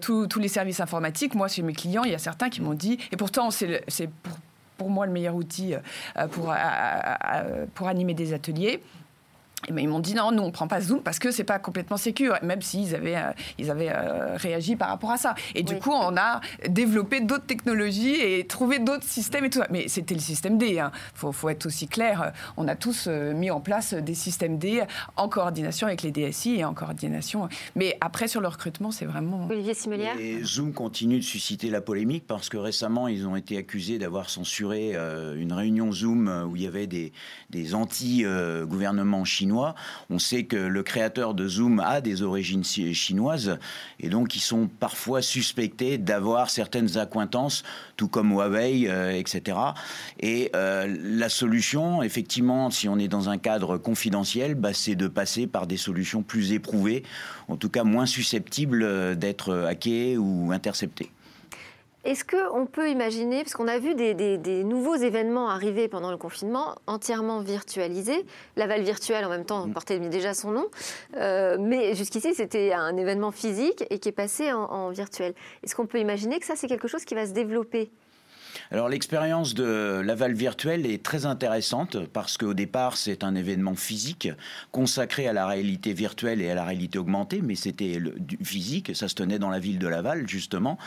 tous 0.00 0.38
les 0.38 0.48
services 0.48 0.80
informatiques. 0.80 1.34
Moi, 1.34 1.48
chez 1.48 1.62
mes 1.62 1.72
clients, 1.72 2.04
il 2.04 2.12
y 2.12 2.14
a 2.14 2.18
certains 2.28 2.50
qui 2.50 2.60
m'ont 2.60 2.74
dit, 2.74 2.98
et 3.10 3.16
pourtant 3.16 3.50
c'est 3.50 4.10
pour, 4.76 4.90
moi 4.90 5.06
le 5.06 5.12
meilleur 5.12 5.34
outil 5.34 5.74
euh, 5.74 6.28
pour, 6.28 6.54
pour 7.74 7.88
animer 7.88 8.12
des 8.12 8.34
ateliers. 8.34 8.82
Et 9.68 9.72
ben, 9.72 9.82
ils 9.82 9.88
m'ont 9.88 10.00
dit 10.00 10.14
non, 10.14 10.32
nous 10.32 10.42
on 10.42 10.50
prend 10.50 10.66
pas 10.66 10.80
Zoom 10.80 11.02
parce 11.02 11.18
que 11.18 11.30
c'est 11.30 11.44
pas 11.44 11.58
complètement 11.58 11.98
sécur, 11.98 12.34
même 12.42 12.62
s'ils 12.62 12.94
avaient, 12.94 13.16
euh, 13.16 13.32
ils 13.58 13.70
avaient 13.70 13.90
euh, 13.90 14.36
réagi 14.36 14.76
par 14.76 14.88
rapport 14.88 15.10
à 15.10 15.18
ça. 15.18 15.34
Et 15.54 15.62
du 15.62 15.78
coup, 15.78 15.92
on 15.92 16.16
a 16.16 16.40
développé 16.68 17.20
d'autres 17.20 17.46
technologies 17.46 18.14
et 18.14 18.46
trouvé 18.46 18.78
d'autres 18.78 19.04
systèmes 19.04 19.44
et 19.44 19.50
tout 19.50 19.58
ça. 19.58 19.66
Mais 19.70 19.88
c'était 19.88 20.14
le 20.14 20.20
système 20.20 20.56
D. 20.56 20.68
Il 20.68 20.80
hein. 20.80 20.90
faut, 21.14 21.32
faut, 21.32 21.50
être 21.50 21.66
aussi 21.66 21.86
clair. 21.86 22.32
On 22.56 22.66
a 22.66 22.76
tous 22.76 23.06
euh, 23.08 23.34
mis 23.34 23.50
en 23.50 23.60
place 23.60 23.92
des 23.92 24.14
systèmes 24.14 24.58
D 24.58 24.82
en 25.16 25.28
coordination 25.28 25.86
avec 25.86 26.02
les 26.02 26.12
DSI 26.12 26.56
et 26.56 26.64
en 26.64 26.72
coordination. 26.72 27.48
Mais 27.76 27.98
après, 28.00 28.26
sur 28.26 28.40
le 28.40 28.48
recrutement, 28.48 28.90
c'est 28.90 29.04
vraiment. 29.04 29.46
Olivier 29.50 29.74
Simelière. 29.74 30.18
Et 30.18 30.42
Zoom 30.44 30.72
continue 30.72 31.18
de 31.18 31.24
susciter 31.24 31.68
la 31.68 31.82
polémique 31.82 32.26
parce 32.26 32.48
que 32.48 32.56
récemment, 32.56 33.08
ils 33.08 33.26
ont 33.26 33.36
été 33.36 33.58
accusés 33.58 33.98
d'avoir 33.98 34.30
censuré 34.30 34.94
une 35.36 35.52
réunion 35.52 35.92
Zoom 35.92 36.46
où 36.50 36.56
il 36.56 36.62
y 36.62 36.66
avait 36.66 36.86
des, 36.86 37.12
des 37.50 37.74
anti-gouvernements 37.74 39.24
chinois. 39.24 39.57
On 40.10 40.18
sait 40.18 40.44
que 40.44 40.56
le 40.56 40.82
créateur 40.82 41.34
de 41.34 41.48
Zoom 41.48 41.80
a 41.80 42.00
des 42.00 42.22
origines 42.22 42.64
chinoises 42.64 43.58
et 44.00 44.08
donc 44.08 44.36
ils 44.36 44.40
sont 44.40 44.68
parfois 44.68 45.22
suspectés 45.22 45.98
d'avoir 45.98 46.50
certaines 46.50 46.98
accointances, 46.98 47.62
tout 47.96 48.08
comme 48.08 48.32
Huawei, 48.32 48.88
euh, 48.88 49.10
etc. 49.10 49.58
Et 50.20 50.50
euh, 50.54 50.86
la 51.02 51.28
solution, 51.28 52.02
effectivement, 52.02 52.70
si 52.70 52.88
on 52.88 52.98
est 52.98 53.08
dans 53.08 53.28
un 53.28 53.38
cadre 53.38 53.78
confidentiel, 53.78 54.54
bah, 54.54 54.72
c'est 54.72 54.94
de 54.94 55.08
passer 55.08 55.46
par 55.46 55.66
des 55.66 55.76
solutions 55.76 56.22
plus 56.22 56.52
éprouvées, 56.52 57.02
en 57.48 57.56
tout 57.56 57.68
cas 57.68 57.84
moins 57.84 58.06
susceptibles 58.06 58.82
euh, 58.82 59.14
d'être 59.14 59.66
hackées 59.68 60.16
ou 60.16 60.52
interceptées. 60.52 61.10
Est-ce 62.08 62.24
qu'on 62.24 62.64
peut 62.64 62.88
imaginer, 62.88 63.42
parce 63.42 63.52
qu'on 63.52 63.68
a 63.68 63.78
vu 63.78 63.94
des, 63.94 64.64
nouveaux 64.64 64.94
événements 64.94 65.50
arriver 65.50 65.88
pendant 65.88 66.10
le 66.10 66.16
confinement, 66.16 66.76
entièrement 66.86 67.40
virtualisés, 67.40 68.24
l'aval 68.56 68.80
virtuel 68.80 69.26
en 69.26 69.28
même 69.28 69.44
temps 69.44 69.66
mm. 69.66 69.74
portait 69.74 69.98
déjà 69.98 70.32
son 70.32 70.52
nom, 70.52 70.68
euh, 71.18 71.58
mais 71.60 71.94
jusqu'ici 71.94 72.32
c'était 72.32 72.72
un 72.72 72.96
événement 72.96 73.30
physique 73.30 73.84
et 73.90 73.98
qui 73.98 74.08
est 74.08 74.12
passé 74.12 74.50
en 74.54 74.88
virtuel. 74.88 75.34
Est-ce 75.62 75.76
qu'on 75.76 75.84
peut 75.84 75.98
imaginer 75.98 76.40
que 76.40 76.46
ça 76.46 76.56
c'est 76.56 76.66
quelque 76.66 76.88
chose 76.88 77.04
qui 77.04 77.14
va 77.14 77.26
se 77.26 77.32
développer? 77.32 77.90
Alors 78.70 78.88
l'expérience 78.88 79.54
de 79.54 80.00
l'aval 80.04 80.34
virtuel 80.34 80.86
est 80.86 81.02
très 81.02 81.26
intéressante 81.26 81.98
parce 82.12 82.36
qu'au 82.36 82.54
départ 82.54 82.96
c'est 82.96 83.24
un 83.24 83.34
événement 83.34 83.74
physique 83.74 84.28
consacré 84.72 85.28
à 85.28 85.32
la 85.32 85.46
réalité 85.46 85.92
virtuelle 85.92 86.40
et 86.40 86.50
à 86.50 86.54
la 86.54 86.64
réalité 86.64 86.98
augmentée, 86.98 87.40
mais 87.42 87.54
c'était 87.54 87.98
physique, 88.42 88.94
ça 88.94 89.08
se 89.08 89.14
tenait 89.14 89.38
dans 89.38 89.50
la 89.50 89.58
ville 89.58 89.78
de 89.78 89.88
Laval 89.88 90.28
justement. 90.28 90.78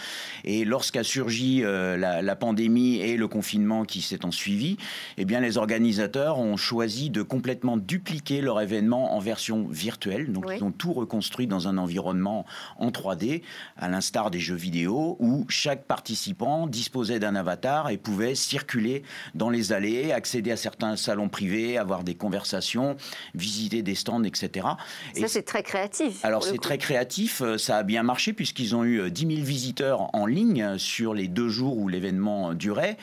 Et 0.44 0.66
lorsqu'a 0.66 1.04
surgi 1.04 1.64
euh, 1.64 1.98
la, 1.98 2.36
pandémie 2.36 2.98
et 2.98 3.18
le 3.18 3.28
confinement 3.28 3.84
qui 3.84 4.02
s'est 4.02 4.26
en 4.26 4.32
suivi, 4.32 4.78
eh 5.18 5.26
bien 5.26 5.40
les 5.40 5.58
organisateurs 5.58 6.40
ont 6.40 6.58
choisi 6.58 7.10
de 7.10 7.22
complètement 7.22 7.78
dupliquer 7.78 8.42
leur 8.42 8.62
événement 8.62 9.16
en 9.16 9.20
version 9.20 9.68
virtuelle. 9.68 10.32
Donc 10.32 10.46
ils 10.56 10.64
ont 10.64 10.72
tout 10.72 10.94
reconstruit 10.94 11.48
dans 11.48 11.68
un 11.68 11.78
environnement 11.78 12.46
en 12.78 12.90
3D, 12.90 13.42
à 13.78 13.90
l'instar 13.90 14.32
des 14.32 14.40
jeux 14.40 14.56
vidéo 14.56 15.18
où 15.20 15.46
chaque 15.50 15.86
participant 15.86 16.68
disposait 16.68 17.20
d'un 17.20 17.36
avatar 17.36 17.61
et 17.90 17.98
pouvaient 17.98 18.36
circuler 18.36 19.04
dans 19.36 19.50
les 19.50 19.74
allées, 19.74 20.12
accéder 20.12 20.52
à 20.52 20.58
certains 20.58 20.96
salons 20.96 21.30
privés, 21.30 21.78
avoir 21.78 22.04
des 22.04 22.16
conversations, 22.16 22.96
visiter 23.36 23.82
des 23.82 23.96
stands, 23.96 24.24
etc. 24.24 24.68
Ça, 25.16 25.28
c'est 25.28 25.44
très 25.44 25.64
créatif. 25.64 26.24
Alors, 26.24 26.44
c'est 26.44 26.58
très 26.58 26.78
créatif. 26.78 27.42
Euh, 27.42 27.58
ça 27.58 27.78
a 27.78 27.84
bien 27.84 28.04
marché 28.04 28.34
puisqu'ils 28.34 28.76
ont 28.76 28.84
eu 28.84 29.10
10 29.10 29.26
euh, 29.26 29.30
000 29.36 29.42
visiteurs 29.46 30.14
en 30.16 30.26
ligne 30.26 30.78
sur 30.78 31.14
les 31.14 31.28
deux 31.28 31.50
jours 31.50 31.78
où 31.78 31.88
l'événement 31.88 32.54
durait. 32.54 32.98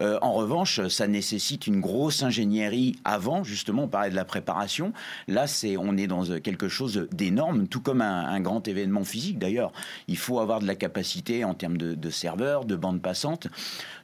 Euh, 0.00 0.18
en 0.22 0.32
revanche, 0.32 0.86
ça 0.88 1.06
nécessite 1.06 1.66
une 1.66 1.80
grosse 1.80 2.22
ingénierie 2.22 2.96
avant, 3.04 3.44
justement, 3.44 3.84
on 3.84 3.88
parlait 3.88 4.10
de 4.10 4.16
la 4.16 4.24
préparation. 4.24 4.92
Là, 5.28 5.46
c'est, 5.46 5.76
on 5.76 5.96
est 5.96 6.06
dans 6.06 6.24
quelque 6.40 6.68
chose 6.68 7.08
d'énorme, 7.12 7.68
tout 7.68 7.80
comme 7.80 8.00
un, 8.00 8.40
grand 8.40 8.66
événement 8.68 9.04
physique 9.04 9.38
d'ailleurs. 9.38 9.70
Il 10.08 10.16
faut 10.16 10.40
avoir 10.40 10.60
de 10.60 10.66
la 10.66 10.74
capacité 10.74 11.44
en 11.44 11.52
termes 11.54 11.76
de, 11.76 11.94
de 11.94 12.10
serveurs, 12.10 12.64
de 12.64 12.74
bandes 12.74 13.02
passantes. 13.02 13.48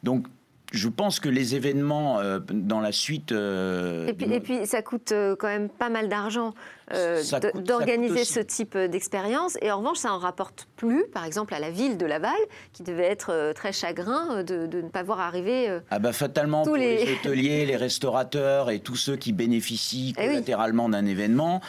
Donc, 0.02 0.26
je 0.72 0.88
pense 0.88 1.20
que 1.20 1.28
les 1.28 1.54
événements 1.54 2.20
euh, 2.20 2.40
dans 2.50 2.80
la 2.80 2.92
suite. 2.92 3.32
Euh, 3.32 4.08
et, 4.08 4.40
puis, 4.40 4.66
ça 4.66 4.82
coûte 4.82 5.12
euh, 5.12 5.36
quand 5.36 5.48
même 5.48 5.68
pas 5.68 5.88
mal 5.88 6.08
d'argent 6.08 6.54
euh, 6.92 7.22
d'organiser 7.54 8.24
ce 8.24 8.40
type 8.40 8.76
d'éexpérience. 8.76 9.56
Et 9.60 9.70
en 9.70 9.78
revanche, 9.78 9.98
ça 9.98 10.12
en 10.12 10.18
rapporte 10.18 10.68
plus, 10.76 11.04
par 11.12 11.24
exemple, 11.24 11.52
à 11.54 11.58
la 11.58 11.70
ville 11.70 11.98
de 11.98 12.06
Laval, 12.06 12.36
qui 12.72 12.82
devait 12.84 13.06
être 13.06 13.32
euh, 13.32 13.52
très 13.52 13.72
chagrin 13.72 14.44
de, 14.44 14.66
ne 14.66 14.88
pas 14.88 15.02
voir 15.02 15.20
arriver. 15.20 15.68
Euh, 15.68 15.80
ah 15.90 15.98
bah 15.98 16.12
fatalement, 16.12 16.62
tous 16.62 16.70
pour 16.70 16.76
les... 16.76 17.16
hôteliers, 17.24 17.66
les 17.66 17.76
restaurateurs 17.76 18.70
et 18.70 18.78
tous 18.78 18.96
ceux 18.96 19.16
qui 19.16 19.32
bénéficient 19.32 20.14
eh 20.16 20.26
collatéralement 20.26 20.88
d'un 20.88 21.06
événement, 21.06 21.60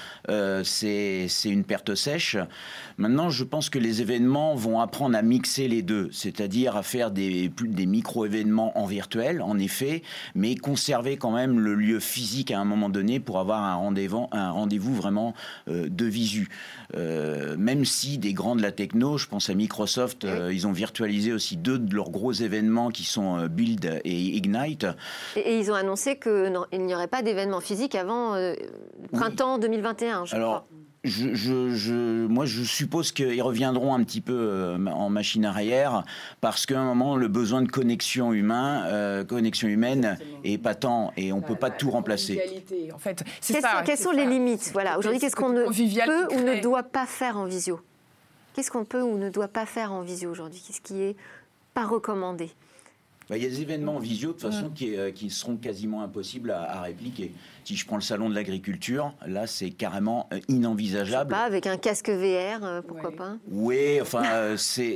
c'est 0.64 1.28
une 1.46 1.64
perte 1.64 1.96
sèche. 1.96 2.38
Maintenant, 2.98 3.30
je 3.30 3.44
pense 3.44 3.70
que 3.70 3.80
les 3.80 4.02
événements 4.02 4.56
vont 4.56 4.80
apprendre 4.80 5.18
à 5.18 5.22
mixer 5.22 5.68
les 5.68 5.82
deux, 5.82 6.10
c'est-à-dire 6.12 6.76
à 6.76 6.84
faire 6.84 7.12
des, 7.12 7.52
des 7.62 7.86
micro-événements 7.86 8.78
en 8.78 8.86
virtuel, 8.86 9.42
en 9.42 9.58
effet, 9.58 10.04
mais 10.36 10.56
conserver 10.56 11.18
quand 11.18 11.32
même 11.32 11.60
le 11.60 11.76
lieu 11.76 12.00
physique 12.00 12.52
à 12.52 12.60
un 12.60 12.66
moment 12.66 12.90
donné 12.90 13.20
pour 13.20 13.40
avoir 13.40 13.64
un 13.64 13.76
rendez-vous 13.76 14.28
rendez 14.32 14.78
vraiment 14.80 15.07
euh, 15.68 15.88
de 15.90 16.06
visu. 16.06 16.50
Euh, 16.96 17.56
même 17.58 17.86
si 17.86 18.18
des 18.18 18.34
grands 18.34 18.56
de 18.56 18.62
la 18.62 18.72
techno, 18.72 19.18
je 19.18 19.28
pense 19.28 19.50
à 19.50 19.54
Microsoft, 19.54 20.26
euh, 20.26 20.54
ils 20.54 20.68
ont 20.68 20.72
virtualisé 20.72 21.34
aussi 21.34 21.58
deux 21.58 21.80
de 21.80 21.94
leurs 21.96 22.10
gros 22.10 22.32
événements 22.32 22.90
qui 22.90 23.04
sont 23.04 23.48
Build 23.48 24.02
et 24.04 24.20
Ignite. 24.20 24.88
Et, 25.36 25.58
ils 25.58 25.72
ont 25.72 25.76
annoncé 25.76 26.18
qu'il 26.18 26.86
n'y 26.86 26.96
aurait 26.96 27.08
pas 27.08 27.22
d'événement 27.22 27.62
physique 27.62 27.96
avant 27.96 28.36
printemps 29.12 29.58
2021, 29.58 30.26
je 30.26 30.36
crois 30.36 30.68
je, 31.04 32.28
moi, 32.28 32.46
je 32.46 32.64
suppose 32.64 33.12
qu'ils 33.12 33.42
reviendront 33.42 33.94
un 33.94 34.04
petit 34.04 34.22
peu 34.22 34.34
euh, 34.34 34.78
en 34.88 35.10
machine 35.10 35.46
arrière 35.46 36.04
parce 36.42 36.66
qu'à 36.66 36.80
un 36.80 36.86
moment, 36.86 37.16
le 37.16 37.28
besoin 37.28 37.62
de 37.62 37.70
connexion 37.70 38.34
humain, 38.34 38.86
euh, 38.86 39.24
connexion 39.24 39.68
humaine 39.68 40.18
est 40.44 40.58
patent 40.58 41.12
et 41.18 41.32
on 41.32 41.38
ne 41.38 41.44
peut 41.44 41.56
pas 41.56 41.70
tout 41.70 41.92
remplacer. 41.92 42.64
En 42.94 42.98
fait, 42.98 43.24
quelles 43.86 43.98
sont 43.98 44.12
les 44.12 44.26
limites 44.26 44.72
Voilà, 44.74 44.98
aujourd'hui, 44.98 45.20
qu'est-ce 45.20 45.36
qu'on 45.36 45.50
ne 45.50 45.66
peut 45.66 46.36
ou 46.36 46.42
ne 46.42 46.62
doit 46.62 46.84
pas 46.84 47.06
faire 47.06 47.38
en 47.38 47.46
visio? 47.46 47.80
Qu'est-ce 48.54 48.72
qu'on 48.72 48.86
peut 48.86 49.02
ou 49.02 49.18
ne 49.18 49.30
doit 49.30 49.48
pas 49.48 49.66
faire 49.66 49.92
en 49.92 50.02
visio 50.02 50.32
aujourd'hui? 50.32 50.64
Qu'est-ce 50.66 50.82
qui 50.82 51.02
est 51.02 51.16
pas 51.74 51.86
recommandé? 51.86 52.46
bah, 52.46 52.54
il 53.36 53.44
y 53.44 53.46
a 53.46 53.50
des 53.50 53.62
événements 53.62 53.96
en 53.96 54.00
visio 54.00 54.30
de 54.30 54.34
toute 54.34 54.42
façon 54.42 54.70
qui, 54.70 54.96
euh, 54.96 55.12
qui, 55.12 55.30
seront 55.30 55.58
quasiment 55.58 56.02
impossibles 56.02 56.52
à 56.52 56.82
répliquer. 56.82 57.34
Si 57.68 57.76
je 57.76 57.86
prends 57.86 57.98
le 57.98 58.02
salon 58.02 58.30
de 58.30 58.34
l'agriculture, 58.34 59.14
là, 59.28 59.46
c'est 59.46 59.72
carrément 59.72 60.30
euh, 60.32 60.40
inenvisageable. 60.48 61.32
Pas 61.32 61.44
avec 61.44 61.68
un 61.68 61.76
casque 61.76 62.10
VR, 62.10 62.64
euh, 62.64 62.82
pourquoi 62.82 63.12
pas 63.12 63.36
Oui, 63.52 64.00
enfin, 64.00 64.24
euh, 64.24 64.56
c'est 64.56 64.96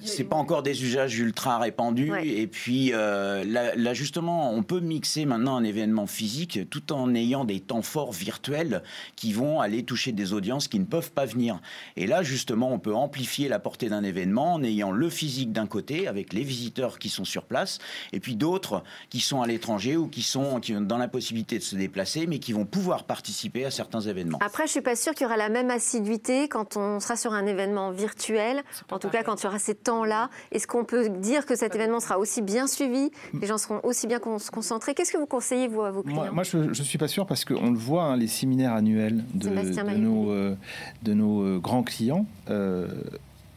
c'est 0.00 0.24
pas 0.24 0.36
encore 0.36 0.62
des 0.62 0.82
usages 0.82 1.18
ultra 1.18 1.58
répandus. 1.58 2.14
Et 2.24 2.46
puis, 2.46 2.92
là, 2.92 3.92
justement, 3.92 4.50
on 4.54 4.62
peut 4.62 4.80
mixer 4.80 5.26
maintenant 5.26 5.56
un 5.56 5.64
événement 5.64 6.06
physique 6.06 6.60
tout 6.70 6.90
en 6.90 7.14
ayant 7.14 7.44
des 7.44 7.60
temps 7.60 7.82
forts 7.82 8.12
virtuels 8.12 8.82
qui 9.14 9.34
vont 9.34 9.60
aller 9.60 9.82
toucher 9.82 10.12
des 10.12 10.32
audiences 10.32 10.68
qui 10.68 10.78
ne 10.78 10.86
peuvent 10.86 11.12
pas 11.12 11.26
venir. 11.26 11.60
Et 11.96 12.06
là, 12.06 12.22
justement, 12.22 12.72
on 12.72 12.78
peut 12.78 12.94
amplifier 12.94 13.48
la 13.48 13.58
portée 13.58 13.90
d'un 13.90 14.04
événement 14.04 14.54
en 14.54 14.62
ayant 14.62 14.90
le 14.90 15.10
physique 15.10 15.52
d'un 15.52 15.66
côté, 15.66 16.08
avec 16.08 16.32
les 16.32 16.44
visiteurs 16.44 16.98
qui 16.98 17.10
sont 17.10 17.26
sur 17.26 17.44
place, 17.44 17.65
et 18.12 18.20
puis 18.20 18.36
d'autres 18.36 18.82
qui 19.10 19.20
sont 19.20 19.42
à 19.42 19.46
l'étranger 19.46 19.96
ou 19.96 20.08
qui 20.08 20.22
sont 20.22 20.60
qui 20.60 20.74
ont 20.74 20.80
dans 20.80 20.98
la 20.98 21.08
possibilité 21.08 21.58
de 21.58 21.62
se 21.62 21.76
déplacer 21.76 22.26
mais 22.26 22.38
qui 22.38 22.52
vont 22.52 22.64
pouvoir 22.64 23.04
participer 23.04 23.64
à 23.64 23.70
certains 23.70 24.00
événements. 24.00 24.38
Après, 24.40 24.64
je 24.64 24.68
ne 24.68 24.72
suis 24.72 24.80
pas 24.80 24.96
sûre 24.96 25.14
qu'il 25.14 25.24
y 25.24 25.26
aura 25.26 25.36
la 25.36 25.48
même 25.48 25.70
assiduité 25.70 26.48
quand 26.48 26.76
on 26.76 27.00
sera 27.00 27.16
sur 27.16 27.32
un 27.32 27.46
événement 27.46 27.90
virtuel, 27.90 28.62
en 28.90 28.98
tout 28.98 29.08
cas 29.08 29.22
quand 29.22 29.40
il 29.42 29.44
y 29.44 29.46
aura 29.48 29.58
ces 29.58 29.74
temps-là. 29.74 30.30
Est-ce 30.52 30.66
qu'on 30.66 30.84
peut 30.84 31.08
dire 31.08 31.46
que 31.46 31.56
cet 31.56 31.74
événement 31.74 32.00
sera 32.00 32.18
aussi 32.18 32.42
bien 32.42 32.66
suivi 32.66 33.10
Les 33.40 33.46
gens 33.46 33.58
seront 33.58 33.80
aussi 33.82 34.06
bien 34.06 34.18
concentrés? 34.18 34.94
Qu'est-ce 34.94 35.12
que 35.12 35.18
vous 35.18 35.26
conseillez, 35.26 35.68
vous, 35.68 35.82
à 35.82 35.90
vos 35.90 36.02
clients? 36.02 36.32
Moi, 36.32 36.42
je 36.44 36.58
ne 36.58 36.72
suis 36.74 36.98
pas 36.98 37.08
sûr 37.08 37.26
parce 37.26 37.44
qu'on 37.44 37.70
le 37.70 37.78
voit, 37.78 38.04
hein, 38.04 38.16
les 38.16 38.28
séminaires 38.28 38.72
annuels 38.72 39.24
de, 39.34 39.48
nos, 39.48 40.30
euh, 40.30 40.56
de 41.02 41.14
nos 41.14 41.42
euh, 41.42 41.58
grands 41.58 41.82
clients. 41.82 42.26
Euh, 42.50 42.88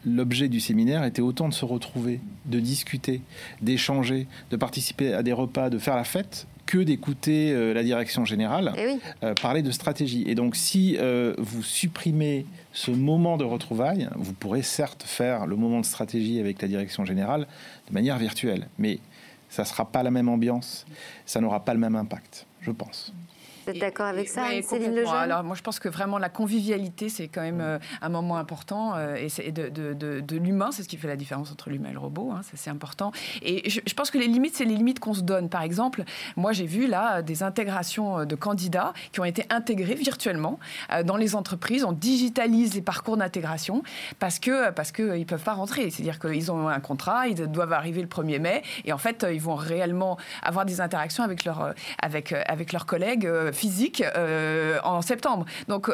l'objet 0.06 0.48
du 0.48 0.60
séminaire 0.60 1.04
était 1.04 1.22
autant 1.22 1.50
de 1.50 1.54
se 1.54 1.66
retrouver, 1.66 2.22
de 2.46 2.60
discuter, 2.60 3.22
d'échanger, 3.62 4.28
de 4.52 4.58
participer 4.58 5.14
à 5.14 5.24
des 5.24 5.34
repas, 5.34 5.70
de 5.70 5.78
faire 5.78 5.96
la 5.96 6.04
fête, 6.04 6.48
que 6.70 6.78
d'écouter 6.78 7.52
euh, 7.52 7.74
la 7.74 7.82
direction 7.82 8.26
générale 8.26 8.74
eh 8.78 9.00
euh, 9.24 9.34
parler 9.34 9.64
de 9.64 9.72
stratégie. 9.72 10.24
Et 10.28 10.36
donc, 10.36 10.56
si 10.56 10.98
euh, 11.00 11.34
vous 11.40 11.64
supprimez 11.64 12.46
ce 12.74 12.92
moment 12.92 13.38
de 13.38 13.44
retrouvailles, 13.44 14.08
vous 14.16 14.34
pourrez 14.34 14.62
certes 14.62 15.04
faire 15.04 15.48
le 15.48 15.56
moment 15.56 15.80
de 15.80 15.86
stratégie 15.86 16.40
avec 16.40 16.62
la 16.62 16.68
direction 16.68 17.06
générale 17.06 17.48
de 17.88 17.94
manière 17.94 18.20
virtuelle, 18.20 18.68
mais 18.78 19.00
ça 19.50 19.64
ne 19.64 19.68
sera 19.68 19.86
pas 19.86 20.04
la 20.04 20.12
même 20.12 20.30
ambiance, 20.30 20.86
ça 21.26 21.42
n'aura 21.42 21.66
pas 21.66 21.74
le 21.74 21.80
même 21.80 21.96
impact, 21.96 22.46
je 22.62 22.70
pense. 22.70 23.14
Vous 23.70 23.76
êtes 23.76 23.82
d'accord 23.82 24.08
avec 24.08 24.28
ça, 24.28 24.48
Céline 24.64 24.96
Lejeune? 24.96 25.14
Alors 25.14 25.44
moi 25.44 25.56
je 25.56 25.62
pense 25.62 25.80
que 25.80 25.90
vraiment 25.90 26.18
la 26.18 26.30
convivialité 26.30 27.10
c'est 27.10 27.28
quand 27.28 27.42
même 27.42 27.62
euh, 27.62 27.78
un 28.02 28.10
moment 28.10 28.38
important 28.38 28.96
euh, 28.96 29.16
et 29.16 29.30
c'est 29.30 29.52
de, 29.52 29.70
de, 29.70 30.38
l'humain, 30.38 30.72
c'est 30.72 30.84
ce 30.84 30.88
qui 30.88 30.98
fait 30.98 31.08
la 31.08 31.16
différence 31.16 31.52
entre 31.52 31.70
l'humain 31.70 31.90
et 31.90 31.94
le 31.94 32.00
robot, 32.00 32.32
hein, 32.32 32.42
c'est 32.56 32.70
important. 32.70 33.12
Et 33.42 33.70
je, 33.70 33.94
pense 33.94 34.10
que 34.10 34.18
les 34.18 34.28
limites 34.28 34.56
c'est 34.56 34.66
les 34.66 34.76
limites 34.76 35.00
qu'on 35.00 35.14
se 35.14 35.22
donne. 35.22 35.50
Par 35.50 35.62
exemple, 35.62 36.04
moi 36.36 36.52
j'ai 36.52 36.66
vu 36.66 36.88
là 36.88 37.22
des 37.22 37.44
intégrations 37.44 38.26
de 38.26 38.36
candidats 38.36 38.94
qui 39.12 39.20
ont 39.20 39.26
été 39.26 39.46
intégrés 39.50 39.96
virtuellement 39.96 40.60
dans 41.06 41.18
les 41.18 41.36
entreprises. 41.36 41.84
On 41.84 41.92
digitalise 41.92 42.74
les 42.74 42.82
parcours 42.82 43.18
d'intégration 43.18 43.84
parce 44.18 44.40
que 44.40 44.72
parce 44.72 44.92
que 44.92 45.18
ils 45.18 45.26
peuvent 45.26 45.44
pas 45.44 45.54
rentrer. 45.54 45.90
C'est-à-dire 45.90 46.20
qu'ils 46.20 46.52
ont 46.52 46.68
un 46.68 46.80
contrat, 46.80 47.28
ils 47.28 47.36
doivent 47.36 47.74
arriver 47.74 48.02
le 48.02 48.08
1er 48.08 48.40
mai 48.40 48.64
et 48.86 48.94
en 48.94 48.98
fait 48.98 49.26
ils 49.32 49.42
vont 49.42 49.56
réellement 49.56 50.18
avoir 50.42 50.66
des 50.66 50.82
interactions 50.82 51.24
avec 51.24 51.46
leurs 51.46 51.74
avec 52.02 52.34
avec 52.48 52.74
leurs 52.74 52.86
collègues 52.86 53.30
euh, 53.60 53.70
physiques 53.70 54.04
euh, 54.16 54.80
en 54.84 55.02
septembre. 55.02 55.46
Donc 55.68 55.90
euh, 55.90 55.94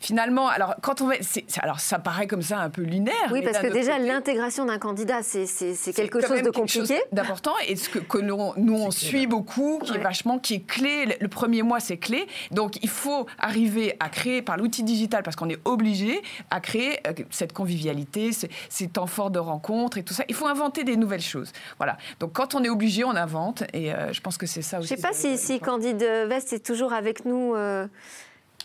finalement, 0.00 0.48
alors 0.48 0.74
quand 0.82 1.00
on 1.00 1.08
va, 1.08 1.14
alors 1.60 1.80
ça 1.80 1.98
paraît 1.98 2.26
comme 2.26 2.42
ça 2.42 2.58
un 2.58 2.70
peu 2.70 2.82
lunaire. 2.82 3.14
Oui, 3.30 3.42
parce 3.42 3.58
que 3.58 3.72
déjà 3.72 3.98
l'intégration 3.98 4.64
d'un 4.64 4.78
candidat, 4.78 5.22
c'est 5.22 5.46
quelque 5.94 6.20
chose 6.20 6.42
de 6.42 6.50
compliqué, 6.50 7.00
d'important, 7.12 7.54
et 7.66 7.76
ce 7.76 7.88
que, 7.88 7.98
que 7.98 8.18
nous, 8.18 8.52
nous 8.56 8.74
on 8.74 8.90
suit 8.90 9.26
beaucoup, 9.26 9.80
qui 9.84 9.94
est 9.94 9.98
vachement, 9.98 10.38
qui 10.38 10.54
est 10.54 10.66
clé. 10.66 11.16
Le 11.20 11.28
premier 11.28 11.62
mois, 11.62 11.80
c'est 11.80 11.98
clé. 11.98 12.26
Donc 12.50 12.78
il 12.82 12.88
faut 12.88 13.26
arriver 13.38 13.96
à 14.00 14.08
créer 14.08 14.42
par 14.42 14.56
l'outil 14.56 14.82
digital, 14.82 15.22
parce 15.22 15.36
qu'on 15.36 15.48
est 15.48 15.60
obligé 15.64 16.22
à 16.50 16.60
créer 16.60 17.00
cette 17.30 17.52
convivialité, 17.52 18.30
ces 18.68 18.88
temps 18.88 19.06
forts 19.06 19.30
de 19.30 19.38
rencontres 19.38 19.98
et 19.98 20.02
tout 20.02 20.14
ça. 20.14 20.24
Il 20.28 20.34
faut 20.34 20.46
inventer 20.46 20.84
des 20.84 20.96
nouvelles 20.96 21.20
choses. 21.20 21.52
Voilà. 21.78 21.96
Donc 22.20 22.32
quand 22.32 22.54
on 22.54 22.62
est 22.64 22.68
obligé, 22.68 23.04
on 23.04 23.16
invente, 23.16 23.64
et 23.72 23.90
je 24.12 24.20
pense 24.20 24.36
que 24.36 24.46
c'est 24.46 24.62
ça 24.62 24.78
aussi. 24.78 24.88
Je 24.88 24.94
ne 24.94 24.96
sais 24.98 25.02
pas 25.02 25.14
si, 25.14 25.36
si 25.38 25.60
Candide 25.60 26.02
Vest 26.02 26.52
est 26.52 26.64
toujours 26.64 26.77
avec 26.86 27.24
nous. 27.24 27.54
Euh, 27.54 27.86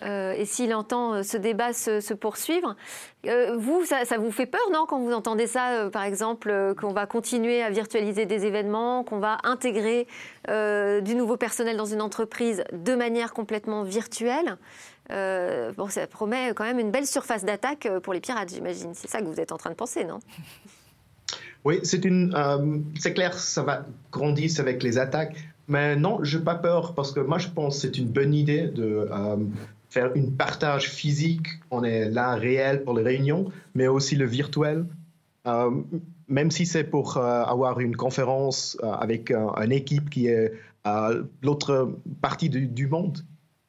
euh, 0.01 0.34
et 0.34 0.45
s'il 0.45 0.74
entend 0.74 1.14
euh, 1.14 1.24
ce 1.24 1.38
débat 1.38 1.72
se, 1.72 2.14
poursuivre. 2.14 2.76
vous, 3.24 3.86
ça, 3.86 4.18
vous 4.18 4.32
fait 4.32 4.47
peur, 4.47 4.61
non, 4.72 4.86
quand 4.88 4.99
vous 4.99 5.14
entendez 5.14 5.47
ça, 5.47 5.89
par 5.91 6.03
exemple, 6.03 6.74
qu'on 6.80 6.93
va 6.93 7.05
continuer 7.05 7.61
à 7.61 7.70
virtualiser 7.70 8.26
des 8.26 8.45
événements, 8.45 9.03
qu'on 9.03 9.20
va 9.20 9.38
intégrer 9.43 10.07
du 10.47 11.16
nouveau 11.16 11.38
personnel 11.38 11.78
dans 11.78 11.86
une 11.86 12.01
entreprise 12.01 12.64
de 12.74 12.95
manière 12.95 13.34
complètement 13.34 13.84
virtuelle? 13.84 14.57
Bon, 15.09 15.88
ça 15.89 16.07
promet 16.07 16.53
quand 16.55 16.66
même 16.66 16.80
une 16.80 16.91
belle 16.91 17.07
surface 17.07 17.45
d'attaque 17.45 17.88
pour 18.01 18.14
les 18.14 18.20
pirates, 18.20 18.49
j'imagine. 18.49 18.93
C'est 18.93 19.09
ça 19.09 19.20
que 19.20 19.26
vous 19.26 19.39
êtes 19.39 19.51
en 19.51 19.57
train 19.57 19.70
de 19.70 19.76
penser, 19.76 20.03
non? 20.03 20.20
Oui, 21.66 21.80
c'est 21.84 22.03
une, 22.03 22.84
c'est 22.99 23.14
clair, 23.14 23.38
ça 23.38 23.64
va 23.64 23.86
grandir 24.11 24.49
avec 24.59 24.84
les 24.84 24.97
attaques. 24.97 25.53
Mais 25.68 25.95
non, 25.95 26.24
je 26.24 26.38
n'ai 26.38 26.43
pas 26.43 26.55
peur 26.55 26.93
parce 26.93 27.11
que 27.11 27.20
moi, 27.20 27.38
je 27.38 27.47
pense 27.49 27.76
que 27.76 27.82
c'est 27.82 27.97
une 27.97 28.09
bonne 28.09 28.34
idée 28.34 28.68
de 28.68 29.07
euh, 29.09 29.38
faire 29.89 30.11
un 30.16 30.30
partage 30.38 30.89
physique. 30.89 31.47
On 31.72 31.84
est 31.84 32.09
là 32.09 32.36
réel 32.36 32.84
pour 32.84 32.95
les 32.95 33.03
réunions, 33.03 33.51
mais 33.74 33.88
aussi 33.88 34.16
le 34.16 34.26
virtuel. 34.26 34.86
Euh, 35.47 35.72
même 36.28 36.51
si 36.51 36.66
c'est 36.66 36.84
pour 36.84 37.18
euh, 37.18 37.43
avoir 37.43 37.80
une 37.80 37.95
conférence 37.95 38.78
avec 38.82 39.32
une 39.32 39.72
équipe 39.72 40.09
qui 40.09 40.28
est 40.28 40.53
à 40.84 41.11
l'autre 41.41 41.95
partie 42.22 42.49
du, 42.49 42.88
monde. 42.88 43.20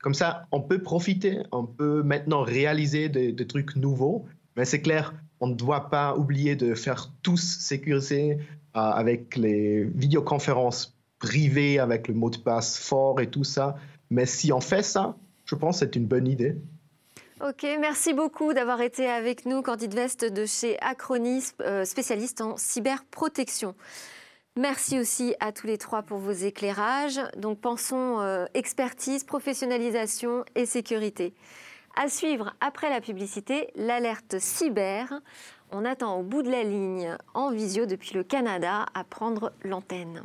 Comme 0.03 0.15
ça, 0.15 0.47
on 0.51 0.61
peut 0.61 0.83
profiter, 0.83 1.39
on 1.53 1.65
peut 1.65 2.03
maintenant 2.03 2.43
réaliser 2.43 3.09
des 3.09 3.47
trucs 3.47 3.77
nouveaux. 3.77 4.27
Mais 4.57 4.65
c'est 4.65 4.81
clair, 4.81 5.15
on 5.41 5.47
ne 5.47 5.55
doit 5.55 5.91
pas 5.91 6.17
oublier 6.17 6.57
de 6.57 6.75
faire 6.75 7.11
tous 7.23 7.59
sécuriser 7.61 8.39
avec 8.73 9.37
les 9.37 9.85
vidéoconférences 9.85 10.94
privé 11.25 11.79
avec 11.79 12.07
le 12.07 12.13
mot 12.13 12.29
de 12.29 12.37
passe 12.37 12.79
fort 12.79 13.19
et 13.19 13.31
tout 13.31 13.45
ça. 13.45 13.77
Mais 14.11 14.27
si 14.27 14.53
on 14.53 14.61
fait 14.61 14.83
ça, 14.83 15.17
je 15.47 15.55
pense 15.55 15.81
que 15.81 15.87
c'est 15.87 15.97
une 15.97 16.07
bonne 16.07 16.29
idée. 16.29 16.55
Ok, 17.41 17.67
merci 17.81 18.13
beaucoup 18.13 18.53
d'avoir 18.53 18.83
été 18.83 19.09
avec 19.09 19.47
nous, 19.47 19.63
Candide 19.63 19.95
Vest 19.95 20.25
de 20.25 20.45
chez 20.45 20.79
Acronis, 20.83 21.53
euh, 21.63 21.85
spécialiste 21.85 22.43
en 22.43 22.57
cyberprotection. 22.59 23.75
Merci 24.57 25.01
aussi 25.01 25.35
à 25.41 25.51
tous 25.51 25.67
les 25.67 25.79
trois 25.79 26.03
pour 26.03 26.19
vos 26.19 26.33
éclairages. 26.33 27.21
Donc 27.39 27.59
pensons 27.59 28.21
euh, 28.21 28.45
expertise, 28.53 29.25
professionnalisation 29.25 30.45
et 30.55 30.67
sécurité. 30.67 31.35
À 31.97 32.09
suivre 32.09 32.55
après 32.61 32.91
la 32.91 33.01
publicité, 33.01 33.71
l'alerte 33.77 34.39
cyber. 34.39 35.21
On 35.73 35.87
attend 35.87 36.21
au 36.21 36.23
bout 36.23 36.43
de 36.43 36.51
la 36.51 36.63
ligne 36.63 37.17
en 37.33 37.51
visio 37.51 37.87
depuis 37.87 38.15
le 38.15 38.25
Canada 38.25 38.87
à 38.95 39.05
prendre 39.05 39.53
l'antenne. 39.63 40.23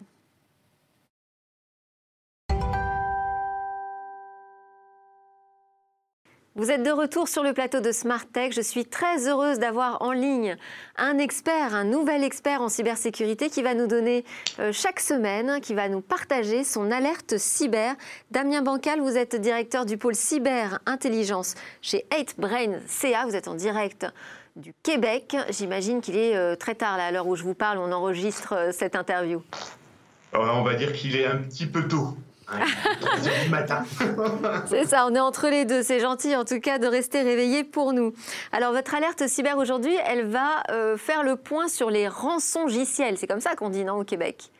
Vous 6.59 6.71
êtes 6.71 6.83
de 6.83 6.91
retour 6.91 7.29
sur 7.29 7.41
le 7.41 7.53
plateau 7.53 7.79
de 7.79 7.93
Smart 7.93 8.25
Tech. 8.33 8.51
Je 8.53 8.59
suis 8.59 8.83
très 8.83 9.29
heureuse 9.29 9.59
d'avoir 9.59 10.01
en 10.01 10.11
ligne 10.11 10.57
un 10.97 11.17
expert, 11.17 11.73
un 11.73 11.85
nouvel 11.85 12.21
expert 12.21 12.61
en 12.61 12.67
cybersécurité 12.67 13.49
qui 13.49 13.61
va 13.61 13.73
nous 13.73 13.87
donner 13.87 14.25
euh, 14.59 14.73
chaque 14.73 14.99
semaine, 14.99 15.61
qui 15.61 15.73
va 15.73 15.87
nous 15.87 16.01
partager 16.01 16.65
son 16.65 16.91
alerte 16.91 17.37
cyber. 17.37 17.95
Damien 18.31 18.61
Bancal, 18.61 18.99
vous 18.99 19.15
êtes 19.15 19.37
directeur 19.37 19.85
du 19.85 19.95
pôle 19.95 20.15
cyber 20.15 20.79
intelligence 20.85 21.55
chez 21.81 22.05
8Brain 22.11 22.79
CA. 22.87 23.25
Vous 23.25 23.37
êtes 23.37 23.47
en 23.47 23.55
direct 23.55 24.05
du 24.57 24.73
Québec. 24.83 25.37
J'imagine 25.51 26.01
qu'il 26.01 26.17
est 26.17 26.35
euh, 26.35 26.57
très 26.57 26.75
tard, 26.75 26.97
là, 26.97 27.05
à 27.05 27.11
l'heure 27.11 27.27
où 27.27 27.37
je 27.37 27.43
vous 27.43 27.55
parle, 27.55 27.77
on 27.77 27.93
enregistre 27.93 28.51
euh, 28.51 28.71
cette 28.73 28.97
interview. 28.97 29.41
on 30.33 30.63
va 30.63 30.73
dire 30.73 30.91
qu'il 30.91 31.15
est 31.15 31.25
un 31.25 31.37
petit 31.37 31.67
peu 31.67 31.87
tôt 31.87 32.17
matin. 33.49 33.83
c'est 34.67 34.85
ça, 34.85 35.05
on 35.07 35.15
est 35.15 35.19
entre 35.19 35.49
les 35.49 35.65
deux. 35.65 35.83
C'est 35.83 35.99
gentil 35.99 36.35
en 36.35 36.45
tout 36.45 36.59
cas 36.59 36.79
de 36.79 36.87
rester 36.87 37.21
réveillé 37.21 37.63
pour 37.63 37.93
nous. 37.93 38.13
Alors 38.51 38.73
votre 38.73 38.95
alerte 38.95 39.27
cyber 39.27 39.57
aujourd'hui, 39.57 39.95
elle 40.05 40.25
va 40.25 40.63
euh, 40.71 40.97
faire 40.97 41.23
le 41.23 41.35
point 41.35 41.67
sur 41.67 41.89
les 41.89 42.07
rançongiciels. 42.07 43.17
C'est 43.17 43.27
comme 43.27 43.41
ça 43.41 43.55
qu'on 43.55 43.69
dit, 43.69 43.83
non, 43.83 43.95
au 43.95 44.03
Québec? 44.03 44.51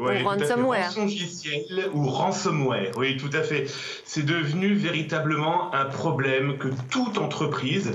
Oui, 0.00 0.22
ou 0.22 0.28
ransomware. 0.28 0.90
Ou 1.94 2.08
ransomware, 2.08 2.90
oui, 2.96 3.16
tout 3.16 3.30
à 3.32 3.42
fait. 3.42 3.66
C'est 4.04 4.24
devenu 4.24 4.74
véritablement 4.74 5.72
un 5.72 5.84
problème 5.84 6.58
que 6.58 6.68
toute 6.90 7.18
entreprise 7.18 7.92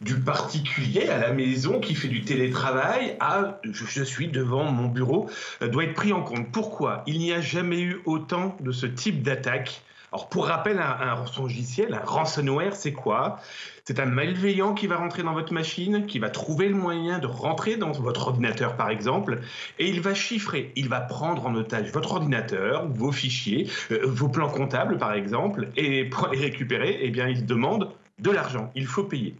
du 0.00 0.18
particulier 0.18 1.08
à 1.08 1.18
la 1.18 1.32
maison 1.32 1.80
qui 1.80 1.94
fait 1.94 2.08
du 2.08 2.22
télétravail 2.22 3.16
à 3.20 3.60
je 3.64 4.02
suis 4.02 4.28
devant 4.28 4.64
mon 4.70 4.88
bureau 4.88 5.28
euh, 5.62 5.68
doit 5.68 5.84
être 5.84 5.94
pris 5.94 6.12
en 6.12 6.22
compte. 6.22 6.50
Pourquoi 6.50 7.02
Il 7.06 7.18
n'y 7.18 7.32
a 7.32 7.40
jamais 7.40 7.80
eu 7.80 8.00
autant 8.06 8.56
de 8.60 8.72
ce 8.72 8.86
type 8.86 9.22
d'attaque. 9.22 9.82
Alors 10.12 10.28
pour 10.28 10.46
rappel, 10.46 10.80
un, 10.80 11.24
logiciel, 11.38 11.94
un 11.94 12.04
ransomware, 12.04 12.74
c'est 12.74 12.92
quoi? 12.92 13.38
C'est 13.84 14.00
un 14.00 14.06
malveillant 14.06 14.74
qui 14.74 14.88
va 14.88 14.96
rentrer 14.96 15.22
dans 15.22 15.34
votre 15.34 15.52
machine, 15.52 16.06
qui 16.06 16.18
va 16.18 16.30
trouver 16.30 16.68
le 16.68 16.74
moyen 16.74 17.20
de 17.20 17.28
rentrer 17.28 17.76
dans 17.76 17.92
votre 17.92 18.26
ordinateur 18.26 18.76
par 18.76 18.90
exemple, 18.90 19.40
et 19.78 19.88
il 19.88 20.00
va 20.00 20.14
chiffrer, 20.14 20.72
il 20.74 20.88
va 20.88 21.00
prendre 21.00 21.46
en 21.46 21.54
otage 21.54 21.92
votre 21.92 22.12
ordinateur, 22.12 22.88
vos 22.88 23.12
fichiers, 23.12 23.68
euh, 23.92 24.00
vos 24.04 24.28
plans 24.28 24.48
comptables 24.48 24.98
par 24.98 25.12
exemple, 25.12 25.68
et 25.76 26.06
pour 26.06 26.26
les 26.28 26.40
récupérer, 26.40 26.98
eh 27.02 27.10
bien 27.10 27.28
il 27.28 27.46
demande 27.46 27.92
de 28.18 28.30
l'argent, 28.32 28.72
il 28.74 28.86
faut 28.86 29.04
payer. 29.04 29.36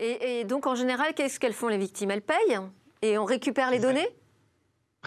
Et, 0.00 0.44
donc, 0.44 0.66
en 0.66 0.74
général, 0.74 1.12
qu'est-ce 1.14 1.38
qu'elles 1.38 1.52
font 1.52 1.68
les 1.68 1.76
victimes? 1.76 2.10
Elles 2.10 2.22
payent 2.22 2.58
et 3.02 3.18
on 3.18 3.24
récupère 3.24 3.70
les 3.70 3.78
données? 3.78 4.08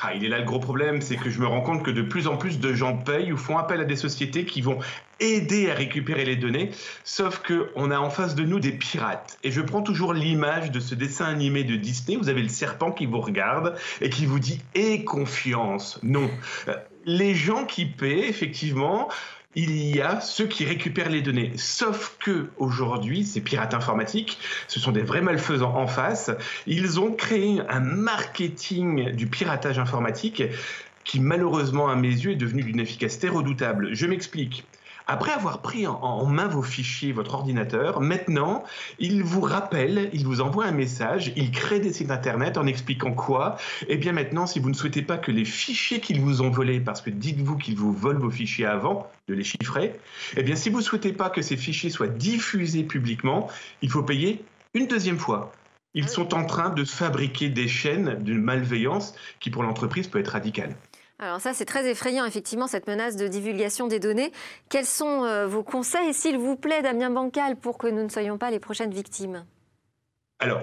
Ah, 0.02 0.14
il 0.16 0.26
est 0.26 0.28
là 0.28 0.40
le 0.40 0.46
gros 0.46 0.60
problème, 0.60 1.02
c'est 1.02 1.18
que 1.18 1.30
je 1.30 1.40
me 1.40 1.46
rends 1.46 1.62
compte 1.62 1.84
que 1.84 1.92
de 1.92 2.02
plus 2.02 2.28
en 2.28 2.36
plus 2.36 2.60
de 2.60 2.74
gens 2.74 2.98
payent 2.98 3.32
ou 3.32 3.38
font 3.38 3.60
appel 3.60 3.80
à 3.80 3.86
des 3.86 3.96
sociétés 3.96 4.44
qui 4.44 4.62
vont 4.62 4.80
aider 5.20 5.70
à 5.70 5.76
récupérer 5.76 6.26
les 6.26 6.36
données, 6.36 6.72
sauf 7.04 7.44
qu'on 7.44 7.92
a 7.92 8.00
en 8.00 8.10
face 8.10 8.34
de 8.34 8.44
nous 8.44 8.60
des 8.60 8.72
pirates. 8.72 9.38
Et 9.44 9.52
je 9.52 9.62
prends 9.62 9.84
toujours 9.84 10.14
l'image 10.14 10.72
de 10.72 10.80
ce 10.80 10.96
dessin 10.96 11.26
animé 11.26 11.64
de 11.64 11.76
Disney, 11.76 12.18
vous 12.18 12.30
avez 12.30 12.42
le 12.42 12.50
serpent 12.50 12.92
qui 12.92 13.06
vous 13.06 13.22
regarde 13.22 13.78
et 14.02 14.10
qui 14.10 14.26
vous 14.26 14.40
dit 14.40 14.62
«Aie 14.74 15.04
confiance». 15.04 16.00
Non. 16.04 16.30
Euh, 16.68 16.76
les 17.06 17.36
gens 17.36 17.66
qui 17.66 17.86
paient, 17.86 18.28
effectivement, 18.28 19.10
il 19.56 19.96
y 19.96 20.02
a 20.02 20.20
ceux 20.22 20.48
qui 20.48 20.66
récupèrent 20.66 21.10
les 21.10 21.22
données. 21.22 21.54
Sauf 21.58 22.18
que 22.20 22.50
aujourd'hui, 22.58 23.24
ces 23.24 23.42
pirates 23.42 23.74
informatiques, 23.74 24.40
ce 24.68 24.80
sont 24.80 24.92
des 24.92 25.04
vrais 25.04 25.22
malfaisants 25.22 25.76
en 25.76 25.88
face. 25.88 26.32
Ils 26.66 27.00
ont 27.00 27.12
créé 27.12 27.62
un 27.70 27.80
marketing 27.80 29.12
du 29.12 29.28
piratage 29.28 29.80
informatique 29.80 30.44
qui 31.04 31.20
malheureusement 31.20 31.90
à 31.90 31.96
mes 31.96 32.10
yeux 32.10 32.32
est 32.32 32.36
devenu 32.36 32.64
d'une 32.64 32.80
efficacité 32.80 33.30
redoutable. 33.30 33.94
Je 33.94 34.08
m'explique. 34.08 34.66
Après 35.06 35.32
avoir 35.32 35.62
pris 35.62 35.86
en, 35.86 36.26
main 36.26 36.48
vos 36.48 36.62
fichiers, 36.62 37.12
votre 37.12 37.34
ordinateur, 37.34 38.00
maintenant, 38.00 38.64
il 39.00 39.24
vous 39.24 39.42
rappelle, 39.42 40.10
il 40.14 40.26
vous 40.26 40.40
envoie 40.40 40.66
un 40.66 40.72
message, 40.72 41.34
il 41.36 41.52
crée 41.52 41.80
des 41.80 41.92
sites 41.92 42.12
internet 42.12 42.58
en 42.58 42.66
expliquant 42.66 43.12
quoi 43.12 43.58
Eh 43.90 43.98
bien 43.98 44.14
maintenant, 44.14 44.48
si 44.48 44.60
vous 44.60 44.70
ne 44.70 44.76
souhaitez 44.76 45.02
pas 45.02 45.18
que 45.18 45.32
les 45.32 45.44
fichiers 45.44 46.00
qu'ils 46.00 46.22
vous 46.22 46.42
ont 46.42 46.50
volés, 46.50 46.80
parce 46.80 47.02
que 47.02 47.10
dites-vous 47.10 47.58
qu'ils 47.58 47.76
vous 47.76 47.92
volent 47.92 48.20
vos 48.20 48.32
fichiers 48.32 48.66
avant 48.66 49.10
de 49.28 49.34
les 49.34 49.44
chiffrer, 49.44 49.94
eh 50.38 50.44
bien 50.44 50.56
si 50.56 50.70
vous 50.70 50.78
ne 50.78 50.84
souhaitez 50.84 51.12
pas 51.12 51.30
que 51.30 51.42
ces 51.42 51.58
fichiers 51.58 51.90
soient 51.90 52.08
diffusés 52.08 52.84
publiquement, 52.84 53.50
il 53.82 53.90
faut 53.90 54.04
payer 54.04 54.44
une 54.74 54.88
deuxième 54.88 55.20
fois. 55.20 55.52
Ils 55.94 56.10
sont 56.10 56.34
en 56.34 56.46
train 56.46 56.70
de 56.70 56.86
fabriquer 56.86 57.50
des 57.50 57.68
chaînes 57.68 58.24
de 58.24 58.34
malveillance 58.34 59.14
qui 59.40 59.50
pour 59.50 59.64
l'entreprise 59.64 60.08
peut 60.08 60.20
être 60.20 60.30
radicale. 60.30 60.76
Alors 61.24 61.40
ça, 61.40 61.54
c'est 61.54 61.64
très 61.64 61.90
effrayant, 61.90 62.26
effectivement, 62.26 62.68
cette 62.68 62.86
menace 62.86 63.16
de 63.16 63.30
divulgation 63.30 63.88
des 63.88 64.00
données. 64.00 64.34
Quels 64.68 64.86
sont 64.86 65.24
euh, 65.24 65.48
vos 65.48 65.64
conseils, 65.64 66.14
s'il 66.14 66.38
vous 66.38 66.58
plaît, 66.58 66.82
Damien 66.82 67.10
Bancal, 67.10 67.56
pour 67.56 67.78
que 67.78 67.88
nous 67.88 68.04
ne 68.04 68.10
soyons 68.10 68.38
pas 68.38 68.52
les 68.52 68.60
prochaines 68.60 68.94
victimes? 68.94 69.46
Alors, 70.40 70.62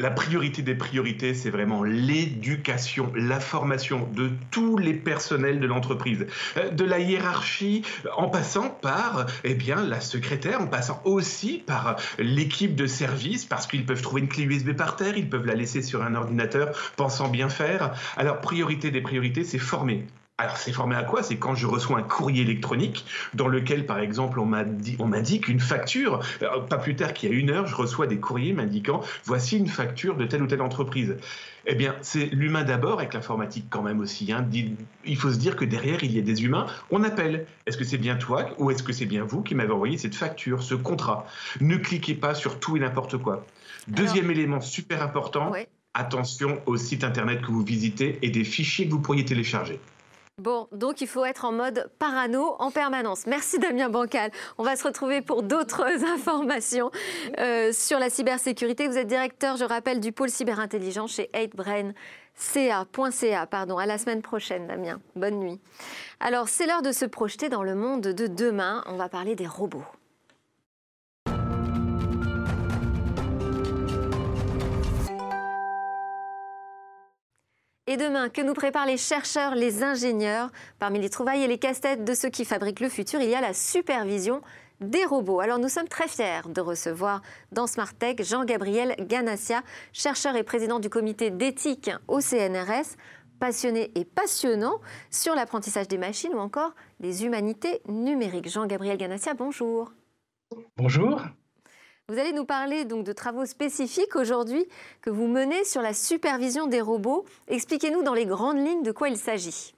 la 0.00 0.10
priorité 0.10 0.62
des 0.62 0.74
priorités, 0.74 1.34
c'est 1.34 1.50
vraiment 1.50 1.84
l'éducation, 1.84 3.12
la 3.14 3.38
formation 3.38 4.08
de 4.14 4.30
tous 4.50 4.78
les 4.78 4.94
personnels 4.94 5.60
de 5.60 5.66
l'entreprise, 5.66 6.26
euh, 6.56 6.70
de 6.70 6.84
la 6.84 6.98
hiérarchie, 6.98 7.82
en 8.16 8.28
passant 8.28 8.70
par 8.70 9.26
eh 9.44 9.54
bien, 9.54 9.82
la 9.82 10.00
secrétaire, 10.00 10.62
en 10.62 10.66
passant 10.66 11.02
aussi 11.04 11.58
par 11.58 11.96
l'équipe 12.18 12.74
de 12.74 12.86
service, 12.86 13.44
parce 13.44 13.66
qu'ils 13.66 13.84
peuvent 13.84 14.00
trouver 14.00 14.22
une 14.22 14.28
clé 14.28 14.44
USB 14.44 14.72
par 14.72 14.96
terre, 14.96 15.18
ils 15.18 15.28
peuvent 15.28 15.46
la 15.46 15.54
laisser 15.54 15.82
sur 15.82 16.02
un 16.02 16.14
ordinateur, 16.14 16.70
pensant 16.96 17.28
bien 17.28 17.50
faire. 17.50 17.92
Alors, 18.16 18.40
priorité 18.40 18.90
des 18.90 19.02
priorités, 19.02 19.44
c'est 19.44 19.58
former. 19.58 20.06
Alors, 20.40 20.56
c'est 20.56 20.72
formé 20.72 20.96
à 20.96 21.02
quoi? 21.02 21.22
C'est 21.22 21.36
quand 21.36 21.54
je 21.54 21.66
reçois 21.66 21.98
un 21.98 22.02
courrier 22.02 22.40
électronique 22.40 23.04
dans 23.34 23.46
lequel, 23.46 23.84
par 23.84 23.98
exemple, 23.98 24.40
on 24.40 24.46
m'a 24.46 24.64
dit, 24.64 24.96
on 24.98 25.04
m'indique 25.04 25.48
une 25.48 25.60
facture. 25.60 26.20
Euh, 26.40 26.60
pas 26.60 26.78
plus 26.78 26.96
tard 26.96 27.12
qu'il 27.12 27.30
y 27.30 27.34
a 27.34 27.36
une 27.36 27.50
heure, 27.50 27.66
je 27.66 27.74
reçois 27.74 28.06
des 28.06 28.16
courriers 28.16 28.54
m'indiquant 28.54 29.02
voici 29.24 29.58
une 29.58 29.66
facture 29.66 30.16
de 30.16 30.24
telle 30.24 30.42
ou 30.42 30.46
telle 30.46 30.62
entreprise. 30.62 31.18
Eh 31.66 31.74
bien, 31.74 31.94
c'est 32.00 32.24
l'humain 32.24 32.64
d'abord 32.64 33.00
avec 33.00 33.12
l'informatique 33.12 33.66
quand 33.68 33.82
même 33.82 34.00
aussi. 34.00 34.32
Hein. 34.32 34.48
Il 35.04 35.16
faut 35.18 35.30
se 35.30 35.36
dire 35.36 35.56
que 35.56 35.66
derrière, 35.66 36.02
il 36.04 36.12
y 36.16 36.18
a 36.18 36.22
des 36.22 36.42
humains. 36.42 36.64
On 36.90 37.04
appelle. 37.04 37.44
Est-ce 37.66 37.76
que 37.76 37.84
c'est 37.84 37.98
bien 37.98 38.16
toi 38.16 38.46
ou 38.56 38.70
est-ce 38.70 38.82
que 38.82 38.94
c'est 38.94 39.04
bien 39.04 39.24
vous 39.24 39.42
qui 39.42 39.54
m'avez 39.54 39.72
envoyé 39.72 39.98
cette 39.98 40.14
facture, 40.14 40.62
ce 40.62 40.74
contrat? 40.74 41.26
Ne 41.60 41.76
cliquez 41.76 42.14
pas 42.14 42.34
sur 42.34 42.58
tout 42.60 42.78
et 42.78 42.80
n'importe 42.80 43.18
quoi. 43.18 43.44
Deuxième 43.88 44.30
élément 44.30 44.62
super 44.62 45.02
important, 45.02 45.52
attention 45.92 46.62
au 46.64 46.78
site 46.78 47.04
internet 47.04 47.42
que 47.42 47.50
vous 47.50 47.62
visitez 47.62 48.18
et 48.22 48.30
des 48.30 48.44
fichiers 48.44 48.86
que 48.86 48.92
vous 48.92 49.00
pourriez 49.00 49.26
télécharger. 49.26 49.78
Bon, 50.40 50.68
donc 50.72 51.02
il 51.02 51.06
faut 51.06 51.26
être 51.26 51.44
en 51.44 51.52
mode 51.52 51.90
parano 51.98 52.56
en 52.60 52.70
permanence. 52.70 53.26
Merci 53.26 53.58
Damien 53.58 53.90
Bancal. 53.90 54.30
On 54.56 54.62
va 54.62 54.74
se 54.74 54.84
retrouver 54.84 55.20
pour 55.20 55.42
d'autres 55.42 55.84
informations 56.14 56.90
euh, 57.38 57.72
sur 57.74 57.98
la 57.98 58.08
cybersécurité. 58.08 58.88
Vous 58.88 58.96
êtes 58.96 59.06
directeur, 59.06 59.58
je 59.58 59.64
rappelle, 59.64 60.00
du 60.00 60.12
pôle 60.12 60.30
cyberintelligence 60.30 61.12
chez 61.12 61.28
8brain. 61.34 61.92
CA.ca, 62.36 63.44
pardon. 63.44 63.76
À 63.76 63.84
la 63.84 63.98
semaine 63.98 64.22
prochaine, 64.22 64.66
Damien. 64.66 64.98
Bonne 65.14 65.40
nuit. 65.40 65.60
Alors, 66.20 66.48
c'est 66.48 66.66
l'heure 66.66 66.80
de 66.80 66.92
se 66.92 67.04
projeter 67.04 67.50
dans 67.50 67.62
le 67.62 67.74
monde 67.74 68.00
de 68.00 68.26
demain. 68.26 68.82
On 68.86 68.96
va 68.96 69.10
parler 69.10 69.34
des 69.34 69.46
robots. 69.46 69.84
Et 77.90 77.96
demain, 77.96 78.28
que 78.28 78.40
nous 78.40 78.54
préparent 78.54 78.86
les 78.86 78.96
chercheurs, 78.96 79.56
les 79.56 79.82
ingénieurs 79.82 80.52
Parmi 80.78 81.00
les 81.00 81.10
trouvailles 81.10 81.42
et 81.42 81.48
les 81.48 81.58
casse-têtes 81.58 82.04
de 82.04 82.14
ceux 82.14 82.28
qui 82.28 82.44
fabriquent 82.44 82.78
le 82.78 82.88
futur, 82.88 83.20
il 83.20 83.28
y 83.28 83.34
a 83.34 83.40
la 83.40 83.52
supervision 83.52 84.42
des 84.80 85.04
robots. 85.04 85.40
Alors 85.40 85.58
nous 85.58 85.68
sommes 85.68 85.88
très 85.88 86.06
fiers 86.06 86.46
de 86.46 86.60
recevoir 86.60 87.20
dans 87.50 87.66
Smart 87.66 87.92
Tech 87.92 88.18
Jean-Gabriel 88.20 88.94
Ganassia, 89.00 89.62
chercheur 89.92 90.36
et 90.36 90.44
président 90.44 90.78
du 90.78 90.88
comité 90.88 91.30
d'éthique 91.30 91.90
au 92.06 92.20
CNRS, 92.20 92.94
passionné 93.40 93.90
et 93.96 94.04
passionnant 94.04 94.80
sur 95.10 95.34
l'apprentissage 95.34 95.88
des 95.88 95.98
machines 95.98 96.32
ou 96.32 96.38
encore 96.38 96.76
les 97.00 97.24
humanités 97.24 97.82
numériques. 97.88 98.48
Jean-Gabriel 98.48 98.98
Ganassia, 98.98 99.34
bonjour. 99.34 99.92
Bonjour. 100.76 101.22
Vous 102.10 102.18
allez 102.18 102.32
nous 102.32 102.44
parler 102.44 102.84
donc 102.84 103.04
de 103.04 103.12
travaux 103.12 103.46
spécifiques 103.46 104.16
aujourd'hui 104.16 104.66
que 105.00 105.10
vous 105.10 105.28
menez 105.28 105.64
sur 105.64 105.80
la 105.80 105.94
supervision 105.94 106.66
des 106.66 106.80
robots. 106.80 107.24
Expliquez-nous 107.46 108.02
dans 108.02 108.14
les 108.14 108.26
grandes 108.26 108.58
lignes 108.58 108.82
de 108.82 108.90
quoi 108.90 109.08
il 109.10 109.16
s'agit. 109.16 109.76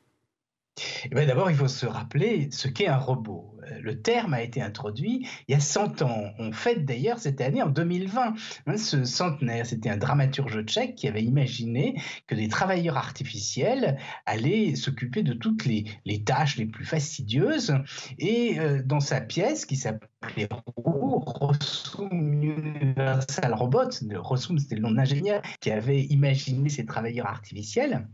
Eh 1.05 1.27
d'abord, 1.27 1.51
il 1.51 1.57
faut 1.59 1.69
se 1.69 1.85
rappeler 1.85 2.49
ce 2.51 2.69
qu'est 2.69 2.87
un 2.87 2.97
robot. 2.97 3.55
Le 3.81 4.01
terme 4.01 4.35
a 4.35 4.43
été 4.43 4.61
introduit 4.63 5.27
il 5.49 5.53
y 5.53 5.55
a 5.55 5.61
100 5.61 6.03
ans. 6.03 6.31
On 6.39 6.53
fête 6.53 6.85
d'ailleurs 6.85 7.19
cette 7.19 7.41
année 7.41 7.63
en 7.63 7.69
2020. 7.69 8.35
Hein, 8.67 8.77
ce 8.77 9.05
centenaire, 9.05 9.67
c'était 9.67 9.91
un 9.91 9.97
dramaturge 9.97 10.65
tchèque 10.65 10.95
qui 10.97 11.09
avait 11.09 11.23
imaginé 11.23 12.01
que 12.27 12.35
des 12.35 12.49
travailleurs 12.49 12.97
artificiels 12.97 13.99
allaient 14.27 14.75
s'occuper 14.75 15.23
de 15.23 15.33
toutes 15.33 15.65
les, 15.65 15.85
tâches 16.25 16.57
les 16.57 16.67
plus 16.67 16.85
fastidieuses. 16.85 17.75
Et 18.19 18.59
euh, 18.59 18.83
dans 18.85 19.01
sa 19.01 19.21
pièce 19.21 19.67
qui 19.67 19.77
s'appelait 19.77 20.49
Rossum 20.77 22.43
Universal 22.43 23.55
Robot, 23.55 23.91
Rossum 24.17 24.59
c'était 24.59 24.77
le 24.77 24.83
nom 24.83 24.93
d'ingénieur 24.93 25.43
qui 25.61 25.71
avait 25.71 26.03
imaginé 26.03 26.69
ces 26.69 26.85
travailleurs 26.85 27.27
artificiels, 27.27 28.07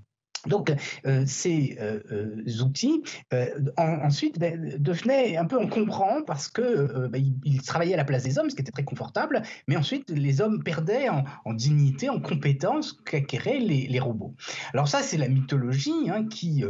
donc, 0.46 0.72
euh, 1.06 1.24
ces 1.26 1.76
euh, 1.80 2.00
euh, 2.12 2.62
outils, 2.62 3.02
ensuite, 3.76 4.38
ben, 4.38 4.76
devenaient 4.78 5.36
un 5.36 5.44
peu 5.44 5.58
encombrants 5.58 6.22
parce 6.26 6.48
qu'ils 6.48 7.08
ben, 7.10 7.22
travaillaient 7.66 7.94
à 7.94 7.98
la 7.98 8.04
place 8.04 8.22
des 8.22 8.38
hommes, 8.38 8.50
ce 8.50 8.54
qui 8.54 8.62
était 8.62 8.72
très 8.72 8.84
confortable, 8.84 9.42
mais 9.66 9.76
ensuite, 9.76 10.10
les 10.10 10.40
hommes 10.40 10.62
perdaient 10.62 11.08
en, 11.08 11.54
dignité, 11.54 12.08
en 12.08 12.20
compétence 12.20 12.92
qu'acquéraient 12.92 13.58
les, 13.58 13.98
robots. 13.98 14.34
Alors 14.72 14.86
ça, 14.86 15.02
c'est 15.02 15.16
la 15.16 15.28
mythologie 15.28 16.08
hein, 16.08 16.24
qui 16.24 16.62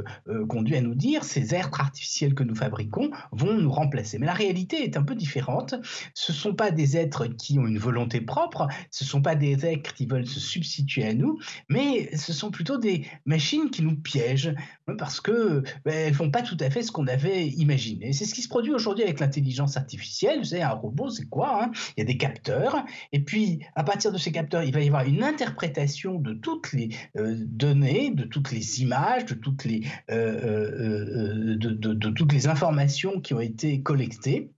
conduit 0.48 0.76
à 0.76 0.80
nous 0.80 0.94
dire 0.94 1.24
ces 1.24 1.54
êtres 1.54 1.80
artificiels 1.80 2.34
que 2.34 2.42
nous 2.42 2.54
fabriquons 2.54 3.10
vont 3.32 3.52
nous 3.52 3.70
remplacer. 3.70 4.18
Mais 4.18 4.26
la 4.26 4.32
réalité 4.32 4.82
est 4.82 4.96
un 4.96 5.02
peu 5.02 5.14
différente. 5.14 5.74
Ce 6.14 6.32
ne 6.32 6.36
sont 6.36 6.54
pas 6.54 6.70
des 6.70 6.96
êtres 6.96 7.26
qui 7.26 7.58
ont 7.58 7.66
une 7.66 7.78
volonté 7.78 8.22
propre, 8.22 8.66
ce 8.90 9.04
ne 9.04 9.08
sont 9.08 9.20
pas 9.20 9.34
des 9.34 9.66
êtres 9.66 9.92
qui 9.92 10.06
veulent 10.06 10.26
se 10.26 10.40
substituer 10.40 11.04
à 11.04 11.12
nous, 11.12 11.38
mais 11.68 12.16
ce 12.16 12.32
sont 12.32 12.50
plutôt 12.50 12.78
des 12.78 13.06
machines 13.26 13.57
qui 13.66 13.82
nous 13.82 13.96
piègent 13.96 14.54
hein, 14.86 14.94
parce 14.96 15.20
que 15.20 15.62
ben, 15.84 15.94
elles 15.94 16.14
font 16.14 16.30
pas 16.30 16.42
tout 16.42 16.56
à 16.60 16.70
fait 16.70 16.82
ce 16.82 16.92
qu'on 16.92 17.06
avait 17.06 17.48
imaginé. 17.48 18.12
C'est 18.12 18.24
ce 18.24 18.34
qui 18.34 18.42
se 18.42 18.48
produit 18.48 18.72
aujourd'hui 18.72 19.04
avec 19.04 19.20
l'intelligence 19.20 19.76
artificielle. 19.76 20.38
Vous 20.38 20.44
savez, 20.44 20.62
un 20.62 20.70
robot, 20.70 21.10
c'est 21.10 21.28
quoi 21.28 21.64
hein? 21.64 21.70
Il 21.96 22.00
y 22.00 22.02
a 22.02 22.06
des 22.06 22.16
capteurs, 22.16 22.84
et 23.12 23.20
puis 23.20 23.60
à 23.74 23.84
partir 23.84 24.12
de 24.12 24.18
ces 24.18 24.32
capteurs, 24.32 24.62
il 24.62 24.72
va 24.72 24.80
y 24.80 24.86
avoir 24.86 25.04
une 25.04 25.22
interprétation 25.22 26.18
de 26.18 26.34
toutes 26.34 26.72
les 26.72 26.90
euh, 27.16 27.36
données, 27.38 28.10
de 28.10 28.24
toutes 28.24 28.52
les 28.52 28.82
images, 28.82 29.24
de 29.26 29.34
toutes 29.34 29.64
les, 29.64 29.86
euh, 30.10 31.54
euh, 31.54 31.56
de, 31.56 32.10
toutes 32.10 32.32
les 32.32 32.46
informations 32.46 33.20
qui 33.20 33.34
ont 33.34 33.40
été 33.40 33.82
collectées. 33.82 34.50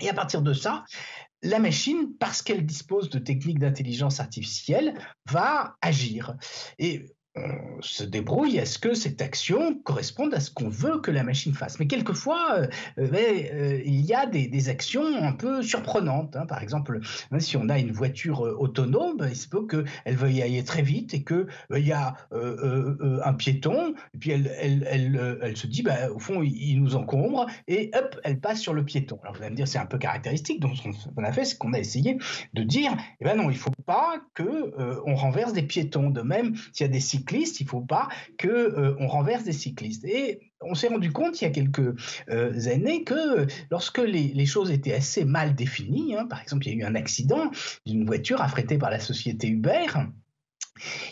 Et 0.00 0.08
à 0.08 0.14
partir 0.14 0.42
de 0.42 0.52
ça, 0.52 0.84
la 1.42 1.58
machine, 1.58 2.14
parce 2.18 2.42
qu'elle 2.42 2.66
dispose 2.66 3.08
de 3.10 3.18
techniques 3.18 3.58
d'intelligence 3.58 4.20
artificielle, 4.20 4.94
va 5.30 5.76
agir. 5.80 6.36
Et 6.78 7.06
on 7.36 7.82
se 7.82 8.02
débrouille 8.02 8.58
à 8.58 8.66
ce 8.66 8.78
que 8.78 8.94
cette 8.94 9.20
action 9.20 9.78
corresponde 9.84 10.34
à 10.34 10.40
ce 10.40 10.50
qu'on 10.50 10.68
veut 10.68 11.00
que 11.00 11.10
la 11.10 11.22
machine 11.22 11.54
fasse? 11.54 11.78
Mais 11.78 11.86
quelquefois, 11.86 12.58
euh, 12.58 12.66
euh, 12.98 13.08
euh, 13.12 13.82
il 13.84 14.00
y 14.00 14.14
a 14.14 14.26
des, 14.26 14.68
actions 14.68 15.04
un 15.22 15.32
peu 15.32 15.62
surprenantes. 15.62 16.34
Hein. 16.34 16.46
Par 16.46 16.62
exemple, 16.62 17.00
hein, 17.30 17.38
si 17.38 17.56
on 17.56 17.68
a 17.68 17.78
une 17.78 17.92
voiture 17.92 18.40
autonome, 18.40 19.26
il 19.28 19.36
se 19.36 19.48
peut 19.48 19.66
qu'elle 19.66 20.16
veuille 20.16 20.42
aller 20.42 20.64
très 20.64 20.82
vite 20.82 21.14
et 21.14 21.22
qu'il 21.22 21.46
il 21.76 21.86
y 21.86 21.92
a 21.92 22.14
un 22.32 23.34
piéton, 23.34 23.94
et 24.14 24.18
puis 24.18 24.30
elle, 24.30 25.56
se 25.56 25.66
dit, 25.66 25.82
bah, 25.82 26.10
au 26.12 26.18
fond, 26.18 26.42
il, 26.42 26.82
nous 26.82 26.96
encombre, 26.96 27.46
et 27.68 27.90
hop, 27.94 28.18
elle 28.24 28.40
passe 28.40 28.60
sur 28.60 28.74
le 28.74 28.84
piéton. 28.84 29.18
Alors 29.22 29.34
vous 29.36 29.42
allez 29.42 29.50
me 29.50 29.56
dire, 29.56 29.68
c'est 29.68 29.78
un 29.78 29.86
peu 29.86 29.98
caractéristique. 29.98 30.60
Donc 30.60 30.76
ce 30.76 31.08
qu'on 31.14 31.24
a 31.24 31.32
fait, 31.32 31.44
c'est 31.44 31.58
qu'on 31.58 31.72
a 31.74 31.78
essayé 31.78 32.18
de 32.54 32.62
dire, 32.62 32.96
eh 33.20 33.24
ben 33.24 33.36
non, 33.36 33.44
il 33.50 33.54
ne 33.54 33.58
faut 33.58 33.70
pas 33.84 34.20
qu'on 34.36 35.14
renverse 35.14 35.52
des 35.52 35.62
piétons. 35.62 36.10
De 36.10 36.22
même, 36.22 36.54
s'il 36.72 36.86
y 36.86 36.88
a 36.88 36.92
des 36.92 37.00
cycles 37.26 37.60
il 37.60 37.66
il 37.66 37.68
faut 37.68 37.80
pas 37.80 38.08
que 38.38 38.48
euh, 38.48 38.94
renverse 39.00 39.44
des 39.44 39.52
cyclistes. 39.52 40.04
Et 40.04 40.52
on 40.60 40.74
s'est 40.74 40.88
rendu 40.88 41.12
compte 41.12 41.40
il 41.40 41.44
y 41.44 41.46
a 41.48 41.50
quelques 41.50 41.94
euh, 42.30 42.68
années 42.72 43.02
que 43.02 43.46
lorsque 43.70 43.98
les, 43.98 44.46
choses 44.46 44.70
étaient 44.70 44.94
assez 44.94 45.24
mal 45.24 45.54
définies, 45.56 46.14
hein, 46.14 46.26
par 46.26 46.40
exemple, 46.40 46.66
il 46.66 46.74
y 46.74 46.76
a 46.76 46.84
eu 46.84 46.88
un 46.88 46.94
accident 46.94 47.50
d'une 47.84 48.06
voiture 48.06 48.40
affrétée 48.40 48.78
par 48.78 48.90
la 48.90 49.00
société 49.00 49.48
Uber. 49.48 49.86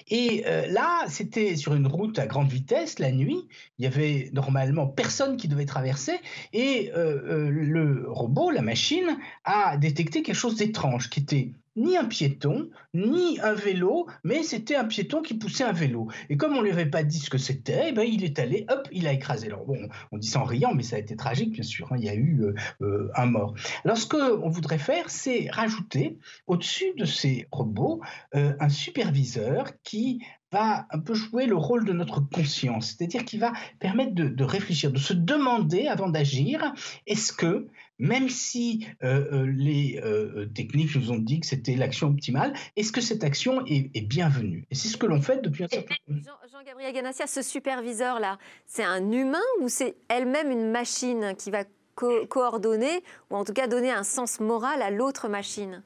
Et 0.08 0.44
euh, 0.46 0.66
là, 0.68 1.06
c'était 1.08 1.56
sur 1.56 1.74
une 1.74 1.88
route 1.88 2.18
à 2.18 2.26
grande 2.26 2.48
vitesse 2.48 3.00
la 3.00 3.10
nuit. 3.10 3.48
Il 3.78 3.84
y 3.84 3.88
avait 3.88 4.30
normalement 4.32 4.86
personne 4.86 5.36
qui 5.36 5.48
devait 5.48 5.66
traverser 5.66 6.20
et 6.52 6.92
le 6.94 8.04
robot, 8.06 8.50
la 8.50 8.62
machine, 8.62 9.18
a 9.44 9.76
détecté 9.76 10.22
quelque 10.22 10.36
chose 10.36 10.56
d'étrange 10.56 11.10
qui 11.10 11.20
était 11.20 11.50
ni 11.76 11.96
un 11.96 12.04
piéton, 12.04 12.70
ni 12.92 13.40
un 13.40 13.54
vélo, 13.54 14.06
mais 14.22 14.42
c'était 14.42 14.76
un 14.76 14.84
piéton 14.84 15.22
qui 15.22 15.34
poussait 15.34 15.64
un 15.64 15.72
vélo. 15.72 16.08
Et 16.28 16.36
comme 16.36 16.52
on 16.54 16.58
ne 16.58 16.64
lui 16.64 16.72
avait 16.72 16.86
pas 16.86 17.02
dit 17.02 17.18
ce 17.18 17.30
que 17.30 17.38
c'était, 17.38 17.88
eh 17.88 17.92
ben, 17.92 18.02
il 18.02 18.24
est 18.24 18.38
allé, 18.38 18.66
hop, 18.70 18.88
il 18.92 19.06
a 19.06 19.12
écrasé. 19.12 19.48
Alors 19.48 19.64
bon, 19.64 19.88
on 20.12 20.18
dit 20.18 20.28
ça 20.28 20.40
en 20.40 20.44
riant, 20.44 20.74
mais 20.74 20.82
ça 20.82 20.96
a 20.96 20.98
été 20.98 21.16
tragique, 21.16 21.50
bien 21.50 21.62
sûr. 21.62 21.92
Hein. 21.92 21.96
il 21.98 22.04
y 22.04 22.08
a 22.08 22.14
eu 22.14 22.42
euh, 22.42 22.54
euh, 22.82 23.10
un 23.14 23.26
mort. 23.26 23.54
Alors 23.84 23.96
ce 23.96 24.06
qu'on 24.06 24.48
voudrait 24.48 24.78
faire, 24.78 25.10
c'est 25.10 25.48
rajouter 25.50 26.18
au-dessus 26.46 26.94
de 26.96 27.04
ces 27.04 27.46
robots 27.50 28.00
euh, 28.34 28.54
un 28.60 28.68
superviseur 28.68 29.72
qui 29.82 30.22
va 30.52 30.86
un 30.90 31.00
peu 31.00 31.14
jouer 31.14 31.46
le 31.46 31.56
rôle 31.56 31.84
de 31.84 31.92
notre 31.92 32.20
conscience, 32.20 32.94
c'est-à-dire 32.96 33.24
qu'il 33.24 33.40
va 33.40 33.52
permettre 33.80 34.14
de, 34.14 34.44
réfléchir, 34.44 34.92
de 34.92 34.98
se 34.98 35.12
demander 35.12 35.88
avant 35.88 36.08
d'agir, 36.08 36.72
est-ce 37.06 37.32
que, 37.32 37.66
même 37.98 38.28
si 38.28 38.86
euh, 39.02 39.24
euh, 39.32 39.46
les 39.46 40.00
euh, 40.02 40.46
techniques 40.46 40.94
nous 40.96 41.12
ont 41.12 41.18
dit 41.18 41.40
que 41.40 41.46
c'était 41.46 41.76
l'action 41.76 42.08
optimale, 42.08 42.54
est-ce 42.76 42.92
que 42.92 43.00
cette 43.00 43.24
action 43.24 43.64
est, 43.66 44.06
bienvenue? 44.06 44.66
Et 44.70 44.74
c'est 44.74 44.88
ce 44.88 44.96
que 44.96 45.06
l'on 45.06 45.20
fait 45.20 45.42
depuis 45.42 45.64
un 45.64 45.68
certain 45.68 45.94
temps. 46.06 46.32
Jean-Gabriel 46.52 46.92
Ganassia, 46.92 47.26
ce 47.26 47.42
superviseur-là, 47.42 48.38
c'est 48.66 48.84
un 48.84 49.10
humain 49.12 49.38
ou 49.60 49.68
c'est 49.68 49.96
elle-même 50.08 50.50
une 50.50 50.70
machine 50.70 51.34
qui 51.38 51.50
va 51.50 51.64
coordonner 51.94 53.02
ou 53.30 53.36
en 53.36 53.44
tout 53.44 53.52
cas 53.52 53.68
donner 53.68 53.90
un 53.90 54.02
sens 54.02 54.40
moral 54.40 54.82
à 54.82 54.90
l'autre 54.90 55.28
machine? 55.28 55.82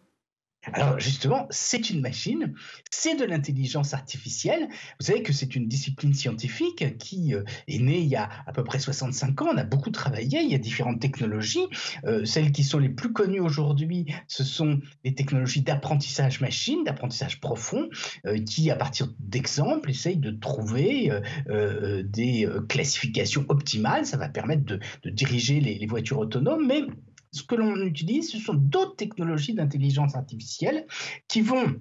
Alors 0.65 0.99
justement, 0.99 1.47
c'est 1.51 1.91
une 1.91 2.01
machine, 2.01 2.55
c'est 2.91 3.15
de 3.15 3.25
l'intelligence 3.25 3.95
artificielle. 3.95 4.69
Vous 4.99 5.07
savez 5.07 5.23
que 5.23 5.33
c'est 5.33 5.55
une 5.55 5.69
discipline 5.69 6.15
scientifique 6.15 6.99
qui 6.99 7.35
euh, 7.35 7.45
est 7.69 7.79
née 7.79 8.01
il 8.01 8.09
y 8.09 8.17
a 8.17 8.29
à 8.47 8.53
peu 8.53 8.65
près 8.65 8.79
65 8.79 9.43
ans. 9.43 9.49
On 9.53 9.57
a 9.57 9.65
beaucoup 9.65 9.91
travaillé, 9.91 10.41
il 10.43 10.51
y 10.51 10.55
a 10.55 10.59
différentes 10.59 11.01
technologies. 11.01 11.67
Euh, 12.05 12.25
celles 12.25 12.53
qui 12.53 12.65
sont 12.65 12.79
les 12.79 12.89
plus 12.89 13.13
connues 13.13 13.41
aujourd'hui, 13.41 14.07
ce 14.27 14.45
sont 14.45 14.81
les 15.05 15.15
technologies 15.15 15.63
d'apprentissage 15.63 16.41
machine, 16.41 16.85
d'apprentissage 16.85 17.41
profond, 17.41 17.89
euh, 18.27 18.39
qui 18.43 18.71
à 18.71 18.77
partir 18.77 19.09
d'exemples 19.21 19.91
essayent 19.91 20.17
de 20.17 20.31
trouver 20.31 21.11
des 22.05 22.49
classifications 22.69 23.45
optimales. 23.49 24.07
Ça 24.07 24.17
va 24.17 24.29
permettre 24.29 24.65
de, 24.65 24.81
diriger 25.11 25.61
les, 25.61 25.79
les 25.79 25.87
voitures 25.87 26.19
autonomes, 26.19 26.67
mais 26.67 26.83
ce 27.33 27.43
que 27.43 27.55
l'on 27.55 27.77
utilise, 27.85 28.31
ce 28.31 28.39
sont 28.39 28.55
d'autres 28.55 28.97
technologies 28.97 29.55
d'intelligence 29.55 30.15
artificielle 30.15 30.87
qui 31.29 31.41
vont 31.41 31.77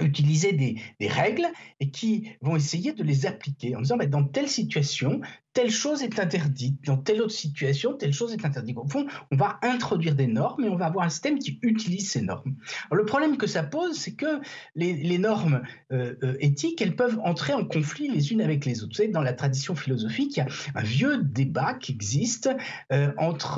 utiliser 0.00 0.52
des, 0.52 1.08
règles 1.08 1.46
et 1.80 1.90
qui 1.90 2.30
vont 2.40 2.56
essayer 2.56 2.92
de 2.92 3.02
les 3.02 3.26
appliquer 3.26 3.76
en 3.76 3.80
disant 3.80 3.96
bah, 3.96 4.06
dans 4.06 4.24
telle 4.24 4.48
situation, 4.48 5.20
telle 5.54 5.70
chose 5.70 6.02
est 6.02 6.18
interdite, 6.18 6.82
dans 6.86 6.96
telle 6.96 7.20
autre 7.20 7.32
situation, 7.32 7.94
telle 7.94 8.12
chose 8.12 8.32
est 8.32 8.44
interdite. 8.44 8.76
Au 8.78 8.86
fond, 8.86 9.06
on 9.30 9.36
va 9.36 9.58
introduire 9.62 10.14
des 10.14 10.26
normes 10.26 10.64
et 10.64 10.68
on 10.68 10.76
va 10.76 10.86
avoir 10.86 11.04
un 11.04 11.10
système 11.10 11.38
qui 11.38 11.58
utilise 11.62 12.10
ces 12.10 12.22
normes. 12.22 12.54
le 12.90 13.04
problème 13.04 13.36
que 13.36 13.46
ça 13.46 13.62
pose, 13.62 13.96
c'est 13.98 14.14
que 14.14 14.40
les, 14.74 15.18
normes 15.18 15.62
euh, 15.92 16.14
euh, 16.22 16.36
éthiques, 16.40 16.80
elles 16.80 16.96
peuvent 16.96 17.18
entrer 17.22 17.52
en 17.52 17.64
conflit 17.64 18.08
les 18.08 18.32
unes 18.32 18.40
avec 18.40 18.64
les 18.64 18.82
autres. 18.82 18.92
Vous 18.92 18.96
savez, 18.96 19.08
dans 19.08 19.22
la 19.22 19.34
tradition 19.34 19.74
philosophique, 19.74 20.36
il 20.36 20.40
y 20.40 20.42
a 20.42 20.46
un 20.74 20.82
vieux 20.82 21.18
débat 21.22 21.74
qui 21.74 21.92
existe 21.92 22.48
euh, 22.92 23.12
entre 23.18 23.52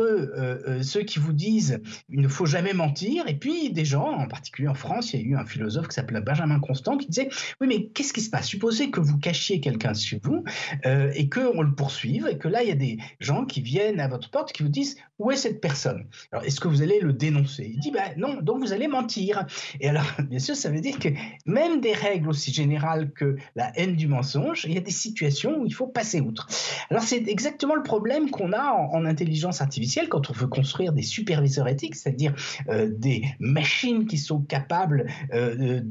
ceux 0.83 1.03
qui 1.03 1.19
vous 1.19 1.33
disent 1.33 1.81
il 2.09 2.21
ne 2.21 2.29
faut 2.29 2.47
jamais 2.47 2.73
mentir 2.73 3.27
et 3.29 3.35
puis 3.35 3.73
des 3.73 3.85
gens, 3.85 4.07
en 4.07 4.27
particulier 4.27 4.69
en 4.69 4.75
France, 4.75 5.13
il 5.13 5.21
y 5.21 5.25
a 5.25 5.27
eu 5.27 5.37
un 5.37 5.47
philosophe 5.47 5.89
qui 5.89 5.95
s'appelait 5.95 6.21
Benjamin 6.21 6.59
Constant 6.59 6.97
qui 6.97 7.07
disait 7.07 7.29
oui 7.61 7.69
mais 7.69 7.87
qu'est-ce 7.87 8.13
qui 8.13 8.21
se 8.21 8.31
passe? 8.31 8.47
Supposez 8.47 8.91
que 8.91 9.01
vous 9.01 9.19
cachiez 9.19 9.61
quelqu'un 9.61 9.95
sur 9.95 10.19
vous 10.23 10.45
et 10.85 11.29
qu'on 11.29 11.63
le 11.63 11.75
et 12.29 12.39
que 12.39 12.49
là, 12.49 12.63
il 12.63 12.69
y 12.69 12.73
a 12.73 12.77
des 12.77 12.99
gens 13.21 13.45
qui 13.45 13.61
viennent 13.61 14.01
à 14.01 14.09
votre 14.09 14.31
porte 14.31 14.53
qui 14.53 14.63
vous 14.63 14.69
disent 14.69 14.97
où 15.19 15.31
est 15.31 15.37
cette 15.37 15.61
personne? 15.61 16.07
Alors, 16.33 16.45
est-ce 16.45 16.61
que 16.61 16.69
vous 16.69 16.83
allez 16.83 17.01
le 17.01 17.13
dénoncer? 17.13 17.71
Il 17.73 17.81
dit 17.81 17.91
ben 17.91 18.15
non, 18.17 18.41
donc 18.41 18.61
vous 18.61 18.73
allez 18.73 18.89
mentir. 18.89 19.47
Et 19.81 19.89
alors, 19.89 20.07
bien 20.29 20.39
sûr, 20.39 20.57
ça 20.57 20.71
veut 20.71 20.81
dire 20.81 20.99
que 20.99 21.09
même 21.47 21.81
des 21.81 21.93
règles 21.93 22.29
aussi 22.29 22.53
générales 22.53 23.13
que 23.13 23.37
la 23.55 23.73
haine 23.79 23.97
du 23.97 24.09
mensonge, 24.09 24.65
il 24.65 24.75
y 24.75 24.79
a 24.79 24.81
des 24.81 24.91
situations 24.91 25.61
où 25.61 25.67
il 25.67 25.75
faut 25.75 25.87
passer 25.87 26.21
outre. 26.21 26.49
Alors, 26.91 27.03
c'est 27.03 27.29
exactement 27.29 27.75
le 27.75 27.83
problème 27.83 28.31
qu'on 28.31 28.53
a 28.53 28.73
en, 28.73 29.05
intelligence 29.05 29.61
artificielle 29.61 30.09
quand 30.09 30.31
on 30.31 30.33
veut 30.33 30.47
construire 30.47 30.95
des 30.95 31.03
superviseurs 31.03 31.69
éthiques, 31.69 31.95
c'est-à-dire 31.95 32.35
euh, 32.71 32.89
des 32.91 33.23
machines 33.39 34.07
qui 34.07 34.17
sont 34.17 34.41
capables 34.41 35.07
euh, 35.35 35.83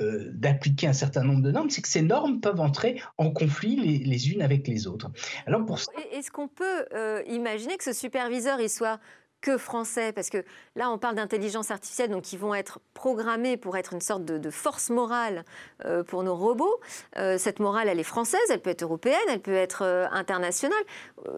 euh, 0.00 0.30
d'appliquer 0.32 0.86
un 0.86 0.92
certain 0.92 1.24
nombre 1.24 1.42
de 1.42 1.50
normes, 1.50 1.70
c'est 1.70 1.82
que 1.82 1.88
ces 1.88 2.02
normes 2.02 2.40
peuvent 2.40 2.60
entrer 2.60 3.00
en 3.18 3.30
conflit 3.30 4.04
les 4.04 4.30
unes 4.30 4.42
avec 4.42 4.68
les 4.68 4.86
autres. 4.86 5.10
Alors 5.46 5.64
pour 5.64 5.78
Est-ce 6.12 6.30
qu'on 6.30 6.48
peut 6.48 6.86
euh, 6.92 7.22
imaginer 7.26 7.76
que 7.76 7.84
ce 7.84 7.92
superviseur 7.92 8.60
il 8.60 8.70
soit 8.70 8.98
que 9.40 9.58
français? 9.58 10.12
Parce 10.12 10.30
que 10.30 10.44
là, 10.76 10.90
on 10.90 10.98
parle 10.98 11.16
d'intelligence 11.16 11.70
artificielle, 11.70 12.10
donc 12.10 12.32
ils 12.32 12.38
vont 12.38 12.54
être 12.54 12.80
programmés 12.94 13.56
pour 13.56 13.76
être 13.76 13.92
une 13.92 14.00
sorte 14.00 14.24
de, 14.24 14.50
force 14.50 14.90
morale 14.90 15.44
euh, 15.84 16.04
pour 16.04 16.22
nos 16.22 16.36
robots. 16.36 16.80
Euh, 17.16 17.38
cette 17.38 17.58
morale, 17.58 17.88
elle 17.88 17.98
est 17.98 18.04
française, 18.04 18.40
elle 18.50 18.60
peut 18.60 18.70
être 18.70 18.82
européenne, 18.82 19.18
elle 19.28 19.40
peut 19.40 19.54
être 19.54 20.08
internationale. 20.12 20.82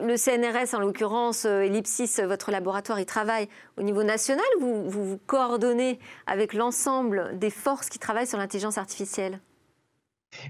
Le 0.01 0.17
CNRS, 0.17 0.75
en 0.75 0.81
l'occurrence, 0.81 1.45
Ellipsis, 1.45 2.21
votre 2.21 2.51
laboratoire, 2.51 3.01
il 3.01 3.07
travaille 3.07 3.49
au 3.79 3.83
niveau 3.83 4.03
national. 4.03 4.45
Vous 4.61 4.91
vous, 4.91 5.05
vous 5.05 5.19
coordonnez 5.27 5.99
avec 6.27 6.53
l'ensemble 6.53 7.39
des 7.39 7.51
forces 7.51 7.89
qui 7.89 7.99
travaillent 7.99 8.27
sur 8.27 8.39
l'intelligence 8.39 8.79
artificielle? 8.79 9.41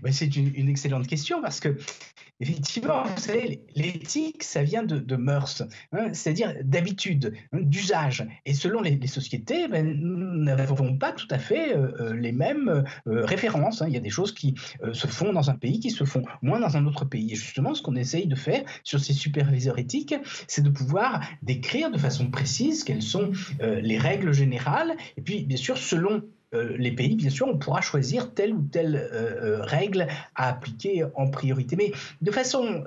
Ben, 0.03 0.12
c'est 0.12 0.37
une, 0.37 0.68
excellente 0.68 1.07
question 1.07 1.43
parce 1.43 1.61
que 1.61 1.76
Effectivement, 2.41 3.05
vous 3.05 3.20
savez, 3.20 3.64
l'éthique, 3.76 4.43
ça 4.43 4.64
vient 4.64 4.82
de, 4.82 4.99
de 4.99 5.14
mœurs, 5.14 5.62
hein, 5.93 6.12
c'est-à-dire 6.12 6.53
d'habitude, 6.64 7.32
hein, 7.53 7.59
d'usage. 7.62 8.26
Et 8.45 8.55
selon 8.55 8.80
les, 8.82 9.07
sociétés, 9.07 9.68
ben, 9.68 9.87
nous 9.87 10.43
n'avons 10.43 10.97
pas 10.97 11.12
tout 11.12 11.28
à 11.30 11.39
fait 11.39 11.76
euh, 11.76 11.93
euh, 12.01 12.14
les 12.14 12.32
mêmes 12.32 12.85
euh, 13.07 13.24
références. 13.24 13.82
Hein. 13.82 13.87
Il 13.87 13.95
y 13.95 13.97
a 13.97 14.01
des 14.01 14.11
choses 14.11 14.35
qui 14.35 14.57
se 14.93 15.07
font 15.07 15.32
dans 15.32 15.49
un 15.49 15.55
pays 15.55 15.78
qui 15.78 15.91
se 15.91 16.03
font 16.03 16.22
moins 16.43 16.59
dans 16.59 16.76
un 16.76 16.87
autre 16.87 17.05
pays. 17.05 17.32
Et 17.32 17.37
justement, 17.37 17.72
ce 17.72 17.82
qu'on 17.82 17.95
essaye 17.95 18.26
de 18.26 18.35
faire 18.35 18.64
sur 18.82 18.99
ces 18.99 19.12
superviseurs 19.12 19.78
éthiques, 19.78 20.14
c'est 20.49 20.62
de 20.62 20.70
pouvoir 20.70 21.20
décrire 21.43 21.93
de 21.93 21.99
façon 21.99 22.30
précise 22.30 22.82
quelles 22.82 23.03
sont 23.03 23.30
les 23.61 23.99
règles 23.99 24.32
générales. 24.32 24.97
Et 25.16 25.22
puis, 25.22 25.45
bien 25.45 25.57
sûr, 25.57 25.78
selon 25.78 26.22
euh, 26.55 26.76
les 26.78 26.92
pays, 26.92 27.16
bien 27.16 27.30
sûr, 27.30 27.46
on 27.48 27.59
pourra 27.59 27.80
choisir 27.80 28.32
telle 28.32 28.55
ou 28.55 28.62
telle 28.62 28.96
euh, 28.96 29.59
euh, 29.59 29.62
règle 29.62 30.07
à 30.34 30.48
appliquer 30.48 31.05
en 31.14 31.28
priorité. 31.28 31.76
Mais 31.76 31.92
de 32.22 32.30
façon 32.30 32.84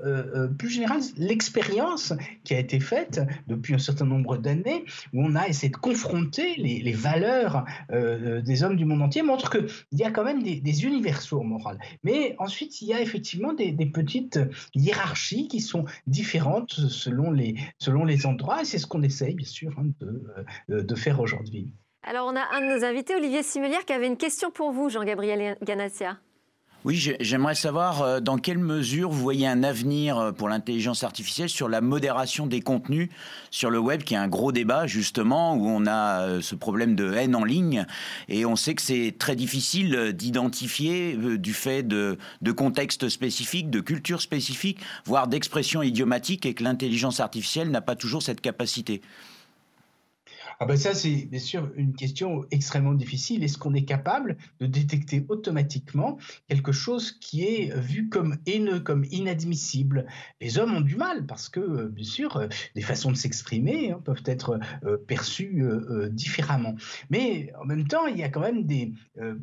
plus 0.57 0.69
générale, 0.69 1.01
l'expérience 1.17 2.13
qui 2.43 2.53
a 2.53 2.59
été 2.59 2.79
faite 2.79 3.21
depuis 3.47 3.73
un 3.73 3.79
certain 3.79 4.05
nombre 4.05 4.37
d'années, 4.37 4.85
où 5.13 5.23
on 5.23 5.35
a 5.35 5.47
essayé 5.47 5.69
de 5.69 5.77
confronter 5.77 6.55
les, 6.57 6.91
valeurs 6.93 7.65
des 7.91 8.63
hommes 8.63 8.75
du 8.75 8.85
monde 8.85 9.01
entier, 9.01 9.21
montre 9.21 9.49
qu'il 9.49 9.99
y 9.99 10.03
a 10.03 10.11
quand 10.11 10.23
même 10.23 10.43
des, 10.43 10.85
universaux 10.85 11.41
moraux. 11.41 11.71
Mais 12.03 12.35
ensuite, 12.39 12.81
il 12.81 12.87
y 12.87 12.93
a 12.93 13.01
effectivement 13.01 13.53
des, 13.53 13.73
petites 13.85 14.39
hiérarchies 14.75 15.47
qui 15.47 15.59
sont 15.59 15.85
différentes 16.05 16.71
selon 16.71 17.31
les, 17.31 17.55
selon 17.79 18.05
les 18.05 18.25
endroits, 18.25 18.61
et 18.61 18.65
c'est 18.65 18.79
ce 18.79 18.87
qu'on 18.87 19.03
essaye, 19.03 19.35
bien 19.35 19.47
sûr, 19.47 19.73
hein, 19.77 19.91
de 20.69 20.95
faire 20.95 21.19
aujourd'hui. 21.19 21.73
Alors, 22.03 22.27
on 22.27 22.35
a 22.35 22.55
un 22.55 22.61
de 22.61 22.77
nos 22.77 22.85
invités, 22.85 23.15
Olivier 23.15 23.43
Simulière, 23.43 23.85
qui 23.85 23.93
avait 23.93 24.07
une 24.07 24.17
question 24.17 24.49
pour 24.51 24.71
vous, 24.71 24.89
Jean-Gabriel 24.89 25.57
Ganassia. 25.61 26.17
Oui, 26.87 26.95
j'aimerais 27.19 27.55
savoir 27.55 28.01
euh, 28.01 28.19
dans 28.21 28.37
quelle 28.37 28.59
mesure 28.59 29.09
vous 29.09 29.21
voyez 29.21 29.45
un 29.45 29.63
avenir 29.63 30.17
euh, 30.17 30.31
pour 30.31 30.47
l'intelligence 30.47 31.03
artificielle 31.03 31.49
sur 31.49 31.67
la 31.67 31.81
modération 31.81 32.47
des 32.47 32.61
contenus 32.61 33.09
sur 33.51 33.71
le 33.71 33.79
web, 33.79 34.03
qui 34.03 34.13
est 34.13 34.17
un 34.17 34.29
gros 34.29 34.53
débat 34.53 34.87
justement, 34.87 35.55
où 35.55 35.67
on 35.67 35.85
a 35.85 36.21
euh, 36.21 36.41
ce 36.41 36.55
problème 36.55 36.95
de 36.95 37.11
haine 37.13 37.35
en 37.35 37.43
ligne. 37.43 37.85
Et 38.29 38.45
on 38.45 38.55
sait 38.55 38.73
que 38.73 38.81
c'est 38.81 39.15
très 39.19 39.35
difficile 39.35 40.13
d'identifier 40.13 41.17
du 41.17 41.53
fait 41.53 41.83
de, 41.83 42.17
de 42.41 42.51
contextes 42.53 43.09
spécifiques, 43.09 43.69
de 43.69 43.81
cultures 43.81 44.21
spécifiques, 44.21 44.79
voire 45.03 45.27
d'expressions 45.27 45.81
idiomatiques, 45.81 46.45
et 46.45 46.53
que 46.53 46.63
l'intelligence 46.63 47.19
artificielle 47.19 47.69
n'a 47.69 47.81
pas 47.81 47.95
toujours 47.95 48.21
cette 48.21 48.39
capacité. 48.39 49.01
Ah 50.59 50.65
ben 50.65 50.75
ça, 50.75 50.95
c'est 50.95 51.27
bien 51.29 51.39
sûr 51.39 51.71
une 51.75 51.93
question 51.93 52.43
extrêmement 52.49 52.95
difficile. 52.95 53.43
Est-ce 53.43 53.59
qu'on 53.59 53.75
est 53.75 53.85
capable 53.85 54.37
de 54.59 54.65
détecter 54.65 55.23
automatiquement 55.29 56.17
quelque 56.47 56.71
chose 56.71 57.11
qui 57.11 57.43
est 57.43 57.77
vu 57.77 58.09
comme 58.09 58.37
haineux, 58.47 58.79
comme 58.79 59.05
inadmissible? 59.11 60.07
Les 60.41 60.57
hommes 60.57 60.73
ont 60.73 60.81
du 60.81 60.95
mal 60.95 61.27
parce 61.27 61.47
que, 61.49 61.59
euh, 61.59 61.87
bien 61.89 62.03
sûr, 62.03 62.37
euh, 62.37 62.47
des 62.73 62.81
façons 62.81 63.11
de 63.11 63.15
s'exprimer 63.15 63.91
hein, 63.91 64.01
peuvent 64.03 64.23
être 64.25 64.59
euh, 64.83 64.97
perçues 64.97 65.63
différemment. 66.09 66.75
Mais 67.11 67.53
en 67.61 67.65
même 67.65 67.87
temps, 67.87 68.07
il 68.07 68.17
y 68.17 68.23
a 68.23 68.29
quand 68.29 68.39
même 68.39 68.65
des 68.65 68.93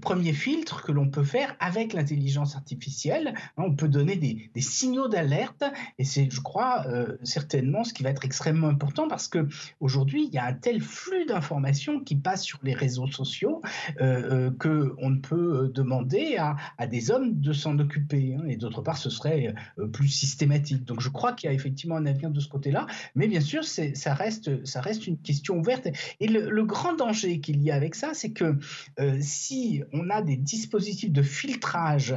premiers 0.01 0.33
filtres 0.33 0.83
que 0.83 0.93
l'on 0.93 1.09
peut 1.09 1.23
faire 1.23 1.57
avec 1.61 1.93
l'intelligence 1.93 2.57
artificielle. 2.57 3.35
On 3.57 3.75
peut 3.75 3.89
donner 3.89 4.17
des, 4.17 4.51
des 4.53 4.61
signaux 4.61 5.09
d'alerte 5.09 5.65
et 5.99 6.05
c'est, 6.05 6.29
je 6.31 6.41
crois, 6.41 6.87
certainement 7.23 7.85
ce 7.85 7.93
qui 7.95 8.03
va 8.03 8.11
être 8.11 8.25
extrêmement 8.25 8.69
important 8.69 9.09
parce 9.09 9.29
que 9.29 9.49
aujourd'hui, 9.81 10.27
il 10.27 10.35
y 10.35 10.39
a 10.39 10.47
un 10.47 10.55
tel 10.55 10.81
flux 10.81 11.04
flux 11.05 11.27
d'informations 11.27 12.01
qui 12.01 12.17
passent 12.17 12.45
sur 12.45 12.59
les 12.63 12.75
réseaux 12.75 13.07
sociaux 13.07 13.63
euh, 14.01 14.49
euh 14.49 14.51
que 14.59 14.95
on 14.99 15.11
ne 15.11 15.19
peut 15.19 15.65
euh, 15.65 15.69
demander 15.69 16.37
à, 16.39 16.87
des 16.87 17.11
hommes 17.11 17.41
de 17.41 17.53
s'en 17.53 17.79
occuper. 17.79 18.35
Hein. 18.35 18.45
et 18.49 18.57
d'autre 18.57 18.83
part, 18.83 18.97
ce 18.97 19.11
serait 19.11 19.55
euh, 19.79 19.87
plus 19.87 20.09
systématique. 20.09 20.85
Donc 20.85 21.01
je 21.01 21.09
crois 21.09 21.33
qu'il 21.33 21.49
y 21.49 21.51
a 21.51 21.55
effectivement 21.55 21.97
un 21.97 22.07
avenir 22.07 22.31
de 22.31 22.41
ce 22.41 22.49
côté-là, 22.49 22.87
mais 23.15 23.27
bien 23.29 23.41
sûr, 23.41 23.65
ça 23.65 24.15
reste, 24.15 25.07
une 25.07 25.19
question 25.19 25.59
ouverte. 25.59 25.89
Et 26.21 26.29
le, 26.29 26.65
grand 26.65 26.95
danger 26.95 27.41
qu'il 27.41 27.63
y 27.63 27.71
a 27.71 27.75
avec 27.75 27.95
ça, 27.95 28.15
c'est 28.15 28.33
que 28.33 28.59
si 29.21 29.83
on 29.93 30.09
a 30.09 30.23
des 30.23 30.37
dispositifs 30.37 31.13
de 31.13 31.23
filtrage 31.23 32.15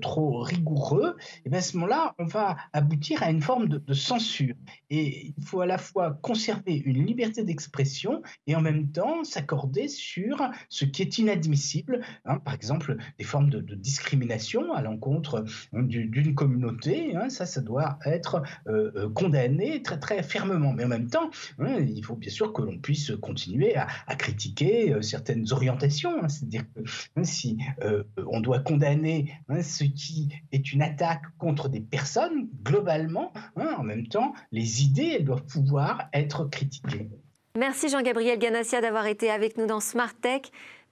trop 0.00 0.40
rigoureux, 0.40 1.16
eh 1.44 1.50
bien 1.50 1.60
à 1.60 1.62
ce 1.62 1.76
moment-là, 1.76 2.14
on 2.18 2.26
va 2.26 2.56
aboutir 2.72 3.22
à 3.22 3.30
une 3.30 3.40
forme 3.40 3.68
de 3.68 3.94
censure. 3.94 4.54
Et 4.90 5.32
il 5.36 5.44
faut 5.44 5.60
à 5.60 5.66
la 5.66 5.78
fois 5.78 6.18
conserver 6.22 6.82
une 6.84 7.06
liberté 7.06 7.44
d'expression, 7.44 8.22
et 8.46 8.56
en 8.56 8.60
même 8.60 8.90
temps 8.90 9.24
s'accorder 9.24 9.88
sur 9.88 10.50
ce 10.68 10.84
qui 10.84 11.02
est 11.02 11.18
inadmissible, 11.18 12.00
hein, 12.24 12.38
par 12.38 12.54
exemple 12.54 12.96
des 13.18 13.24
formes 13.24 13.50
de, 13.50 13.74
discrimination 13.74 14.72
à 14.72 14.82
l'encontre 14.82 15.44
hein, 15.72 15.82
d'une 15.82 16.34
communauté, 16.34 17.16
hein, 17.16 17.28
ça, 17.28 17.46
ça 17.46 17.60
doit 17.60 17.98
être 18.04 18.42
euh, 18.66 18.92
euh, 18.96 19.10
condamné 19.10 19.82
très 19.82 19.98
très 19.98 20.22
fermement. 20.22 20.72
Mais 20.72 20.84
en 20.84 20.88
même 20.88 21.08
temps, 21.08 21.30
il 21.58 22.04
faut 22.04 22.16
bien 22.16 22.30
sûr 22.30 22.52
que 22.52 22.62
l'on 22.62 22.78
puisse 22.78 23.12
continuer 23.20 23.76
à, 23.76 23.86
critiquer 24.16 24.92
euh, 24.92 25.02
certaines 25.02 25.52
orientations, 25.52 26.28
c'est-à-dire 26.28 26.64
que 26.74 26.82
si 27.22 27.58
on 28.26 28.40
doit 28.40 28.60
condamner 28.60 29.32
ce 29.62 29.84
qui 29.84 30.28
est 30.52 30.72
une 30.72 30.82
attaque 30.82 31.22
contre 31.38 31.68
des 31.68 31.80
personnes, 31.80 32.48
globalement, 32.62 33.32
en 33.56 33.82
même 33.82 34.06
temps, 34.06 34.34
les 34.52 34.82
idées, 34.82 35.16
elles 35.18 35.24
doivent 35.24 35.46
pouvoir 35.46 36.08
être 36.12 36.44
critiquées. 36.46 37.10
Merci 37.56 37.88
Jean-Gabriel 37.88 38.36
Ganassia 38.36 38.80
d'avoir 38.80 39.06
été 39.06 39.30
avec 39.30 39.56
nous 39.56 39.66
dans 39.66 39.78
Smart 39.78 40.12
Tech. 40.12 40.42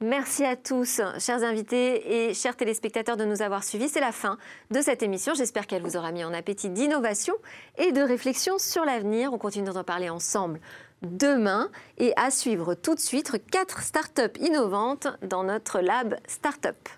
Merci 0.00 0.44
à 0.44 0.54
tous, 0.54 1.00
chers 1.18 1.42
invités 1.42 2.28
et 2.28 2.34
chers 2.34 2.56
téléspectateurs, 2.56 3.16
de 3.16 3.24
nous 3.24 3.42
avoir 3.42 3.64
suivis. 3.64 3.88
C'est 3.88 3.98
la 3.98 4.12
fin 4.12 4.38
de 4.70 4.80
cette 4.80 5.02
émission. 5.02 5.34
J'espère 5.34 5.66
qu'elle 5.66 5.82
vous 5.82 5.96
aura 5.96 6.12
mis 6.12 6.22
en 6.22 6.32
appétit 6.32 6.70
d'innovation 6.70 7.34
et 7.78 7.90
de 7.90 8.00
réflexion 8.00 8.58
sur 8.58 8.84
l'avenir. 8.84 9.32
On 9.32 9.38
continue 9.38 9.70
d'en 9.70 9.82
parler 9.82 10.08
ensemble 10.08 10.60
demain 11.02 11.68
et 11.98 12.12
à 12.14 12.30
suivre 12.30 12.74
tout 12.74 12.94
de 12.94 13.00
suite 13.00 13.32
quatre 13.50 13.82
startups 13.82 14.38
innovantes 14.38 15.08
dans 15.20 15.42
notre 15.42 15.80
lab 15.80 16.16
Startup. 16.28 16.88